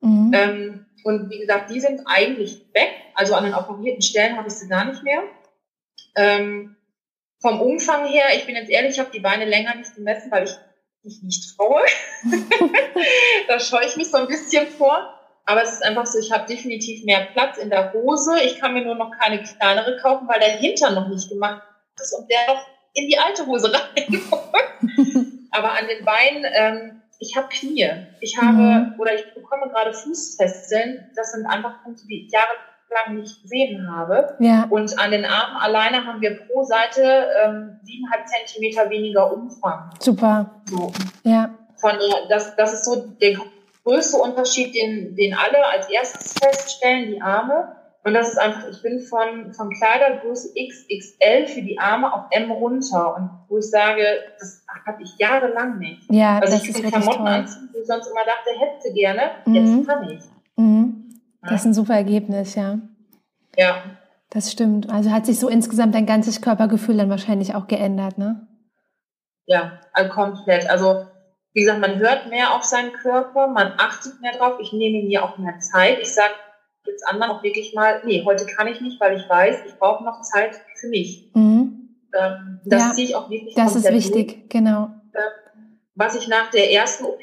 Mhm. 0.00 0.30
Ähm, 0.32 0.86
und 1.02 1.30
wie 1.30 1.40
gesagt, 1.40 1.70
die 1.70 1.80
sind 1.80 2.02
eigentlich 2.06 2.66
weg. 2.72 2.92
Also 3.14 3.34
an 3.34 3.42
den 3.42 3.54
operierten 3.54 4.02
Stellen 4.02 4.36
habe 4.36 4.46
ich 4.46 4.54
sie 4.54 4.68
gar 4.68 4.84
nicht 4.84 5.02
mehr. 5.02 5.22
Ähm, 6.14 6.76
vom 7.40 7.60
Umfang 7.60 8.06
her, 8.06 8.26
ich 8.36 8.46
bin 8.46 8.54
jetzt 8.54 8.70
ehrlich, 8.70 8.92
ich 8.92 9.00
habe 9.00 9.10
die 9.10 9.20
Beine 9.20 9.44
länger 9.44 9.74
nicht 9.74 9.96
gemessen, 9.96 10.30
weil 10.30 10.44
ich 10.44 10.56
mich 11.04 11.22
nicht 11.22 11.56
traue. 11.56 11.82
da 13.48 13.58
scheue 13.58 13.86
ich 13.86 13.96
mich 13.96 14.10
so 14.10 14.18
ein 14.18 14.26
bisschen 14.26 14.66
vor. 14.68 15.16
Aber 15.46 15.62
es 15.62 15.72
ist 15.72 15.84
einfach 15.84 16.06
so, 16.06 16.18
ich 16.18 16.30
habe 16.30 16.46
definitiv 16.46 17.04
mehr 17.04 17.26
Platz 17.32 17.58
in 17.58 17.70
der 17.70 17.92
Hose. 17.92 18.40
Ich 18.44 18.60
kann 18.60 18.74
mir 18.74 18.84
nur 18.84 18.94
noch 18.94 19.10
keine 19.18 19.42
kleinere 19.42 19.96
kaufen, 20.00 20.28
weil 20.28 20.38
der 20.38 20.50
Hintern 20.50 20.94
noch 20.94 21.08
nicht 21.08 21.28
gemacht 21.28 21.62
ist 22.00 22.12
und 22.12 22.30
der 22.30 22.54
noch 22.54 22.66
in 22.94 23.08
die 23.08 23.18
alte 23.18 23.46
Hose 23.46 23.72
rein. 23.72 24.22
Aber 25.50 25.72
an 25.72 25.88
den 25.88 26.04
Beinen, 26.04 26.44
ähm, 26.54 27.02
ich 27.18 27.36
habe 27.36 27.48
Knie. 27.48 27.90
Ich 28.20 28.38
habe, 28.38 28.56
mhm. 28.56 28.94
oder 28.98 29.14
ich 29.14 29.34
bekomme 29.34 29.68
gerade 29.68 29.92
Fußfesseln. 29.92 31.10
Das 31.16 31.32
sind 31.32 31.46
einfach 31.46 31.82
Punkte, 31.82 32.06
die 32.06 32.26
ich 32.26 32.30
jahrelang 32.90 33.20
nicht 33.20 33.42
gesehen 33.42 33.88
habe. 33.90 34.36
Ja. 34.38 34.66
Und 34.70 34.98
an 34.98 35.10
den 35.10 35.24
Armen 35.24 35.56
alleine 35.56 36.04
haben 36.04 36.20
wir 36.20 36.38
pro 36.46 36.64
Seite 36.64 37.02
ähm, 37.44 37.80
siebeneinhalb 37.82 38.22
ähm, 38.22 38.26
Zentimeter 38.26 38.90
weniger 38.90 39.32
Umfang. 39.32 39.90
Super. 39.98 40.62
So. 40.66 40.92
Ja. 41.24 41.50
Von, 41.76 41.92
das, 42.28 42.56
das 42.56 42.74
ist 42.74 42.84
so 42.84 43.06
der 43.20 43.38
größte 43.84 44.16
Unterschied, 44.18 44.74
den, 44.74 45.16
den 45.16 45.34
alle 45.34 45.64
als 45.66 45.88
erstes 45.88 46.34
feststellen, 46.34 47.12
die 47.12 47.22
Arme. 47.22 47.76
Und 48.02 48.14
das 48.14 48.28
ist 48.28 48.38
einfach, 48.38 48.66
ich 48.70 48.80
bin 48.82 49.00
von, 49.00 49.52
von 49.52 49.70
Kleidergröße 49.70 50.54
XXL 50.54 51.46
für 51.46 51.60
die 51.60 51.78
Arme 51.78 52.12
auf 52.12 52.24
M 52.30 52.50
runter. 52.50 53.14
Und 53.16 53.30
wo 53.48 53.58
ich 53.58 53.70
sage, 53.70 54.02
das 54.38 54.64
hatte 54.86 55.02
ich 55.02 55.18
jahrelang 55.18 55.78
nicht. 55.78 56.02
Ja, 56.10 56.38
also 56.38 56.54
das 56.54 56.64
ich 56.64 56.82
kann 56.82 56.90
Klamotten 56.90 57.18
toll. 57.18 57.28
anziehen, 57.28 57.68
wo 57.72 57.78
ich 57.78 57.86
sonst 57.86 58.06
immer 58.06 58.24
dachte, 58.24 58.58
hätte 58.58 58.94
gerne, 58.94 59.22
mhm. 59.44 59.54
jetzt 59.54 59.86
kann 59.86 60.08
ich. 60.08 60.22
Mhm. 60.56 61.09
Das 61.42 61.60
ist 61.60 61.66
ein 61.66 61.74
super 61.74 61.94
Ergebnis, 61.94 62.54
ja. 62.54 62.78
Ja. 63.56 63.82
Das 64.30 64.52
stimmt. 64.52 64.90
Also 64.90 65.10
hat 65.10 65.26
sich 65.26 65.38
so 65.40 65.48
insgesamt 65.48 65.94
dein 65.94 66.06
ganzes 66.06 66.40
Körpergefühl 66.40 66.96
dann 66.96 67.10
wahrscheinlich 67.10 67.54
auch 67.54 67.66
geändert, 67.66 68.18
ne? 68.18 68.46
Ja, 69.46 69.80
also 69.92 70.10
komplett. 70.10 70.70
Also 70.70 71.06
wie 71.52 71.62
gesagt, 71.62 71.80
man 71.80 71.98
hört 71.98 72.28
mehr 72.28 72.54
auf 72.54 72.64
seinen 72.64 72.92
Körper, 72.92 73.48
man 73.48 73.72
achtet 73.78 74.20
mehr 74.20 74.32
drauf. 74.32 74.58
Ich 74.60 74.72
nehme 74.72 75.04
mir 75.04 75.24
auch 75.24 75.36
mehr 75.38 75.58
Zeit. 75.58 75.98
Ich 76.00 76.14
sage 76.14 76.34
jetzt 76.86 77.06
anderen 77.08 77.32
auch 77.32 77.42
wirklich 77.42 77.74
mal, 77.74 78.02
nee, 78.04 78.22
heute 78.24 78.46
kann 78.46 78.68
ich 78.68 78.80
nicht, 78.80 79.00
weil 79.00 79.16
ich 79.16 79.28
weiß, 79.28 79.64
ich 79.66 79.76
brauche 79.78 80.04
noch 80.04 80.20
Zeit 80.22 80.60
für 80.76 80.88
mich. 80.88 81.30
Mhm. 81.34 81.96
Ähm, 82.16 82.60
das 82.64 82.82
ja, 82.82 82.92
ziehe 82.92 83.08
ich 83.08 83.16
auch 83.16 83.28
wirklich 83.30 83.54
Das 83.54 83.74
ist 83.74 83.90
wichtig, 83.90 84.28
durch. 84.28 84.48
genau. 84.48 84.90
Ähm, 85.14 85.78
was 85.94 86.14
ich 86.16 86.28
nach 86.28 86.50
der 86.50 86.72
ersten 86.72 87.04
OP 87.04 87.20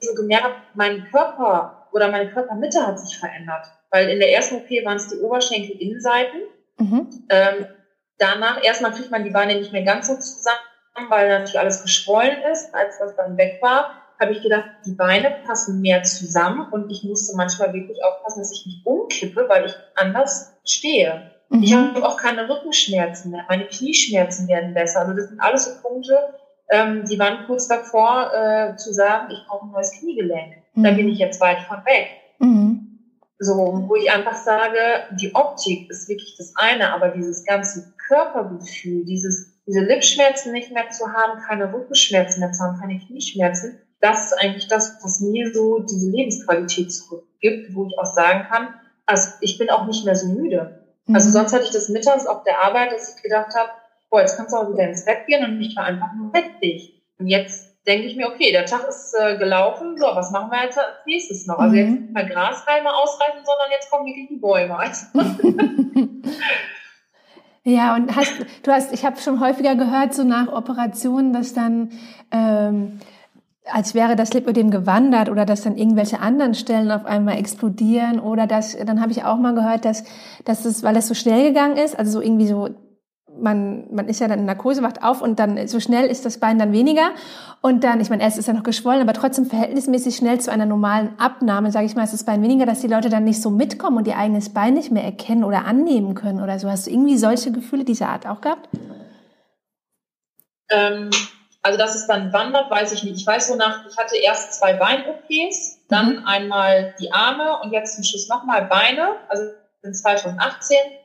so 0.00 0.14
gemerkt 0.14 0.44
habe, 0.44 0.54
mein 0.74 1.04
Körper 1.10 1.73
oder 1.94 2.10
meine 2.10 2.30
Körpermitte 2.30 2.86
hat 2.86 3.00
sich 3.00 3.18
verändert. 3.18 3.66
Weil 3.90 4.10
in 4.10 4.18
der 4.18 4.32
ersten 4.32 4.56
OP 4.56 4.68
waren 4.84 4.96
es 4.96 5.08
die 5.08 5.20
Oberschenkel-Innenseiten. 5.20 6.40
Mhm. 6.78 7.26
Ähm, 7.30 7.66
danach, 8.18 8.62
erstmal 8.62 8.92
kriegt 8.92 9.10
man 9.10 9.24
die 9.24 9.30
Beine 9.30 9.54
nicht 9.54 9.72
mehr 9.72 9.84
ganz 9.84 10.08
so 10.08 10.16
zusammen 10.16 10.58
weil 11.08 11.28
natürlich 11.28 11.58
alles 11.58 11.82
geschwollen 11.82 12.42
ist. 12.52 12.74
Als 12.74 12.98
das 12.98 13.16
dann 13.16 13.36
weg 13.36 13.58
war, 13.60 13.90
habe 14.20 14.32
ich 14.32 14.42
gedacht, 14.42 14.64
die 14.86 14.92
Beine 14.92 15.38
passen 15.44 15.80
mehr 15.80 16.02
zusammen 16.04 16.68
und 16.70 16.90
ich 16.90 17.02
musste 17.04 17.36
manchmal 17.36 17.72
wirklich 17.72 18.02
aufpassen, 18.04 18.40
dass 18.40 18.52
ich 18.52 18.66
nicht 18.66 18.86
umkippe, 18.86 19.48
weil 19.48 19.66
ich 19.66 19.74
anders 19.96 20.56
stehe. 20.64 21.32
Mhm. 21.48 21.62
Ich 21.62 21.74
habe 21.74 22.06
auch 22.06 22.16
keine 22.16 22.48
Rückenschmerzen 22.48 23.32
mehr, 23.32 23.44
meine 23.48 23.66
Knieschmerzen 23.66 24.48
werden 24.48 24.74
besser. 24.74 25.00
Also 25.00 25.14
das 25.14 25.28
sind 25.28 25.40
alles 25.40 25.64
so 25.64 25.82
Punkte, 25.82 26.16
ähm, 26.70 27.04
die 27.04 27.18
waren 27.18 27.46
kurz 27.46 27.66
davor 27.68 28.32
äh, 28.32 28.76
zu 28.76 28.92
sagen, 28.92 29.30
ich 29.32 29.38
brauche 29.46 29.66
ein 29.66 29.72
neues 29.72 29.92
Kniegelenk. 29.92 30.63
Mhm. 30.74 30.82
Da 30.82 30.90
bin 30.92 31.08
ich 31.08 31.18
jetzt 31.18 31.40
weit 31.40 31.60
von 31.62 31.78
weg. 31.84 32.08
Mhm. 32.38 32.98
So, 33.38 33.84
wo 33.88 33.96
ich 33.96 34.10
einfach 34.10 34.36
sage, 34.36 34.78
die 35.20 35.34
Optik 35.34 35.90
ist 35.90 36.08
wirklich 36.08 36.36
das 36.38 36.54
eine, 36.56 36.92
aber 36.94 37.08
dieses 37.08 37.44
ganze 37.44 37.94
Körpergefühl, 38.08 39.04
dieses 39.04 39.54
diese 39.66 39.80
Lipschmerzen 39.80 40.52
nicht 40.52 40.72
mehr 40.72 40.90
zu 40.90 41.12
haben, 41.12 41.40
keine 41.40 41.72
Rückenschmerzen 41.72 42.40
mehr 42.40 42.52
zu 42.52 42.62
haben, 42.62 42.78
keine 42.78 42.98
Knieschmerzen, 42.98 43.78
das 44.00 44.26
ist 44.26 44.38
eigentlich 44.38 44.68
das, 44.68 44.98
was 45.02 45.20
mir 45.20 45.52
so 45.54 45.78
diese 45.80 46.10
Lebensqualität 46.10 46.92
zurückgibt, 46.92 47.74
wo 47.74 47.86
ich 47.86 47.98
auch 47.98 48.14
sagen 48.14 48.46
kann, 48.50 48.74
also 49.06 49.30
ich 49.40 49.56
bin 49.56 49.70
auch 49.70 49.86
nicht 49.86 50.04
mehr 50.04 50.16
so 50.16 50.28
müde. 50.28 50.84
Mhm. 51.06 51.14
Also 51.14 51.30
sonst 51.30 51.52
hatte 51.54 51.64
ich 51.64 51.70
das 51.70 51.88
mittags 51.88 52.26
auf 52.26 52.42
der 52.44 52.60
Arbeit, 52.60 52.92
dass 52.92 53.16
ich 53.16 53.22
gedacht 53.22 53.54
habe, 53.54 53.70
boah, 54.10 54.20
jetzt 54.20 54.36
kannst 54.36 54.52
du 54.52 54.58
auch 54.58 54.70
wieder 54.70 54.86
ins 54.86 55.06
Bett 55.06 55.26
gehen 55.26 55.44
und 55.44 55.60
ich 55.60 55.74
war 55.76 55.84
einfach 55.84 56.12
nur 56.12 56.32
weg. 56.34 56.44
Und 57.18 57.28
jetzt 57.28 57.63
denke 57.86 58.06
ich 58.06 58.16
mir, 58.16 58.28
okay, 58.28 58.50
der 58.52 58.64
Tag 58.64 58.88
ist 58.88 59.14
äh, 59.14 59.36
gelaufen, 59.36 59.96
so, 59.98 60.06
was 60.06 60.30
machen 60.30 60.50
wir 60.50 60.64
jetzt 60.64 60.78
als 60.78 61.04
nächstes 61.06 61.46
noch? 61.46 61.58
Also 61.58 61.76
jetzt 61.76 61.90
mhm. 61.90 62.00
nicht 62.00 62.12
mal 62.14 62.26
Grashalme 62.26 62.94
ausreißen, 62.94 63.44
sondern 63.44 63.70
jetzt 63.70 63.90
kommen 63.90 64.06
wirklich 64.06 64.28
die 64.28 64.36
Bäume. 64.36 64.78
Ja, 67.66 67.96
und 67.96 68.14
hast, 68.14 68.44
du 68.62 68.70
hast, 68.70 68.92
ich 68.92 69.06
habe 69.06 69.18
schon 69.18 69.40
häufiger 69.40 69.74
gehört, 69.74 70.12
so 70.12 70.22
nach 70.22 70.52
Operationen, 70.52 71.32
dass 71.32 71.54
dann, 71.54 71.92
ähm, 72.30 73.00
als 73.64 73.94
wäre 73.94 74.16
das 74.16 74.34
Lipödem 74.34 74.70
gewandert 74.70 75.30
oder 75.30 75.46
dass 75.46 75.62
dann 75.62 75.78
irgendwelche 75.78 76.20
anderen 76.20 76.52
Stellen 76.52 76.90
auf 76.90 77.06
einmal 77.06 77.38
explodieren 77.38 78.20
oder 78.20 78.46
dass, 78.46 78.76
dann 78.76 79.00
habe 79.00 79.12
ich 79.12 79.24
auch 79.24 79.38
mal 79.38 79.54
gehört, 79.54 79.86
dass, 79.86 80.04
dass 80.44 80.66
es, 80.66 80.82
weil 80.82 80.92
das 80.92 81.08
so 81.08 81.14
schnell 81.14 81.48
gegangen 81.48 81.78
ist, 81.78 81.98
also 81.98 82.12
so 82.12 82.20
irgendwie 82.20 82.46
so 82.46 82.68
man, 83.38 83.84
man 83.90 84.08
ist 84.08 84.20
ja 84.20 84.28
dann 84.28 84.38
in 84.38 84.44
Narkose, 84.44 84.82
wacht 84.82 85.02
auf 85.02 85.22
und 85.22 85.38
dann 85.38 85.66
so 85.68 85.80
schnell 85.80 86.06
ist 86.06 86.24
das 86.24 86.38
Bein 86.38 86.58
dann 86.58 86.72
weniger. 86.72 87.10
Und 87.60 87.84
dann, 87.84 88.00
ich 88.00 88.10
meine, 88.10 88.22
erst 88.22 88.38
ist 88.38 88.48
er 88.48 88.54
noch 88.54 88.62
geschwollen, 88.62 89.00
aber 89.00 89.12
trotzdem 89.12 89.46
verhältnismäßig 89.46 90.16
schnell 90.16 90.40
zu 90.40 90.52
einer 90.52 90.66
normalen 90.66 91.18
Abnahme, 91.18 91.70
sage 91.70 91.86
ich 91.86 91.94
mal, 91.94 92.04
ist 92.04 92.12
das 92.12 92.24
Bein 92.24 92.42
weniger, 92.42 92.66
dass 92.66 92.80
die 92.80 92.88
Leute 92.88 93.08
dann 93.08 93.24
nicht 93.24 93.40
so 93.40 93.50
mitkommen 93.50 93.96
und 93.96 94.06
ihr 94.06 94.16
eigenes 94.16 94.52
Bein 94.52 94.74
nicht 94.74 94.90
mehr 94.90 95.04
erkennen 95.04 95.44
oder 95.44 95.64
annehmen 95.64 96.14
können 96.14 96.42
oder 96.42 96.58
so. 96.58 96.70
Hast 96.70 96.86
du 96.86 96.90
irgendwie 96.90 97.16
solche 97.16 97.52
Gefühle 97.52 97.84
dieser 97.84 98.08
Art 98.08 98.26
auch 98.26 98.40
gehabt? 98.40 98.68
Ähm, 100.70 101.10
also, 101.62 101.78
dass 101.78 101.94
es 101.94 102.06
dann 102.06 102.32
wandert, 102.32 102.70
weiß 102.70 102.92
ich 102.92 103.04
nicht. 103.04 103.16
Ich 103.16 103.26
weiß 103.26 103.48
so 103.48 103.56
nach, 103.56 103.86
ich 103.88 103.96
hatte 103.96 104.16
erst 104.16 104.54
zwei 104.54 104.74
Bein-OPs, 104.74 105.86
dann 105.88 106.16
mhm. 106.16 106.26
einmal 106.26 106.94
die 107.00 107.12
Arme 107.12 107.60
und 107.62 107.72
jetzt 107.72 107.94
zum 107.94 108.04
Schluss 108.04 108.28
nochmal 108.28 108.66
Beine, 108.66 109.12
also 109.28 109.44
in 109.82 109.94
2018 109.94 110.76
ähm, 110.76 111.03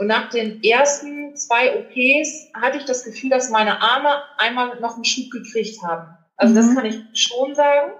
und 0.00 0.06
nach 0.06 0.30
den 0.30 0.62
ersten 0.62 1.36
zwei 1.36 1.78
OPs 1.78 2.48
hatte 2.54 2.78
ich 2.78 2.84
das 2.84 3.04
Gefühl, 3.04 3.30
dass 3.30 3.50
meine 3.50 3.80
Arme 3.80 4.08
einmal 4.38 4.80
noch 4.80 4.94
einen 4.94 5.04
Schub 5.04 5.30
gekriegt 5.30 5.82
haben. 5.82 6.16
Also 6.36 6.52
mhm. 6.52 6.56
das 6.56 6.74
kann 6.74 6.84
ich 6.86 6.96
schon 7.14 7.54
sagen. 7.54 7.92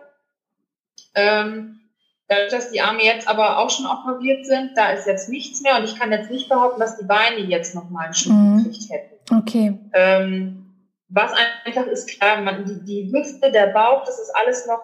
Ähm, 1.15 1.81
dadurch, 2.29 2.51
dass 2.51 2.71
die 2.71 2.81
Arme 2.81 3.05
jetzt 3.05 3.29
aber 3.29 3.59
auch 3.59 3.71
schon 3.71 3.87
operiert 3.87 4.45
sind, 4.45 4.73
da 4.77 4.91
ist 4.91 5.07
jetzt 5.07 5.29
nichts 5.29 5.61
mehr 5.63 5.77
und 5.77 5.85
ich 5.85 5.97
kann 5.97 6.11
jetzt 6.11 6.31
nicht 6.31 6.49
behaupten, 6.49 6.81
dass 6.81 6.99
die 6.99 7.05
Beine 7.05 7.39
jetzt 7.39 7.75
noch 7.75 7.89
mal 7.91 8.07
einen 8.07 8.15
Schub 8.15 8.33
mhm. 8.33 8.65
gekriegt 8.65 8.91
hätten. 8.91 9.37
Okay. 9.39 9.79
Ähm, 9.93 10.67
was 11.09 11.33
einfach 11.65 11.87
ist 11.87 12.09
klar, 12.09 12.41
man, 12.41 12.65
die, 12.65 12.85
die 12.85 13.13
Hüfte, 13.13 13.53
der 13.53 13.69
Bauch, 13.69 14.05
das 14.05 14.19
ist 14.19 14.35
alles 14.35 14.67
noch 14.67 14.83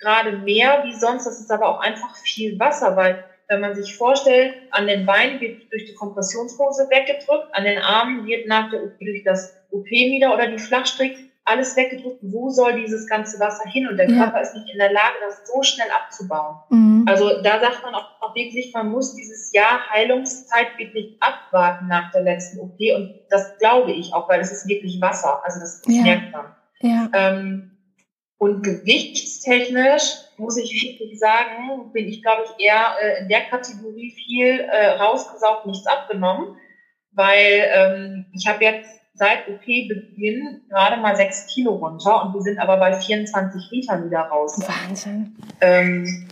gerade 0.00 0.32
mehr 0.38 0.84
wie 0.84 0.94
sonst. 0.94 1.24
Das 1.24 1.40
ist 1.40 1.50
aber 1.50 1.68
auch 1.68 1.80
einfach 1.80 2.14
viel 2.16 2.58
Wasser, 2.58 2.96
weil 2.96 3.24
wenn 3.48 3.60
man 3.60 3.74
sich 3.74 3.96
vorstellt, 3.96 4.54
an 4.70 4.86
den 4.86 5.06
Beinen 5.06 5.40
wird 5.40 5.70
durch 5.70 5.84
die 5.84 5.94
Kompressionshose 5.94 6.88
weggedrückt, 6.90 7.48
an 7.52 7.64
den 7.64 7.78
Armen 7.78 8.26
wird 8.26 8.46
nach 8.46 8.70
der 8.70 8.82
OP 8.84 8.98
durch 8.98 9.22
das 9.24 9.56
OP-Mieder 9.70 10.32
oder 10.32 10.46
die 10.46 10.58
Flachstrick 10.58 11.16
alles 11.44 11.76
weggedrückt. 11.76 12.18
Wo 12.22 12.48
soll 12.48 12.80
dieses 12.80 13.06
ganze 13.06 13.38
Wasser 13.38 13.68
hin? 13.68 13.86
Und 13.86 13.98
der 13.98 14.08
ja. 14.08 14.16
Körper 14.16 14.40
ist 14.40 14.54
nicht 14.54 14.70
in 14.70 14.78
der 14.78 14.92
Lage, 14.92 15.14
das 15.24 15.46
so 15.46 15.62
schnell 15.62 15.88
abzubauen. 15.90 16.56
Mhm. 16.70 17.04
Also 17.06 17.42
da 17.42 17.60
sagt 17.60 17.82
man 17.82 17.94
auch, 17.94 18.20
auch, 18.20 18.34
wirklich, 18.34 18.72
man 18.72 18.90
muss 18.90 19.14
dieses 19.14 19.52
Jahr 19.52 19.90
Heilungszeit 19.90 20.78
wirklich 20.78 21.16
abwarten 21.20 21.86
nach 21.88 22.10
der 22.12 22.22
letzten 22.22 22.60
OP. 22.60 22.78
Und 22.96 23.14
das 23.28 23.58
glaube 23.58 23.92
ich 23.92 24.14
auch, 24.14 24.28
weil 24.28 24.40
es 24.40 24.52
ist 24.52 24.66
wirklich 24.66 25.00
Wasser. 25.00 25.42
Also 25.44 25.60
das, 25.60 25.82
das 25.82 25.94
ja. 25.94 26.02
merkt 26.02 26.32
man. 26.32 26.46
Ja. 26.80 27.10
Ähm, 27.12 27.70
und 28.38 28.62
gewichtstechnisch 28.62 30.23
muss 30.38 30.56
ich 30.56 30.70
wirklich 30.72 31.18
sagen, 31.18 31.92
bin 31.92 32.08
ich, 32.08 32.22
glaube 32.22 32.44
ich, 32.44 32.64
eher 32.64 32.94
äh, 33.00 33.22
in 33.22 33.28
der 33.28 33.42
Kategorie 33.42 34.12
viel 34.12 34.60
äh, 34.60 34.88
rausgesaugt, 34.90 35.66
nichts 35.66 35.86
abgenommen, 35.86 36.56
weil 37.12 37.70
ähm, 37.72 38.26
ich 38.32 38.46
habe 38.46 38.64
jetzt 38.64 38.90
seit 39.14 39.48
OP-Beginn 39.48 40.62
gerade 40.68 41.00
mal 41.00 41.16
sechs 41.16 41.46
Kilo 41.46 41.74
runter 41.74 42.24
und 42.24 42.34
wir 42.34 42.42
sind 42.42 42.58
aber 42.58 42.76
bei 42.78 42.98
24 42.98 43.70
Litern 43.70 44.06
wieder 44.06 44.20
raus. 44.20 44.58
Wahnsinn. 44.58 45.36
Ähm, 45.60 46.28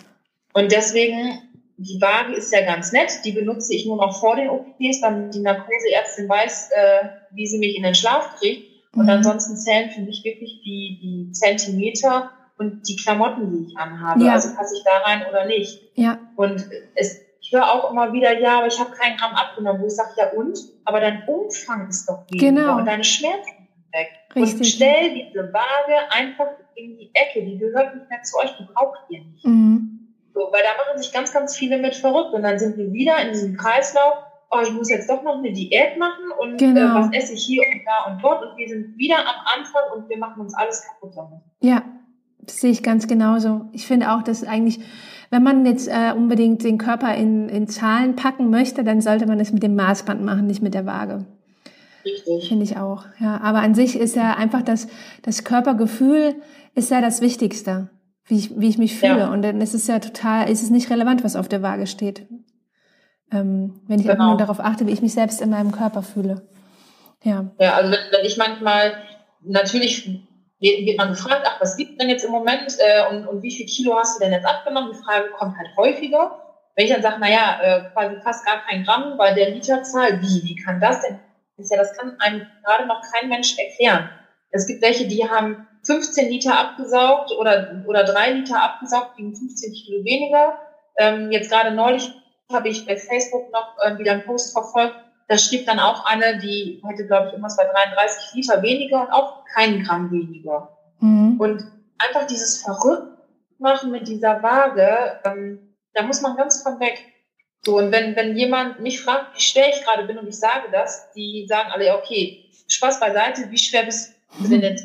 und 0.53 0.73
deswegen, 0.73 1.39
die 1.77 2.01
Waage 2.01 2.35
ist 2.35 2.53
ja 2.53 2.65
ganz 2.65 2.93
nett, 2.93 3.11
die 3.25 3.33
benutze 3.33 3.75
ich 3.75 3.87
nur 3.87 3.97
noch 3.97 4.19
vor 4.19 4.37
den 4.37 4.51
OPs, 4.51 5.01
damit 5.01 5.35
die 5.35 5.41
Narkoseärztin 5.41 6.29
weiß, 6.29 6.71
äh, 6.73 7.09
wie 7.31 7.47
sie 7.47 7.59
mich 7.59 7.77
in 7.77 7.85
den 7.85 7.95
Schlaf 7.95 8.37
kriegt. 8.39 8.71
Und 8.95 9.05
mhm. 9.05 9.11
ansonsten 9.11 9.57
zählen 9.57 9.91
für 9.91 10.03
mich 10.03 10.23
wirklich 10.25 10.61
die, 10.65 10.99
die 11.01 11.33
Zentimeter 11.33 12.31
und 12.63 12.89
die 12.89 12.97
Klamotten, 12.97 13.51
die 13.51 13.67
ich 13.67 13.77
anhabe. 13.77 14.25
Ja. 14.25 14.33
Also 14.33 14.55
passe 14.55 14.77
ich 14.77 14.85
da 14.85 14.99
rein 14.99 15.25
oder 15.29 15.47
nicht. 15.47 15.83
Ja. 15.95 16.19
Und 16.37 16.65
es, 16.95 17.21
ich 17.41 17.53
höre 17.53 17.71
auch 17.71 17.91
immer 17.91 18.13
wieder, 18.13 18.39
ja, 18.39 18.59
aber 18.59 18.69
ich 18.69 18.79
habe 18.79 18.93
keinen 18.93 19.17
Gramm 19.17 19.35
abgenommen, 19.35 19.83
wo 19.83 19.87
ich 19.87 19.95
sage, 19.95 20.11
ja 20.17 20.31
und? 20.31 20.59
Aber 20.85 21.01
dein 21.01 21.25
Umfang 21.27 21.89
ist 21.89 22.09
doch 22.09 22.25
weniger 22.31 22.63
genau. 22.63 22.79
und 22.79 22.87
deine 22.87 23.05
Schmerzen 23.05 23.45
sind 23.45 23.93
weg. 23.93 24.09
Richtig. 24.37 24.59
Und 24.59 24.67
stell 24.67 25.15
diese 25.15 25.53
Waage 25.53 26.13
einfach 26.13 26.47
in 26.75 26.97
die 26.99 27.11
Ecke, 27.15 27.45
die 27.45 27.59
gehört 27.59 27.95
nicht 27.95 28.09
mehr 28.09 28.23
zu 28.23 28.39
euch, 28.39 28.57
die 28.59 28.65
braucht 28.65 29.01
ihr 29.11 29.25
nicht. 29.25 29.45
Mhm. 29.45 30.09
So, 30.35 30.41
weil 30.41 30.63
da 30.63 30.83
machen 30.83 31.03
sich 31.03 31.13
ganz, 31.13 31.33
ganz 31.33 31.57
viele 31.57 31.79
mit 31.79 31.95
verrückt 31.95 32.33
und 32.33 32.43
dann 32.43 32.59
sind 32.59 32.79
wir 32.79 32.91
wieder 32.93 33.19
in 33.21 33.33
diesem 33.33 33.57
Kreislauf, 33.57 34.15
oh, 34.51 34.61
ich 34.63 34.73
muss 34.73 34.89
jetzt 34.89 35.11
doch 35.11 35.23
noch 35.23 35.39
eine 35.39 35.53
Diät 35.53 35.99
machen 35.99 36.31
und 36.39 36.55
äh, 36.55 36.67
genau. 36.67 36.81
äh, 36.81 37.01
was 37.01 37.13
esse 37.13 37.35
ich 37.35 37.45
hier 37.45 37.63
und 37.71 37.83
da 37.85 38.11
und 38.11 38.23
dort 38.23 38.43
und 38.43 38.57
wir 38.57 38.69
sind 38.69 38.97
wieder 38.97 39.19
am 39.19 39.59
Anfang 39.59 39.83
und 39.95 40.09
wir 40.09 40.17
machen 40.17 40.41
uns 40.41 40.55
alles 40.55 40.87
kaputt 40.87 41.13
damit. 41.15 41.41
Ja, 41.61 41.83
Das 42.43 42.61
sehe 42.61 42.71
ich 42.71 42.83
ganz 42.83 43.07
genauso. 43.07 43.67
Ich 43.73 43.87
finde 43.87 44.13
auch, 44.13 44.23
dass 44.23 44.45
eigentlich, 44.45 44.81
wenn 45.31 45.43
man 45.43 45.65
jetzt 45.65 45.89
äh, 45.89 46.13
unbedingt 46.15 46.65
den 46.65 46.77
Körper 46.77 47.15
in, 47.15 47.49
in 47.49 47.69
Zahlen 47.69 48.17
packen 48.17 48.51
möchte, 48.51 48.85
dann 48.85 49.01
sollte 49.01 49.27
man 49.27 49.39
es 49.41 49.53
mit 49.53 49.63
dem 49.63 49.77
Maßband 49.77 50.23
machen, 50.23 50.47
nicht 50.47 50.63
mit 50.63 50.75
der 50.75 50.87
Waage. 50.87 51.25
Richtig. 52.05 52.49
Finde 52.49 52.65
ich 52.65 52.77
auch. 52.77 53.05
Ja, 53.21 53.41
aber 53.41 53.61
an 53.61 53.75
sich 53.75 53.97
ist 53.97 54.17
ja 54.17 54.35
einfach 54.37 54.63
das, 54.63 54.89
das 55.23 55.45
Körpergefühl 55.45 56.35
ist 56.75 56.91
ja 56.91 57.01
das 57.01 57.21
Wichtigste, 57.21 57.91
wie 58.27 58.39
ich, 58.39 58.59
wie 58.59 58.69
ich 58.69 58.79
mich 58.79 58.97
fühle. 58.97 59.21
Ja. 59.21 59.33
Und 59.33 59.43
dann 59.43 59.61
ist 59.61 59.75
es 59.75 59.87
ja 59.87 59.99
total, 60.01 60.51
ist 60.51 60.63
es 60.63 60.71
nicht 60.71 60.91
relevant, 60.91 61.23
was 61.23 61.37
auf 61.37 61.49
der 61.49 61.63
Waage 61.63 61.87
steht. 61.87 62.27
Ähm, 63.31 63.81
wenn 63.87 64.01
ich 64.01 64.07
genau. 64.07 64.31
nur 64.31 64.37
darauf 64.37 64.61
achte, 64.61 64.87
wie 64.87 64.91
ich 64.93 65.03
mich 65.03 65.13
selbst 65.13 65.41
in 65.41 65.51
meinem 65.51 65.71
Körper 65.71 66.03
fühle. 66.03 66.43
Ja. 67.23 67.53
Ja, 67.61 67.75
also 67.75 67.93
wenn, 67.93 68.01
wenn 68.11 68.27
ich 68.27 68.37
manchmal, 68.37 68.95
natürlich 69.43 70.27
wird 70.63 70.97
man 70.97 71.11
gefragt, 71.11 71.43
ach, 71.45 71.61
was 71.61 71.77
gibt 71.77 72.01
denn 72.01 72.09
jetzt 72.09 72.25
im 72.25 72.31
Moment 72.31 72.77
äh, 72.79 73.09
und, 73.11 73.27
und 73.27 73.43
wie 73.43 73.51
viel 73.51 73.67
Kilo 73.67 73.97
hast 73.97 74.17
du 74.17 74.25
denn 74.25 74.33
jetzt 74.33 74.47
abgenommen? 74.47 74.93
Die 74.93 75.03
Frage 75.03 75.31
kommt 75.31 75.57
halt 75.59 75.77
häufiger. 75.77 76.39
Wenn 76.75 76.87
ich 76.87 76.93
dann 76.93 77.03
sage, 77.03 77.21
naja, 77.21 77.59
äh, 77.61 77.91
quasi 77.93 78.17
fast 78.23 78.47
gar 78.47 78.63
kein 78.65 78.85
Gramm 78.85 79.19
bei 79.19 79.35
der 79.35 79.51
Literzahl, 79.51 80.23
wie, 80.23 80.43
wie 80.45 80.57
kann 80.57 80.81
das 80.81 81.03
denn? 81.03 81.19
Das, 81.57 81.69
ja, 81.71 81.77
das 81.77 81.97
kann 81.97 82.17
einem 82.21 82.47
gerade 82.65 82.87
noch 82.87 83.03
kein 83.13 83.29
Mensch 83.29 83.59
erklären. 83.59 84.09
Es 84.51 84.67
gibt 84.67 84.83
welche, 84.83 85.07
die 85.07 85.29
haben 85.29 85.67
15 85.85 86.29
Liter 86.29 86.57
abgesaugt 86.57 87.33
oder, 87.33 87.83
oder 87.87 88.05
drei 88.05 88.31
Liter 88.31 88.63
abgesaugt, 88.63 89.17
gegen 89.17 89.35
15 89.35 89.73
Kilo 89.73 90.05
weniger. 90.05 90.59
Ähm, 90.99 91.31
jetzt 91.31 91.51
gerade 91.51 91.73
neulich 91.73 92.13
habe 92.53 92.69
ich 92.69 92.87
bei 92.87 92.97
Facebook 92.97 93.51
noch 93.51 93.77
äh, 93.83 93.99
wieder 93.99 94.13
einen 94.13 94.25
Post 94.25 94.53
verfolgt, 94.53 94.97
da 95.29 95.39
schrieb 95.39 95.67
dann 95.67 95.79
auch 95.79 96.05
eine, 96.05 96.39
die 96.39 96.83
hatte, 96.87 97.07
glaube 97.07 97.27
ich, 97.27 97.33
irgendwas 97.33 97.57
bei 97.57 97.65
33 97.65 98.35
Liter 98.35 98.63
weniger 98.63 99.03
und 99.03 99.11
auch 99.11 99.45
keinen 99.55 99.85
Gramm 99.85 100.11
weniger. 100.11 100.77
Mhm. 101.01 101.41
Und 101.41 101.65
einfach 101.99 102.27
dieses 102.27 102.63
Verrücktmachen 102.63 103.91
mit 103.91 104.09
dieser 104.09 104.43
Waage, 104.43 105.21
ähm, 105.25 105.75
da 105.95 106.03
muss 106.03 106.23
man 106.23 106.37
ganz 106.37 106.63
von 106.63 106.81
weg. 106.81 107.05
So, 107.65 107.79
und 107.79 107.93
wenn, 107.93 108.17
wenn 108.17 108.37
jemand 108.37 108.81
mich 108.81 109.01
fragt, 109.01 109.37
wie 109.37 109.41
schwer 109.41 109.69
ich 109.69 109.85
gerade 109.85 110.05
bin 110.05 110.19
und 110.19 110.27
ich 110.27 110.39
sage 110.39 110.69
das, 110.73 111.13
die 111.13 111.47
sagen 111.49 111.71
alle, 111.71 111.97
okay, 111.97 112.51
Spaß 112.67 112.99
beiseite, 112.99 113.51
wie 113.51 113.59
schwer 113.59 113.85
bist 113.85 114.15
du 114.39 114.49
denn? 114.49 114.63
Das 114.63 114.83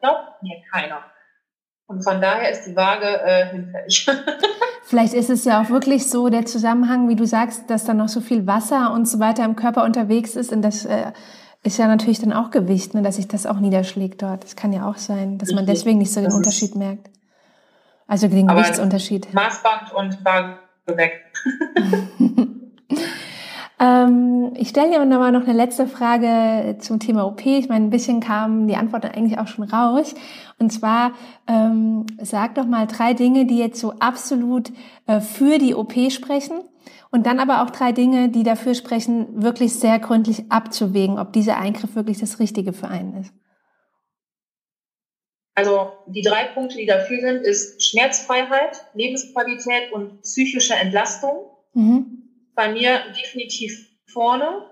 glaubt 0.00 0.42
mir 0.42 0.62
keiner. 0.72 1.04
Und 1.86 2.02
von 2.02 2.20
daher 2.20 2.50
ist 2.50 2.64
die 2.64 2.74
Waage 2.74 3.06
äh, 3.06 3.46
hinfällig. 3.50 4.10
Vielleicht 4.84 5.14
ist 5.14 5.30
es 5.30 5.44
ja 5.44 5.62
auch 5.62 5.70
wirklich 5.70 6.08
so 6.08 6.28
der 6.28 6.44
Zusammenhang, 6.46 7.08
wie 7.08 7.16
du 7.16 7.26
sagst, 7.26 7.70
dass 7.70 7.84
da 7.84 7.94
noch 7.94 8.08
so 8.08 8.20
viel 8.20 8.46
Wasser 8.46 8.92
und 8.92 9.06
so 9.06 9.20
weiter 9.20 9.44
im 9.44 9.56
Körper 9.56 9.84
unterwegs 9.84 10.36
ist 10.36 10.52
und 10.52 10.62
das 10.62 10.84
äh, 10.84 11.12
ist 11.62 11.78
ja 11.78 11.88
natürlich 11.88 12.20
dann 12.20 12.32
auch 12.32 12.50
Gewicht, 12.50 12.94
ne, 12.94 13.02
dass 13.02 13.16
sich 13.16 13.26
das 13.26 13.46
auch 13.46 13.58
niederschlägt 13.58 14.22
dort. 14.22 14.44
Das 14.44 14.54
kann 14.54 14.72
ja 14.72 14.88
auch 14.88 14.96
sein, 14.96 15.38
dass 15.38 15.52
man 15.52 15.66
deswegen 15.66 15.98
nicht 15.98 16.12
so 16.12 16.20
den 16.20 16.32
Unterschied 16.32 16.76
merkt. 16.76 17.10
Also 18.06 18.28
den 18.28 18.46
Gewichtsunterschied. 18.46 19.34
Maßband 19.34 19.92
und 19.92 20.24
Waage 20.24 20.58
weg. 20.86 21.24
Ähm, 23.78 24.54
ich 24.56 24.70
stelle 24.70 24.90
dir 24.90 25.00
aber 25.00 25.30
noch 25.30 25.42
eine 25.42 25.52
letzte 25.52 25.86
Frage 25.86 26.78
zum 26.78 26.98
Thema 26.98 27.26
OP. 27.26 27.44
Ich 27.44 27.68
meine, 27.68 27.84
ein 27.84 27.90
bisschen 27.90 28.20
kam 28.20 28.66
die 28.66 28.76
Antwort 28.76 29.04
eigentlich 29.04 29.38
auch 29.38 29.48
schon 29.48 29.64
raus. 29.64 30.14
Und 30.58 30.72
zwar, 30.72 31.12
ähm, 31.46 32.06
sag 32.22 32.54
doch 32.54 32.66
mal 32.66 32.86
drei 32.86 33.12
Dinge, 33.12 33.44
die 33.44 33.58
jetzt 33.58 33.78
so 33.78 33.92
absolut 33.98 34.72
äh, 35.06 35.20
für 35.20 35.58
die 35.58 35.74
OP 35.74 36.10
sprechen. 36.10 36.62
Und 37.10 37.26
dann 37.26 37.38
aber 37.38 37.62
auch 37.62 37.70
drei 37.70 37.92
Dinge, 37.92 38.30
die 38.30 38.42
dafür 38.42 38.74
sprechen, 38.74 39.42
wirklich 39.42 39.74
sehr 39.74 39.98
gründlich 39.98 40.50
abzuwägen, 40.50 41.18
ob 41.18 41.32
dieser 41.32 41.58
Eingriff 41.58 41.94
wirklich 41.94 42.18
das 42.18 42.40
Richtige 42.40 42.72
für 42.72 42.88
einen 42.88 43.14
ist. 43.18 43.32
Also 45.54 45.92
die 46.06 46.22
drei 46.22 46.44
Punkte, 46.44 46.76
die 46.76 46.86
dafür 46.86 47.20
sind, 47.20 47.46
ist 47.46 47.82
Schmerzfreiheit, 47.82 48.86
Lebensqualität 48.94 49.92
und 49.92 50.22
psychische 50.22 50.74
Entlastung. 50.74 51.46
Mhm 51.72 52.25
bei 52.56 52.72
mir 52.72 53.00
definitiv 53.16 53.88
vorne. 54.10 54.68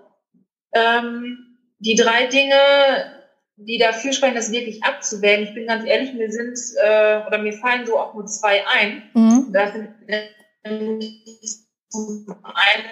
Ähm, 0.73 1.57
die 1.79 1.95
drei 1.95 2.27
Dinge, 2.27 2.55
die 3.55 3.77
dafür 3.77 4.11
sprechen, 4.11 4.35
das 4.35 4.51
wirklich 4.51 4.83
abzuwägen. 4.83 5.45
Ich 5.45 5.53
bin 5.53 5.67
ganz 5.67 5.85
ehrlich, 5.85 6.13
mir 6.13 6.29
sind 6.29 6.57
äh, 6.83 7.21
oder 7.25 7.37
mir 7.37 7.53
fallen 7.53 7.85
so 7.85 7.97
auch 7.97 8.13
nur 8.13 8.25
zwei 8.25 8.65
ein. 8.67 9.09
Mhm. 9.13 9.53
Das 9.53 9.71
sind 9.71 9.93
zum 11.89 12.27
einen 12.43 12.85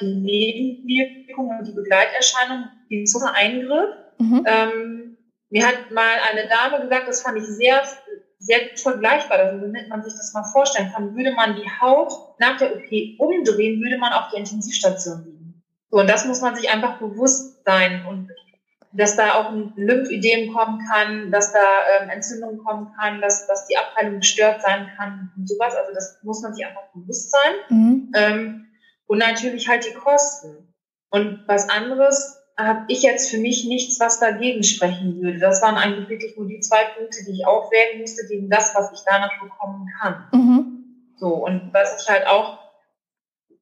die 0.00 0.14
Nebenwirkungen 0.14 1.58
und 1.58 1.66
die 1.66 1.72
Begleiterscheinungen, 1.72 2.70
die 2.88 3.04
Zunge-Eingriff. 3.04 3.96
Mhm. 4.18 4.44
Ähm, 4.46 5.16
mir 5.50 5.66
hat 5.66 5.90
mal 5.90 6.16
eine 6.30 6.48
Dame 6.48 6.82
gesagt, 6.82 7.08
das 7.08 7.22
fand 7.22 7.38
ich 7.38 7.44
sehr 7.44 7.82
sehr 8.40 8.68
gut 8.68 8.80
vergleichbar, 8.80 9.38
also 9.38 9.60
damit 9.60 9.88
man 9.88 10.02
sich 10.02 10.14
das 10.14 10.32
mal 10.32 10.44
vorstellen 10.44 10.90
kann, 10.92 11.14
würde 11.14 11.32
man 11.32 11.56
die 11.56 11.70
Haut 11.80 12.12
nach 12.38 12.56
der 12.56 12.74
OP 12.74 12.90
umdrehen, 13.18 13.80
würde 13.82 13.98
man 13.98 14.12
auf 14.12 14.30
der 14.30 14.40
Intensivstation 14.40 15.24
liegen. 15.24 15.62
So, 15.90 15.98
und 15.98 16.08
das 16.08 16.24
muss 16.24 16.40
man 16.40 16.56
sich 16.56 16.70
einfach 16.70 16.98
bewusst 16.98 17.62
sein 17.64 18.06
und 18.06 18.30
dass 18.92 19.14
da 19.14 19.34
auch 19.34 19.52
ein 19.52 19.72
Lymphödem 19.76 20.52
kommen 20.52 20.84
kann, 20.90 21.30
dass 21.30 21.52
da 21.52 21.60
ähm, 22.00 22.10
Entzündung 22.10 22.58
kommen 22.58 22.92
kann, 22.98 23.20
dass, 23.20 23.46
dass 23.46 23.66
die 23.66 23.76
Abheilung 23.76 24.18
gestört 24.18 24.62
sein 24.62 24.90
kann 24.96 25.30
und 25.36 25.48
sowas. 25.48 25.76
Also 25.76 25.92
das 25.94 26.18
muss 26.22 26.42
man 26.42 26.54
sich 26.54 26.66
einfach 26.66 26.88
bewusst 26.92 27.30
sein. 27.30 27.54
Mhm. 27.68 28.12
Ähm, 28.14 28.66
und 29.06 29.18
natürlich 29.18 29.68
halt 29.68 29.86
die 29.86 29.94
Kosten. 29.94 30.74
Und 31.10 31.44
was 31.46 31.68
anderes 31.68 32.39
habe 32.66 32.84
ich 32.88 33.02
jetzt 33.02 33.30
für 33.30 33.38
mich 33.38 33.64
nichts, 33.66 34.00
was 34.00 34.20
dagegen 34.20 34.62
sprechen 34.62 35.20
würde. 35.20 35.38
Das 35.38 35.62
waren 35.62 35.76
eigentlich 35.76 36.08
wirklich 36.08 36.36
nur 36.36 36.46
die 36.46 36.60
zwei 36.60 36.84
Punkte, 36.96 37.24
die 37.24 37.32
ich 37.32 37.46
aufwägen 37.46 38.00
musste 38.00 38.26
gegen 38.26 38.48
das, 38.48 38.74
was 38.74 38.92
ich 38.92 39.00
danach 39.06 39.40
bekommen 39.40 39.88
kann. 40.00 40.28
Mhm. 40.32 41.14
So, 41.16 41.28
und 41.28 41.72
was 41.72 42.02
ich 42.02 42.08
halt 42.08 42.26
auch, 42.26 42.58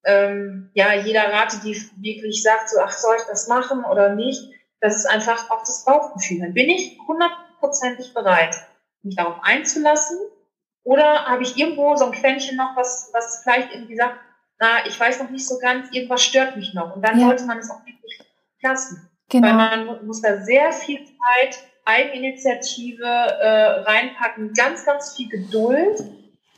ähm, 0.04 0.70
ja, 0.74 0.94
jeder 0.94 1.32
Rate, 1.32 1.58
die 1.64 1.74
wirklich 2.00 2.42
sagt, 2.42 2.70
so, 2.70 2.78
ach, 2.80 2.92
soll 2.92 3.16
ich 3.18 3.24
das 3.24 3.48
machen 3.48 3.84
oder 3.84 4.14
nicht, 4.14 4.42
das 4.80 4.96
ist 4.96 5.06
einfach 5.06 5.50
auch 5.50 5.60
das 5.60 5.84
Bauchgefühl. 5.84 6.40
Dann 6.40 6.54
bin 6.54 6.68
ich 6.68 6.98
hundertprozentig 7.06 8.14
bereit, 8.14 8.54
mich 9.02 9.16
darauf 9.16 9.42
einzulassen. 9.42 10.18
Oder 10.84 11.26
habe 11.26 11.42
ich 11.42 11.56
irgendwo 11.56 11.96
so 11.96 12.06
ein 12.06 12.12
Quäntchen 12.12 12.56
noch, 12.56 12.76
was, 12.76 13.10
was 13.12 13.42
vielleicht 13.42 13.72
irgendwie 13.74 13.96
sagt, 13.96 14.18
na, 14.60 14.86
ich 14.86 14.98
weiß 14.98 15.20
noch 15.20 15.30
nicht 15.30 15.46
so 15.46 15.58
ganz, 15.58 15.92
irgendwas 15.92 16.22
stört 16.22 16.56
mich 16.56 16.74
noch. 16.74 16.94
Und 16.94 17.02
dann 17.02 17.18
ja. 17.18 17.26
sollte 17.26 17.44
man 17.44 17.58
es 17.58 17.70
auch 17.70 17.84
wirklich 17.84 18.27
lassen. 18.62 19.08
Genau. 19.28 19.48
Weil 19.48 19.54
man 19.54 20.06
muss 20.06 20.22
da 20.22 20.42
sehr 20.42 20.72
viel 20.72 21.04
Zeit, 21.04 21.58
Eigeninitiative 21.84 23.04
äh, 23.04 23.80
reinpacken, 23.80 24.52
ganz, 24.54 24.84
ganz 24.84 25.16
viel 25.16 25.28
Geduld. 25.28 26.04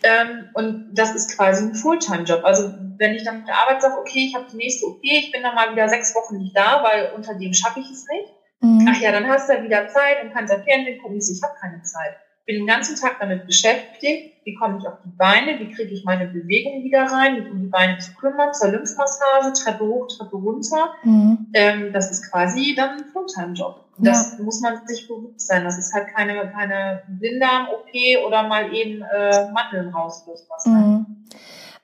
Ähm, 0.02 0.48
und 0.54 0.94
das 0.94 1.14
ist 1.14 1.36
quasi 1.36 1.64
ein 1.64 1.74
Fulltime-Job. 1.74 2.42
Also 2.44 2.72
wenn 2.96 3.14
ich 3.14 3.24
dann 3.24 3.38
mit 3.38 3.48
der 3.48 3.58
Arbeit 3.58 3.82
sage, 3.82 3.98
okay, 3.98 4.26
ich 4.28 4.34
habe 4.34 4.46
die 4.50 4.56
nächste 4.56 4.86
OP, 4.86 5.00
ich 5.02 5.30
bin 5.30 5.42
dann 5.42 5.54
mal 5.54 5.72
wieder 5.72 5.88
sechs 5.88 6.14
Wochen 6.14 6.38
nicht 6.38 6.56
da, 6.56 6.82
weil 6.82 7.12
unter 7.14 7.34
dem 7.34 7.52
schaffe 7.52 7.80
ich 7.80 7.90
es 7.90 8.06
nicht. 8.08 8.32
Mhm. 8.60 8.88
Ach 8.90 9.00
ja, 9.00 9.12
dann 9.12 9.28
hast 9.28 9.48
du 9.48 9.54
ja 9.54 9.62
wieder 9.62 9.88
Zeit 9.88 10.22
und 10.24 10.32
kannst 10.32 10.52
ja 10.52 10.60
Fernsehen 10.60 11.00
gucken. 11.00 11.18
Ich 11.18 11.42
habe 11.42 11.54
keine 11.60 11.82
Zeit 11.82 12.16
bin 12.46 12.56
den 12.56 12.66
ganzen 12.66 12.96
Tag 12.96 13.18
damit 13.20 13.46
beschäftigt, 13.46 14.34
wie 14.44 14.54
komme 14.54 14.78
ich 14.78 14.86
auf 14.86 14.94
die 15.04 15.16
Beine, 15.16 15.58
wie 15.60 15.70
kriege 15.70 15.92
ich 15.92 16.04
meine 16.04 16.26
Bewegung 16.26 16.82
wieder 16.82 17.04
rein, 17.04 17.34
mich 17.34 17.50
um 17.50 17.60
die 17.60 17.68
Beine 17.68 17.98
zu 17.98 18.12
kümmern, 18.14 18.52
zur 18.52 18.70
Lymphmassage, 18.70 19.52
Treppe 19.52 19.84
hoch, 19.86 20.08
Treppe 20.08 20.36
runter. 20.36 20.92
Mhm. 21.04 21.46
Ähm, 21.52 21.92
das 21.92 22.10
ist 22.10 22.30
quasi 22.30 22.74
dann 22.74 22.98
ein 22.98 23.04
Fulltime-Job. 23.12 23.84
Das 23.98 24.36
ja. 24.38 24.44
muss 24.44 24.60
man 24.60 24.86
sich 24.86 25.06
bewusst 25.06 25.46
sein. 25.46 25.64
Das 25.64 25.78
ist 25.78 25.92
halt 25.92 26.08
keine, 26.14 26.50
keine 26.50 27.02
Blinddarm-OP 27.08 28.26
oder 28.26 28.48
mal 28.48 28.72
eben 28.72 29.02
äh, 29.02 29.50
Mandeln 29.52 29.90
raus. 29.90 30.26
Mhm. 30.64 31.06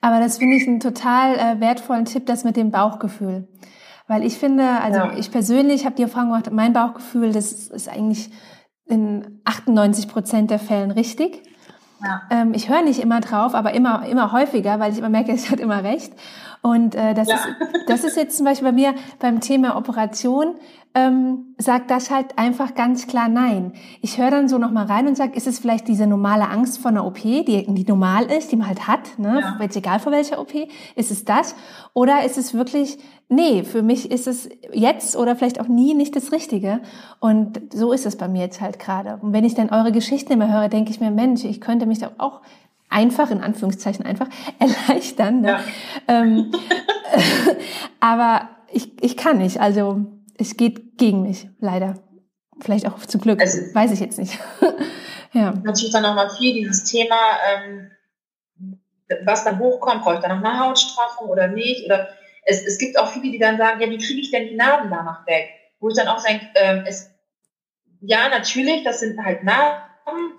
Aber 0.00 0.20
das 0.20 0.38
finde 0.38 0.57
ich 0.57 0.66
einen 0.66 0.80
total 0.80 1.34
äh, 1.34 1.61
wertvollen 1.61 2.07
Tipp, 2.07 2.26
das 2.26 2.44
mit 2.44 2.57
dem 2.57 2.70
Bauchgefühl. 2.70 3.46
Weil 4.09 4.24
ich 4.24 4.38
finde, 4.38 4.64
also 4.64 4.98
ja. 5.00 5.16
ich 5.16 5.30
persönlich 5.30 5.84
habe 5.84 5.96
die 5.96 6.02
Erfahrung 6.02 6.28
gemacht, 6.28 6.50
mein 6.52 6.72
Bauchgefühl, 6.72 7.32
das 7.32 7.52
ist 7.52 7.88
eigentlich 7.88 8.30
in 8.87 9.41
98 9.45 10.09
Prozent 10.09 10.51
der 10.51 10.59
Fällen 10.59 10.91
richtig. 10.91 11.43
Ja. 12.03 12.22
Ähm, 12.30 12.55
ich 12.55 12.68
höre 12.68 12.82
nicht 12.82 13.01
immer 13.01 13.20
drauf, 13.20 13.55
aber 13.55 13.72
immer, 13.72 14.07
immer 14.07 14.32
häufiger, 14.32 14.78
weil 14.80 14.93
ich 14.93 14.99
immer 14.99 15.09
merke, 15.09 15.32
es 15.34 15.51
hat 15.51 15.61
immer 15.61 15.82
recht. 15.82 16.12
Und 16.66 16.96
äh, 16.96 17.14
das, 17.14 17.28
ja. 17.28 17.36
ist, 17.36 17.46
das 17.86 18.02
ist 18.02 18.16
jetzt 18.16 18.36
zum 18.36 18.44
Beispiel 18.44 18.66
bei 18.66 18.72
mir 18.72 18.94
beim 19.20 19.38
Thema 19.38 19.76
Operation, 19.76 20.56
ähm, 20.96 21.54
sagt 21.58 21.92
das 21.92 22.10
halt 22.10 22.36
einfach 22.38 22.74
ganz 22.74 23.06
klar 23.06 23.28
nein. 23.28 23.72
Ich 24.00 24.18
höre 24.18 24.32
dann 24.32 24.48
so 24.48 24.58
nochmal 24.58 24.86
rein 24.86 25.06
und 25.06 25.16
sage, 25.16 25.36
ist 25.36 25.46
es 25.46 25.60
vielleicht 25.60 25.86
diese 25.86 26.08
normale 26.08 26.48
Angst 26.48 26.78
vor 26.78 26.90
einer 26.90 27.06
OP, 27.06 27.22
die, 27.22 27.66
die 27.68 27.84
normal 27.84 28.24
ist, 28.24 28.50
die 28.50 28.56
man 28.56 28.66
halt 28.66 28.88
hat, 28.88 29.16
ne? 29.16 29.42
Ja. 29.42 29.56
jetzt 29.60 29.76
egal 29.76 30.00
vor 30.00 30.10
welcher 30.10 30.40
OP, 30.40 30.54
ist 30.96 31.12
es 31.12 31.24
das? 31.24 31.54
Oder 31.94 32.24
ist 32.24 32.36
es 32.36 32.52
wirklich, 32.52 32.98
nee, 33.28 33.62
für 33.62 33.82
mich 33.82 34.10
ist 34.10 34.26
es 34.26 34.48
jetzt 34.72 35.14
oder 35.14 35.36
vielleicht 35.36 35.60
auch 35.60 35.68
nie 35.68 35.94
nicht 35.94 36.16
das 36.16 36.32
Richtige. 36.32 36.80
Und 37.20 37.60
so 37.72 37.92
ist 37.92 38.06
es 38.06 38.16
bei 38.16 38.26
mir 38.26 38.42
jetzt 38.42 38.60
halt 38.60 38.80
gerade. 38.80 39.20
Und 39.22 39.32
wenn 39.32 39.44
ich 39.44 39.54
dann 39.54 39.70
eure 39.70 39.92
Geschichten 39.92 40.32
immer 40.32 40.52
höre, 40.52 40.68
denke 40.68 40.90
ich 40.90 40.98
mir, 40.98 41.12
Mensch, 41.12 41.44
ich 41.44 41.60
könnte 41.60 41.86
mich 41.86 42.00
da 42.00 42.10
auch 42.18 42.40
einfach, 42.89 43.30
in 43.30 43.41
Anführungszeichen 43.41 44.05
einfach, 44.05 44.28
erleichtern. 44.59 45.41
Ne? 45.41 45.49
Ja. 45.49 45.64
Ähm, 46.09 46.53
aber 48.01 48.49
ich, 48.72 49.03
ich 49.03 49.16
kann 49.16 49.39
nicht. 49.39 49.61
Also 49.61 50.05
es 50.39 50.57
geht 50.57 50.99
gegen 50.99 51.22
mich, 51.22 51.49
leider. 51.59 51.95
Vielleicht 52.61 52.87
auch 52.87 52.99
zum 53.01 53.20
Glück, 53.20 53.41
also, 53.41 53.59
weiß 53.74 53.93
ich 53.93 54.01
jetzt 54.01 54.18
nicht. 54.18 54.39
Ja. 55.32 55.53
Natürlich 55.64 55.93
dann 55.93 56.03
nochmal 56.03 56.30
viel 56.30 56.55
dieses 56.55 56.84
Thema, 56.84 57.18
ähm, 57.47 57.91
was 59.24 59.45
dann 59.45 59.59
hochkommt, 59.59 60.03
brauche 60.03 60.14
ich 60.14 60.20
dann 60.20 60.41
noch 60.41 60.49
eine 60.49 60.59
Hautstraffung 60.59 61.28
oder 61.28 61.49
nicht? 61.49 61.84
Oder 61.84 62.09
es, 62.45 62.64
es 62.64 62.78
gibt 62.78 62.99
auch 62.99 63.09
viele, 63.09 63.30
die 63.30 63.39
dann 63.39 63.59
sagen, 63.59 63.80
ja, 63.80 63.91
wie 63.91 63.99
kriege 63.99 64.20
ich 64.20 64.30
denn 64.30 64.49
die 64.49 64.57
Narben 64.57 64.89
danach 64.89 65.26
weg? 65.26 65.51
Wo 65.78 65.89
ich 65.89 65.95
dann 65.95 66.09
auch 66.09 66.22
denke, 66.24 66.47
ähm, 66.55 66.84
es, 66.87 67.11
ja, 68.01 68.30
natürlich, 68.30 68.82
das 68.82 69.01
sind 69.01 69.22
halt 69.22 69.45
Narben, 69.45 69.82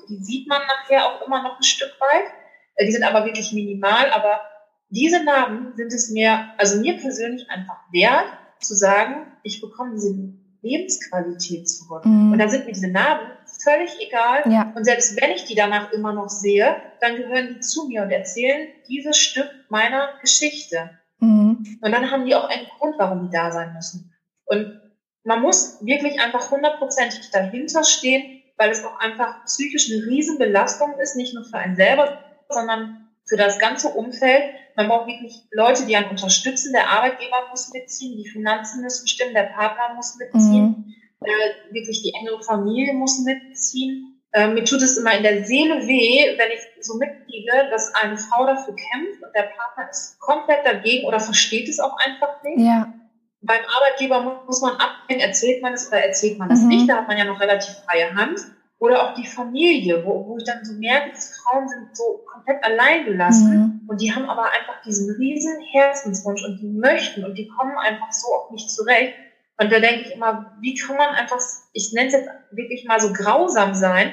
die 0.09 0.24
sieht 0.24 0.47
man 0.47 0.61
nachher 0.61 1.05
auch 1.05 1.26
immer 1.26 1.43
noch 1.43 1.57
ein 1.57 1.63
Stück 1.63 1.93
weit. 1.99 2.32
Äh, 2.76 2.86
die 2.86 2.91
sind 2.91 3.03
aber 3.03 3.26
wirklich 3.26 3.51
minimal, 3.53 4.09
aber 4.11 4.41
diese 4.89 5.24
Narben 5.24 5.74
sind 5.76 5.93
es 5.93 6.09
mir, 6.09 6.49
also 6.57 6.80
mir 6.80 6.97
persönlich 6.97 7.49
einfach 7.49 7.80
wert, 7.91 8.28
zu 8.59 8.74
sagen, 8.74 9.32
ich 9.43 9.61
bekomme 9.61 9.93
diese 9.95 10.15
Lebensqualität 10.61 11.70
zurück. 11.70 12.05
Mhm. 12.05 12.32
Und 12.32 12.39
dann 12.39 12.49
sind 12.49 12.65
mir 12.65 12.74
diese 12.74 12.89
Narben 12.89 13.28
völlig 13.63 13.91
egal. 13.99 14.43
Ja. 14.51 14.74
Und 14.76 14.84
selbst 14.84 15.20
wenn 15.22 15.32
ich 15.32 15.45
die 15.45 15.55
danach 15.55 15.91
immer 15.91 16.13
noch 16.13 16.30
sehe, 16.30 16.76
dann 17.01 17.15
gehören 17.18 17.55
die 17.55 17.59
zu 17.59 17.88
mir 17.88 18.03
und 18.03 18.11
erzählen 18.11 18.68
dieses 18.88 19.18
Stück 19.18 19.49
meiner 19.70 20.09
Geschichte. 20.22 20.91
Mhm. 21.20 21.80
Und 21.82 21.91
dann 21.91 22.11
haben 22.11 22.26
die 22.26 22.36
auch 22.36 22.49
einen 22.49 22.68
Grund, 22.78 22.95
warum 22.97 23.28
die 23.28 23.36
da 23.36 23.51
sein 23.51 23.74
müssen. 23.74 24.13
Und 24.45 24.82
man 25.24 25.41
muss 25.41 25.86
wirklich 25.86 26.22
einfach 26.22 26.51
hundertprozentig 26.51 27.32
dahinter 27.32 27.84
stehen, 27.84 28.36
weil 28.58 28.72
es 28.72 28.84
auch 28.84 28.99
einfach 28.99 29.45
psychisch 29.45 29.91
eine 29.91 30.05
Riesenbelastung 30.05 30.97
ist, 30.99 31.16
nicht 31.16 31.34
nur 31.34 31.45
für 31.45 31.58
einen 31.58 31.76
selber, 31.76 32.20
sondern 32.49 33.08
für 33.26 33.38
das 33.38 33.60
ganze 33.60 33.89
Umfeld. 33.89 34.43
Man 34.76 34.88
braucht 34.88 35.08
wirklich 35.08 35.43
Leute, 35.51 35.86
die 35.86 35.95
einen 35.95 36.10
unterstützen. 36.10 36.74
Der 36.74 36.89
Arbeitgeber 36.89 37.47
muss 37.49 37.72
mitziehen, 37.74 38.18
die 38.18 38.30
Finanzen 38.30 38.82
müssen 38.82 39.08
stimmen, 39.08 39.34
der 39.34 39.43
Partner 39.43 39.95
muss 39.95 40.18
mitziehen, 40.18 40.64
mhm. 40.66 40.93
äh, 41.22 41.74
wirklich 41.74 42.01
die 42.03 42.14
engere 42.20 42.41
Familie 42.41 42.93
muss 42.93 43.20
mitziehen. 43.20 44.22
Äh, 44.34 44.49
mir 44.49 44.64
tut 44.66 44.82
es 44.82 44.97
immer 44.97 45.16
in 45.16 45.24
der 45.24 45.45
Seele 45.45 45.88
weh, 45.88 46.38
wenn 46.38 46.51
ich 46.51 46.86
so 46.86 46.97
mitkriege, 46.97 47.51
dass 47.72 47.93
eine 47.95 48.18
Frau 48.18 48.45
dafür 48.45 48.76
kämpft 48.76 49.24
und 49.24 49.34
der 49.36 49.43
Partner 49.55 49.89
ist 49.89 50.20
komplett 50.20 50.66
dagegen 50.66 51.05
oder 51.05 51.20
versteht 51.20 51.70
es 51.70 51.80
auch 51.80 51.97
einfach 51.97 52.43
nicht. 52.43 52.60
Ja. 52.60 52.93
Beim 53.41 53.61
Arbeitgeber 53.75 54.43
muss 54.45 54.61
man 54.61 54.73
abwägen, 54.73 55.21
erzählt 55.21 55.61
man 55.61 55.73
es 55.73 55.88
oder 55.88 56.03
erzählt 56.03 56.39
man 56.39 56.51
es 56.51 56.61
mhm. 56.61 56.67
nicht. 56.69 56.89
Da 56.89 56.97
hat 56.97 57.07
man 57.07 57.17
ja 57.17 57.25
noch 57.25 57.39
relativ 57.39 57.75
freie 57.85 58.13
Hand. 58.15 58.39
Oder 58.79 59.03
auch 59.03 59.15
die 59.15 59.25
Familie, 59.25 60.05
wo, 60.05 60.27
wo 60.27 60.38
ich 60.38 60.43
dann 60.43 60.63
so 60.63 60.73
merke, 60.73 61.11
diese 61.15 61.33
Frauen 61.41 61.67
sind 61.67 61.97
so 61.97 62.23
komplett 62.31 62.63
allein 62.63 63.05
gelassen 63.05 63.49
mhm. 63.49 63.89
und 63.89 64.01
die 64.01 64.13
haben 64.13 64.29
aber 64.29 64.51
einfach 64.51 64.81
diesen 64.85 65.15
riesen 65.15 65.59
Herzenswunsch 65.61 66.43
und 66.45 66.59
die 66.61 66.67
möchten 66.67 67.25
und 67.25 67.35
die 67.35 67.47
kommen 67.47 67.75
einfach 67.77 68.11
so 68.11 68.27
auf 68.35 68.51
mich 68.51 68.67
zurecht. 68.67 69.15
Und 69.59 69.71
da 69.71 69.79
denke 69.79 70.01
ich 70.01 70.13
immer, 70.13 70.55
wie 70.61 70.75
kann 70.75 70.95
man 70.95 71.09
einfach, 71.15 71.39
ich 71.73 71.91
nenne 71.93 72.07
es 72.07 72.13
jetzt 72.13 72.29
wirklich 72.51 72.85
mal 72.85 72.99
so 72.99 73.11
grausam 73.11 73.73
sein, 73.73 74.11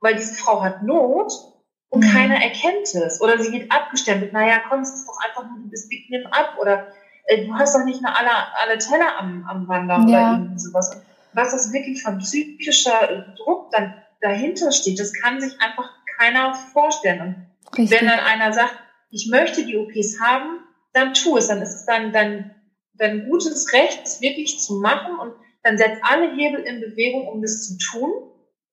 weil 0.00 0.16
diese 0.16 0.34
Frau 0.34 0.60
hat 0.62 0.82
Not 0.82 1.32
und 1.90 2.04
mhm. 2.04 2.10
keiner 2.10 2.42
erkennt 2.42 2.92
es. 2.92 3.20
Oder 3.20 3.38
sie 3.38 3.52
wird 3.52 3.70
abgestempelt, 3.70 4.32
naja, 4.32 4.60
komm, 4.68 4.80
es 4.80 4.92
ist 4.92 5.06
doch 5.06 5.18
einfach 5.24 5.48
nur, 5.48 5.60
du 5.60 5.68
bist 5.68 5.92
ab. 6.32 6.56
Oder 6.60 6.88
äh, 7.26 7.46
du 7.46 7.54
hast 7.54 7.74
doch 7.74 7.84
nicht 7.84 8.02
mehr 8.02 8.16
alle, 8.16 8.30
alle 8.58 8.78
Teller 8.78 9.18
am, 9.18 9.44
am 9.48 9.68
Wandern 9.68 10.08
ja. 10.08 10.32
oder 10.32 10.38
irgendwie 10.38 10.58
sowas. 10.58 11.02
Was 11.32 11.52
das 11.52 11.72
wirklich 11.72 12.02
von 12.02 12.18
psychischer 12.18 13.34
Druck 13.36 13.70
dann 13.70 13.94
dahinter 14.20 14.72
steht, 14.72 14.98
das 14.98 15.12
kann 15.12 15.40
sich 15.40 15.60
einfach 15.60 15.90
keiner 16.18 16.54
vorstellen. 16.54 17.20
Und 17.20 17.78
Richtig. 17.78 18.00
wenn 18.00 18.08
dann 18.08 18.20
einer 18.20 18.52
sagt, 18.52 18.74
ich 19.10 19.28
möchte 19.30 19.64
die 19.64 19.76
OPs 19.76 20.20
haben, 20.20 20.60
dann 20.92 21.14
tu 21.14 21.36
es. 21.36 21.48
Dann 21.48 21.62
ist 21.62 21.74
es 21.74 21.86
dann, 21.86 22.12
dann, 22.12 22.50
dann 22.94 23.28
gutes 23.28 23.72
Recht, 23.72 24.00
es 24.04 24.20
wirklich 24.20 24.60
zu 24.60 24.74
machen 24.74 25.18
und 25.18 25.34
dann 25.62 25.78
setzt 25.78 26.02
alle 26.02 26.34
Hebel 26.34 26.60
in 26.60 26.80
Bewegung, 26.80 27.28
um 27.28 27.42
das 27.42 27.66
zu 27.66 27.78
tun. 27.78 28.10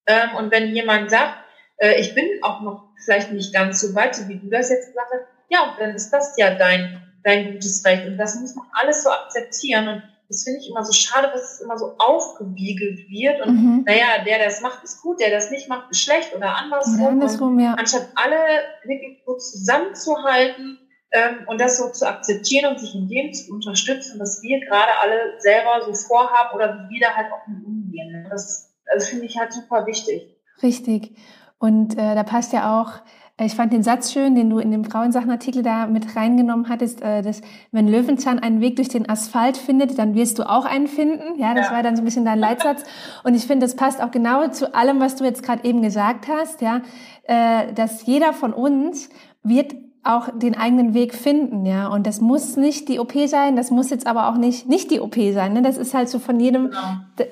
Ähm, 0.07 0.35
und 0.37 0.51
wenn 0.51 0.73
jemand 0.73 1.11
sagt, 1.11 1.37
äh, 1.77 1.99
ich 1.99 2.15
bin 2.15 2.25
auch 2.41 2.61
noch 2.61 2.89
vielleicht 3.03 3.31
nicht 3.31 3.53
ganz 3.53 3.81
so 3.81 3.93
weit, 3.93 4.15
so 4.15 4.27
wie 4.27 4.39
du 4.39 4.49
das 4.49 4.69
jetzt 4.69 4.87
gesagt 4.87 5.11
hast, 5.11 5.25
ja, 5.49 5.75
dann 5.79 5.91
ist 5.91 6.11
das 6.11 6.35
ja 6.37 6.55
dein, 6.55 7.07
dein 7.28 7.51
gutes 7.51 7.84
Recht. 7.86 8.07
Und 8.07 8.17
das 8.17 8.39
muss 8.39 8.55
man 8.55 8.65
alles 8.71 9.03
so 9.03 9.09
akzeptieren. 9.09 9.88
Und 9.89 10.03
das 10.30 10.43
finde 10.43 10.59
ich 10.61 10.69
immer 10.69 10.84
so 10.84 10.93
schade, 10.93 11.30
dass 11.34 11.53
es 11.53 11.61
immer 11.61 11.78
so 11.78 11.95
aufgewiegelt 11.97 13.09
wird. 13.09 13.45
Und 13.45 13.55
mhm. 13.55 13.84
naja, 13.86 14.23
der, 14.25 14.38
der 14.38 14.45
das 14.45 14.61
macht, 14.61 14.84
ist 14.84 15.01
gut, 15.01 15.19
der 15.19 15.30
das 15.30 15.51
nicht 15.51 15.67
macht, 15.67 15.91
ist 15.91 16.01
schlecht 16.01 16.34
oder 16.36 16.55
andersrum. 16.55 17.01
Oder 17.01 17.09
andersrum 17.09 17.59
ja. 17.59 17.73
Anstatt 17.73 18.07
alle 18.15 18.38
wirklich 18.86 19.21
so 19.25 19.36
zusammenzuhalten 19.36 20.80
ähm, 21.11 21.45
und 21.47 21.59
das 21.59 21.78
so 21.78 21.91
zu 21.91 22.07
akzeptieren 22.07 22.71
und 22.71 22.80
sich 22.80 22.95
in 22.95 23.09
dem 23.09 23.34
zu 23.34 23.51
unterstützen, 23.53 24.19
was 24.19 24.41
wir 24.41 24.61
gerade 24.61 24.91
alle 25.01 25.39
selber 25.39 25.86
so 25.86 25.93
vorhaben 25.93 26.55
oder 26.55 26.73
wie 26.73 26.95
wir 26.95 27.07
da 27.07 27.13
halt 27.13 27.28
auch 27.32 27.45
mit 27.47 27.65
umgehen. 27.65 28.25
Das, 28.30 28.73
das 28.93 29.09
finde 29.09 29.25
ich 29.25 29.38
halt 29.38 29.51
super 29.51 29.86
wichtig. 29.86 30.34
Richtig. 30.63 31.15
Und 31.59 31.97
äh, 31.97 32.15
da 32.15 32.23
passt 32.23 32.53
ja 32.53 32.80
auch 32.80 33.01
ich 33.45 33.53
fand 33.53 33.71
den 33.71 33.83
Satz 33.83 34.11
schön, 34.11 34.33
den 34.33 34.49
du 34.49 34.57
in 34.57 34.71
dem 34.71 34.83
Frauensachenartikel 34.83 35.61
da 35.61 35.85
mit 35.85 36.15
reingenommen 36.15 36.69
hattest, 36.69 37.03
äh, 37.03 37.21
dass 37.21 37.41
wenn 37.71 37.88
Löwenzahn 37.88 38.39
einen 38.39 38.61
Weg 38.61 38.77
durch 38.77 38.89
den 38.89 39.07
Asphalt 39.07 39.57
findet, 39.57 39.99
dann 39.99 40.15
wirst 40.15 40.39
du 40.39 40.49
auch 40.49 40.65
einen 40.65 40.88
finden. 40.88 41.39
Ja, 41.39 41.53
das 41.53 41.67
ja. 41.67 41.73
war 41.73 41.83
dann 41.83 41.95
so 41.95 42.01
ein 42.01 42.05
bisschen 42.05 42.25
dein 42.25 42.39
Leitsatz. 42.39 42.83
Und 43.23 43.35
ich 43.35 43.45
finde, 43.45 43.65
das 43.67 43.75
passt 43.75 44.01
auch 44.01 44.09
genau 44.09 44.47
zu 44.47 44.73
allem, 44.73 44.99
was 44.99 45.15
du 45.15 45.23
jetzt 45.23 45.43
gerade 45.43 45.65
eben 45.65 45.83
gesagt 45.83 46.27
hast, 46.27 46.61
ja, 46.61 46.81
äh, 47.23 47.71
dass 47.73 48.07
jeder 48.07 48.33
von 48.33 48.53
uns 48.53 49.09
wird 49.43 49.75
auch 50.03 50.29
den 50.33 50.57
eigenen 50.57 50.93
Weg 50.93 51.13
finden, 51.13 51.65
ja. 51.65 51.88
Und 51.89 52.07
das 52.07 52.21
muss 52.21 52.55
nicht 52.55 52.88
die 52.88 52.99
OP 52.99 53.13
sein, 53.27 53.55
das 53.55 53.71
muss 53.71 53.89
jetzt 53.89 54.07
aber 54.07 54.29
auch 54.29 54.38
nicht 54.38 54.67
nicht 54.67 54.89
die 54.89 54.99
OP 55.01 55.15
sein. 55.33 55.53
Ne? 55.53 55.61
Das 55.61 55.77
ist 55.77 55.93
halt 55.93 56.09
so 56.09 56.17
von 56.17 56.39
jedem. 56.39 56.69
Genau 56.69 57.27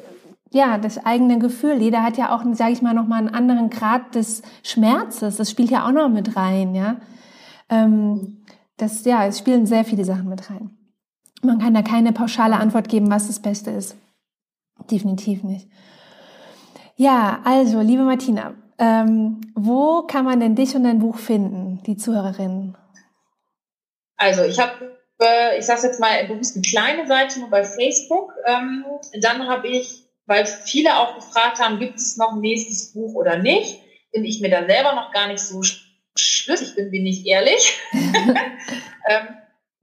ja, 0.52 0.78
das 0.78 1.04
eigene 1.06 1.39
Gefühl. 1.39 1.82
Jeder 1.82 2.04
hat 2.04 2.18
ja 2.18 2.36
auch, 2.36 2.43
sage 2.54 2.72
ich 2.72 2.82
mal, 2.82 2.93
noch 2.93 3.08
mal 3.08 3.18
einen 3.18 3.34
anderen 3.34 3.70
Grad 3.70 4.16
des 4.16 4.41
Schmerzes. 4.64 5.38
Das 5.38 5.52
spielt 5.52 5.72
ja 5.72 5.88
auch 5.88 5.91
noch 5.91 6.10
mit 6.10 6.36
rein, 6.36 6.76
ja. 6.76 6.98
Ähm, 7.70 8.46
das, 8.78 9.06
ja, 9.06 9.26
es 9.26 9.39
spielen 9.39 9.66
sehr 9.66 9.86
viele 9.86 10.06
Sachen 10.06 10.30
mit 10.30 10.50
rein. 10.50 10.78
Man 11.41 11.60
kann 11.60 11.74
da 11.74 11.82
keine 11.82 12.12
pauschale 12.12 12.58
Antwort 12.58 12.89
geben, 12.89 13.12
was 13.12 13.28
das 13.28 13.39
Beste 13.39 13.72
ist. 13.72 13.98
Definitiv 14.89 15.43
nicht. 15.43 15.70
Ja, 16.96 17.41
also, 17.43 17.82
liebe 17.82 18.04
Martina, 18.04 18.54
ähm, 18.78 19.41
wo 19.56 20.04
kann 20.04 20.26
man 20.26 20.39
denn 20.39 20.56
dich 20.56 20.76
und 20.76 20.84
dein 20.84 21.00
Buch 21.00 21.18
finden, 21.18 21.82
die 21.86 21.98
Zuhörerinnen? 21.98 22.78
Also, 24.18 24.43
ich 24.43 24.60
habe, 24.60 24.98
äh, 25.22 25.60
ich 25.60 25.66
sage 25.66 25.82
jetzt 25.84 26.00
mal 26.00 26.26
bewusst 26.28 26.56
eine 26.56 26.64
kleine 26.64 27.08
Seite 27.08 27.39
nur 27.39 27.50
bei 27.50 27.64
Facebook. 27.64 28.34
Ähm, 28.46 28.86
dann 29.22 29.48
habe 29.48 29.68
ich 29.68 30.05
weil 30.26 30.46
viele 30.46 30.98
auch 30.98 31.16
gefragt 31.16 31.60
haben, 31.60 31.80
gibt 31.80 31.96
es 31.96 32.18
noch 32.18 32.34
ein 32.34 32.40
nächstes 32.40 32.94
Buch 32.94 33.16
oder 33.16 33.38
nicht, 33.38 33.80
bin 34.12 34.26
ich 34.26 34.42
mir 34.42 34.50
da 34.50 34.66
selber 34.66 34.94
noch 34.94 35.12
gar 35.12 35.28
nicht 35.28 35.40
so 35.40 35.62
schlüssig 36.18 36.76
bin, 36.76 36.92
bin 36.92 37.06
ich 37.06 37.26
ehrlich. 37.28 37.80
ähm, 37.94 39.28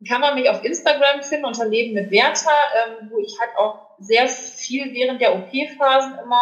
kann 0.08 0.20
man 0.20 0.34
mich 0.34 0.48
auf 0.48 0.64
Instagram 0.64 1.22
finden 1.22 1.44
unter 1.44 1.66
Leben 1.66 1.94
mit 1.94 2.10
Werther, 2.10 2.50
ähm, 2.50 3.10
wo 3.10 3.18
ich 3.18 3.36
halt 3.40 3.56
auch 3.56 3.96
sehr 3.98 4.28
viel 4.28 4.92
während 4.92 5.20
der 5.20 5.34
OP-Phasen 5.34 6.18
immer 6.24 6.40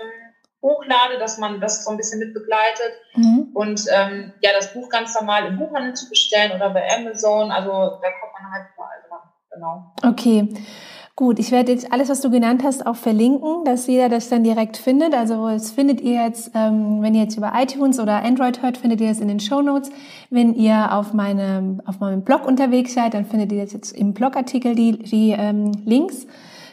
ähm, 0.00 0.28
hochlade, 0.62 1.18
dass 1.18 1.38
man 1.38 1.60
das 1.60 1.84
so 1.84 1.90
ein 1.90 1.96
bisschen 1.96 2.18
mit 2.18 2.34
begleitet. 2.34 2.92
Mhm. 3.14 3.50
Und 3.54 3.84
ähm, 3.92 4.32
ja, 4.40 4.50
das 4.52 4.72
Buch 4.74 4.88
ganz 4.88 5.14
normal 5.14 5.46
im 5.46 5.58
Buchhandel 5.58 5.94
zu 5.94 6.08
bestellen 6.08 6.52
oder 6.52 6.70
bei 6.70 6.88
Amazon. 6.94 7.50
Also 7.50 7.70
da 7.70 8.10
kommt 8.20 8.32
man 8.40 8.52
halt 8.52 8.66
überall 8.74 9.02
dran. 9.08 9.20
Genau. 9.50 9.92
Okay. 10.04 10.48
Gut, 11.18 11.40
ich 11.40 11.50
werde 11.50 11.72
jetzt 11.72 11.92
alles, 11.92 12.08
was 12.10 12.20
du 12.20 12.30
genannt 12.30 12.62
hast, 12.62 12.86
auch 12.86 12.94
verlinken, 12.94 13.64
dass 13.64 13.88
jeder 13.88 14.08
das 14.08 14.28
dann 14.28 14.44
direkt 14.44 14.76
findet. 14.76 15.14
Also 15.14 15.48
es 15.48 15.72
findet 15.72 16.00
ihr 16.00 16.22
jetzt, 16.22 16.52
ähm, 16.54 17.02
wenn 17.02 17.12
ihr 17.12 17.22
jetzt 17.22 17.36
über 17.36 17.54
iTunes 17.56 17.98
oder 17.98 18.22
Android 18.22 18.62
hört, 18.62 18.78
findet 18.78 19.00
ihr 19.00 19.10
es 19.10 19.18
in 19.18 19.26
den 19.26 19.40
Show 19.40 19.60
Notes. 19.60 19.90
Wenn 20.30 20.54
ihr 20.54 20.94
auf 20.94 21.14
meinem 21.14 21.82
auf 21.86 21.98
meinem 21.98 22.22
Blog 22.22 22.46
unterwegs 22.46 22.94
seid, 22.94 23.14
dann 23.14 23.24
findet 23.24 23.50
ihr 23.50 23.58
jetzt 23.58 23.96
im 23.96 24.14
Blogartikel 24.14 24.76
die, 24.76 24.96
die 24.96 25.34
ähm, 25.36 25.72
Links 25.84 26.28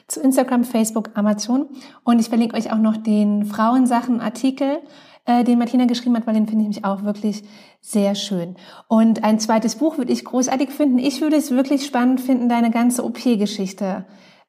zu 0.07 0.21
Instagram, 0.21 0.63
Facebook, 0.63 1.09
Amazon. 1.15 1.65
Und 2.03 2.21
ich 2.21 2.29
verlinke 2.29 2.55
euch 2.55 2.71
auch 2.71 2.77
noch 2.77 2.97
den 2.97 3.45
Frauensachen-Artikel, 3.45 4.77
äh, 5.25 5.43
den 5.43 5.57
Martina 5.57 5.85
geschrieben 5.85 6.17
hat, 6.17 6.27
weil 6.27 6.35
den 6.35 6.45
finde 6.45 6.65
ich 6.65 6.67
mich 6.67 6.85
auch 6.85 7.01
wirklich 7.01 7.41
sehr 7.81 8.13
schön. 8.13 8.57
Und 8.89 9.23
ein 9.23 9.39
zweites 9.39 9.73
Buch 9.73 9.97
würde 9.97 10.13
ich 10.13 10.23
großartig 10.23 10.69
finden. 10.69 10.99
Ich 10.99 11.21
würde 11.21 11.35
es 11.35 11.49
wirklich 11.49 11.83
spannend 11.83 12.21
finden, 12.21 12.47
deine 12.47 12.69
ganze 12.69 13.03
OP-Geschichte 13.03 14.05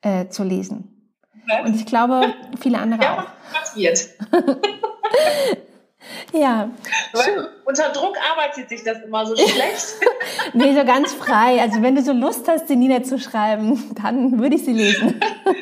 äh, 0.07 0.29
zu 0.29 0.45
lesen. 0.45 1.13
Okay. 1.43 1.63
Und 1.65 1.75
ich 1.75 1.85
glaube, 1.85 2.33
viele 2.61 2.79
andere 2.79 3.03
ja, 3.03 3.19
auch. 3.19 3.25
Passiert. 3.53 4.09
ja. 6.33 6.71
Weil 7.13 7.49
unter 7.65 7.89
Druck 7.91 8.17
arbeitet 8.31 8.69
sich 8.69 8.85
das 8.85 9.03
immer 9.03 9.27
so 9.27 9.35
schlecht. 9.37 9.95
nee, 10.53 10.73
so 10.75 10.85
ganz 10.85 11.13
frei. 11.13 11.61
Also 11.61 11.83
wenn 11.83 11.97
du 11.97 12.03
so 12.03 12.13
Lust 12.13 12.47
hast, 12.49 12.69
sie 12.69 12.77
niederzuschreiben, 12.77 13.97
dann 14.01 14.39
würde 14.39 14.55
ich 14.57 14.65
sie 14.65 14.73
lesen. 14.73 15.21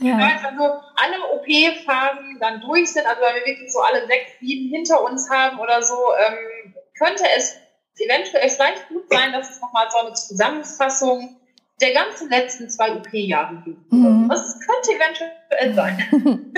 ja. 0.00 0.16
Also 0.16 0.64
alle 0.96 1.22
OP-Phasen 1.34 2.38
dann 2.40 2.60
durch 2.60 2.92
sind, 2.92 3.06
also 3.06 3.22
wenn 3.22 3.36
wir 3.36 3.46
wirklich 3.46 3.72
so 3.72 3.80
alle 3.80 4.06
sechs, 4.06 4.32
sieben 4.40 4.74
hinter 4.74 5.04
uns 5.04 5.30
haben 5.30 5.60
oder 5.60 5.82
so, 5.82 5.94
ähm, 5.94 6.74
könnte 6.98 7.24
es 7.36 7.56
eventuell 7.98 8.48
vielleicht 8.48 8.88
gut 8.88 9.04
sein, 9.08 9.32
dass 9.32 9.50
es 9.50 9.60
nochmal 9.60 9.86
so 9.90 9.98
eine 9.98 10.14
Zusammenfassung 10.14 11.36
der 11.80 11.92
ganzen 11.92 12.30
letzten 12.30 12.70
zwei 12.70 12.94
OP-Jahre. 12.94 13.62
Mhm. 13.90 14.28
Das 14.28 14.58
könnte 14.60 14.92
eventuell 14.92 15.74
sein. 15.74 16.52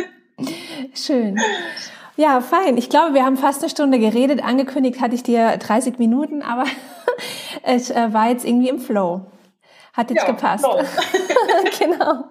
Schön. 0.94 1.40
Ja, 2.16 2.40
fein. 2.40 2.76
Ich 2.76 2.88
glaube, 2.88 3.14
wir 3.14 3.24
haben 3.24 3.36
fast 3.36 3.62
eine 3.62 3.70
Stunde 3.70 3.98
geredet. 3.98 4.42
Angekündigt 4.42 5.00
hatte 5.00 5.14
ich 5.14 5.22
dir 5.22 5.56
30 5.56 5.98
Minuten, 5.98 6.42
aber 6.42 6.64
es 7.62 7.90
äh, 7.90 8.12
war 8.12 8.28
jetzt 8.28 8.44
irgendwie 8.44 8.68
im 8.68 8.78
Flow. 8.78 9.26
Hat 9.92 10.10
jetzt 10.10 10.22
ja, 10.22 10.30
gepasst. 10.30 10.64
genau. 11.78 12.24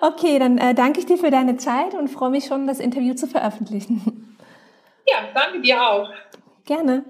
Okay, 0.00 0.38
dann 0.38 0.58
äh, 0.58 0.74
danke 0.74 1.00
ich 1.00 1.06
dir 1.06 1.16
für 1.16 1.30
deine 1.30 1.56
Zeit 1.56 1.94
und 1.94 2.08
freue 2.08 2.30
mich 2.30 2.46
schon, 2.46 2.66
das 2.66 2.80
Interview 2.80 3.14
zu 3.14 3.26
veröffentlichen. 3.26 4.36
Ja, 5.06 5.28
danke 5.32 5.60
dir 5.62 5.82
auch. 5.82 6.10
Gerne. 6.66 7.04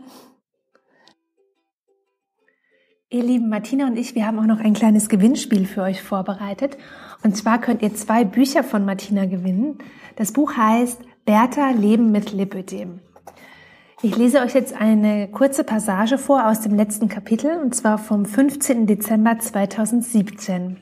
Ihr 3.10 3.22
lieben 3.22 3.48
Martina 3.48 3.86
und 3.86 3.96
ich, 3.96 4.14
wir 4.14 4.26
haben 4.26 4.38
auch 4.38 4.44
noch 4.44 4.60
ein 4.60 4.74
kleines 4.74 5.08
Gewinnspiel 5.08 5.64
für 5.64 5.80
euch 5.80 6.02
vorbereitet. 6.02 6.76
Und 7.24 7.34
zwar 7.34 7.58
könnt 7.58 7.80
ihr 7.80 7.94
zwei 7.94 8.22
Bücher 8.22 8.62
von 8.62 8.84
Martina 8.84 9.24
gewinnen. 9.24 9.78
Das 10.16 10.32
Buch 10.32 10.58
heißt 10.58 11.00
Bertha 11.24 11.70
Leben 11.70 12.12
mit 12.12 12.34
Lipödem. 12.34 13.00
Ich 14.02 14.14
lese 14.14 14.40
euch 14.40 14.52
jetzt 14.52 14.78
eine 14.78 15.26
kurze 15.28 15.64
Passage 15.64 16.18
vor 16.18 16.48
aus 16.48 16.60
dem 16.60 16.74
letzten 16.74 17.08
Kapitel, 17.08 17.58
und 17.58 17.74
zwar 17.74 17.96
vom 17.96 18.26
15. 18.26 18.86
Dezember 18.86 19.38
2017. 19.38 20.76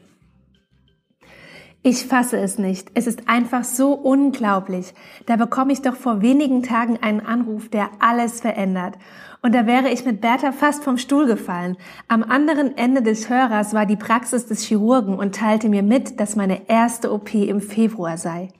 Ich 1.85 2.07
fasse 2.07 2.39
es 2.39 2.59
nicht. 2.59 2.91
Es 2.95 3.07
ist 3.07 3.29
einfach 3.29 3.63
so 3.63 3.93
unglaublich. 3.93 4.93
Da 5.27 5.37
bekomme 5.37 5.73
ich 5.73 5.83
doch 5.83 5.95
vor 5.95 6.23
wenigen 6.23 6.65
Tagen 6.65 6.99
einen 7.01 7.25
Anruf, 7.25 7.69
der 7.69 7.89
alles 8.01 8.41
verändert. 8.41 8.97
Und 9.43 9.55
da 9.55 9.67
wäre 9.67 9.91
ich 9.91 10.05
mit 10.05 10.21
Bertha 10.21 10.53
fast 10.53 10.83
vom 10.83 10.99
Stuhl 10.99 11.27
gefallen. 11.27 11.77
Am 12.09 12.23
anderen 12.23 12.77
Ende 12.77 13.03
des 13.03 13.29
Hörers 13.29 13.75
war 13.75 13.87
die 13.87 13.97
Praxis 13.97 14.47
des 14.47 14.63
Chirurgen 14.63 15.19
und 15.19 15.35
teilte 15.35 15.69
mir 15.69 15.83
mit, 15.83 16.21
dass 16.21 16.37
meine 16.37 16.69
erste 16.69 17.13
OP 17.13 17.35
im 17.35 17.61
Februar 17.61 18.17
sei 18.17 18.51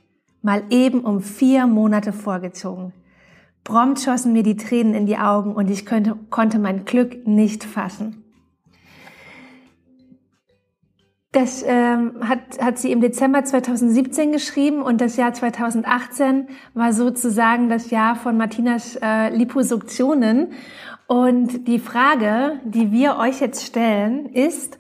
mal 0.47 0.63
eben 0.71 1.01
um 1.01 1.21
vier 1.21 1.67
Monate 1.67 2.13
vorgezogen. 2.13 2.93
Prompt 3.65 4.01
schossen 4.01 4.33
mir 4.33 4.45
die 4.45 4.57
Tränen 4.57 4.95
in 4.95 5.07
die 5.07 5.19
Augen 5.19 5.57
und 5.57 5.69
ich 5.69 5.85
könnte, 5.85 6.17
konnte 6.31 6.61
mein 6.61 6.85
Glück 6.85 7.27
nicht 7.27 7.65
fassen. 7.65 8.23
Das 11.37 11.63
ähm, 11.69 12.15
hat, 12.27 12.39
hat 12.63 12.79
sie 12.79 12.91
im 12.91 13.03
Dezember 13.03 13.45
2017 13.45 14.33
geschrieben 14.33 14.81
und 14.81 15.03
das 15.03 15.19
Jahr 15.19 15.35
2018 15.35 16.49
war 16.73 16.95
sozusagen 16.95 17.69
das 17.69 17.91
Jahr 17.91 18.17
von 18.17 18.39
Martinas 18.39 18.97
äh, 19.03 19.29
Liposuktionen. 19.37 20.53
Und 21.07 21.69
die 21.69 21.79
Frage, 21.79 22.59
die 22.65 22.91
wir 22.91 23.19
euch 23.19 23.43
jetzt 23.43 23.67
stellen, 23.67 24.31
ist, 24.31 24.79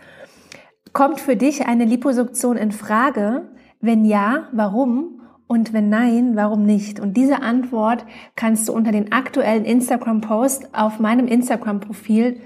kommt 0.95 1.21
für 1.21 1.37
dich 1.37 1.67
eine 1.67 1.85
Liposuktion 1.85 2.57
in 2.57 2.73
Frage? 2.73 3.51
Wenn 3.83 4.07
ja, 4.07 4.49
warum? 4.53 5.21
Und 5.47 5.75
wenn 5.75 5.91
nein, 5.91 6.37
warum 6.37 6.65
nicht? 6.65 7.01
Und 7.01 7.19
diese 7.19 7.43
Antwort 7.43 8.07
kannst 8.35 8.67
du 8.67 8.73
unter 8.73 8.93
den 8.93 9.13
aktuellen 9.13 9.67
Instagram-Post 9.67 10.75
auf 10.75 11.01
meinem 11.01 11.27
Instagram-Profil 11.29 12.41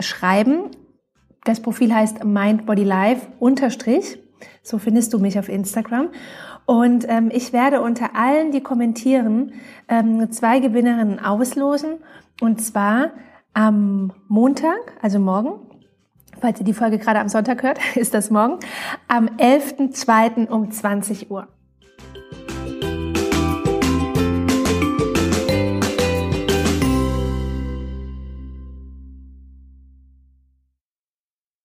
schreiben. 0.00 0.70
Das 1.44 1.60
Profil 1.60 1.94
heißt 1.94 2.24
mindbodylife 2.24 3.26
unterstrich. 3.38 4.18
So 4.62 4.78
findest 4.78 5.12
du 5.12 5.18
mich 5.18 5.38
auf 5.38 5.48
Instagram. 5.48 6.08
Und 6.66 7.06
ähm, 7.08 7.30
ich 7.32 7.52
werde 7.52 7.80
unter 7.80 8.14
allen, 8.14 8.52
die 8.52 8.62
kommentieren, 8.62 9.52
ähm, 9.88 10.30
zwei 10.30 10.60
Gewinnerinnen 10.60 11.18
auslosen. 11.18 11.98
Und 12.40 12.60
zwar 12.60 13.10
am 13.54 14.12
Montag, 14.28 14.96
also 15.02 15.18
morgen, 15.18 15.60
falls 16.40 16.60
ihr 16.60 16.64
die 16.64 16.72
Folge 16.72 16.98
gerade 16.98 17.18
am 17.18 17.28
Sonntag 17.28 17.62
hört, 17.62 17.78
ist 17.96 18.14
das 18.14 18.30
morgen, 18.30 18.58
am 19.08 19.26
11.02. 19.26 20.48
um 20.48 20.70
20 20.70 21.30
Uhr. 21.30 21.48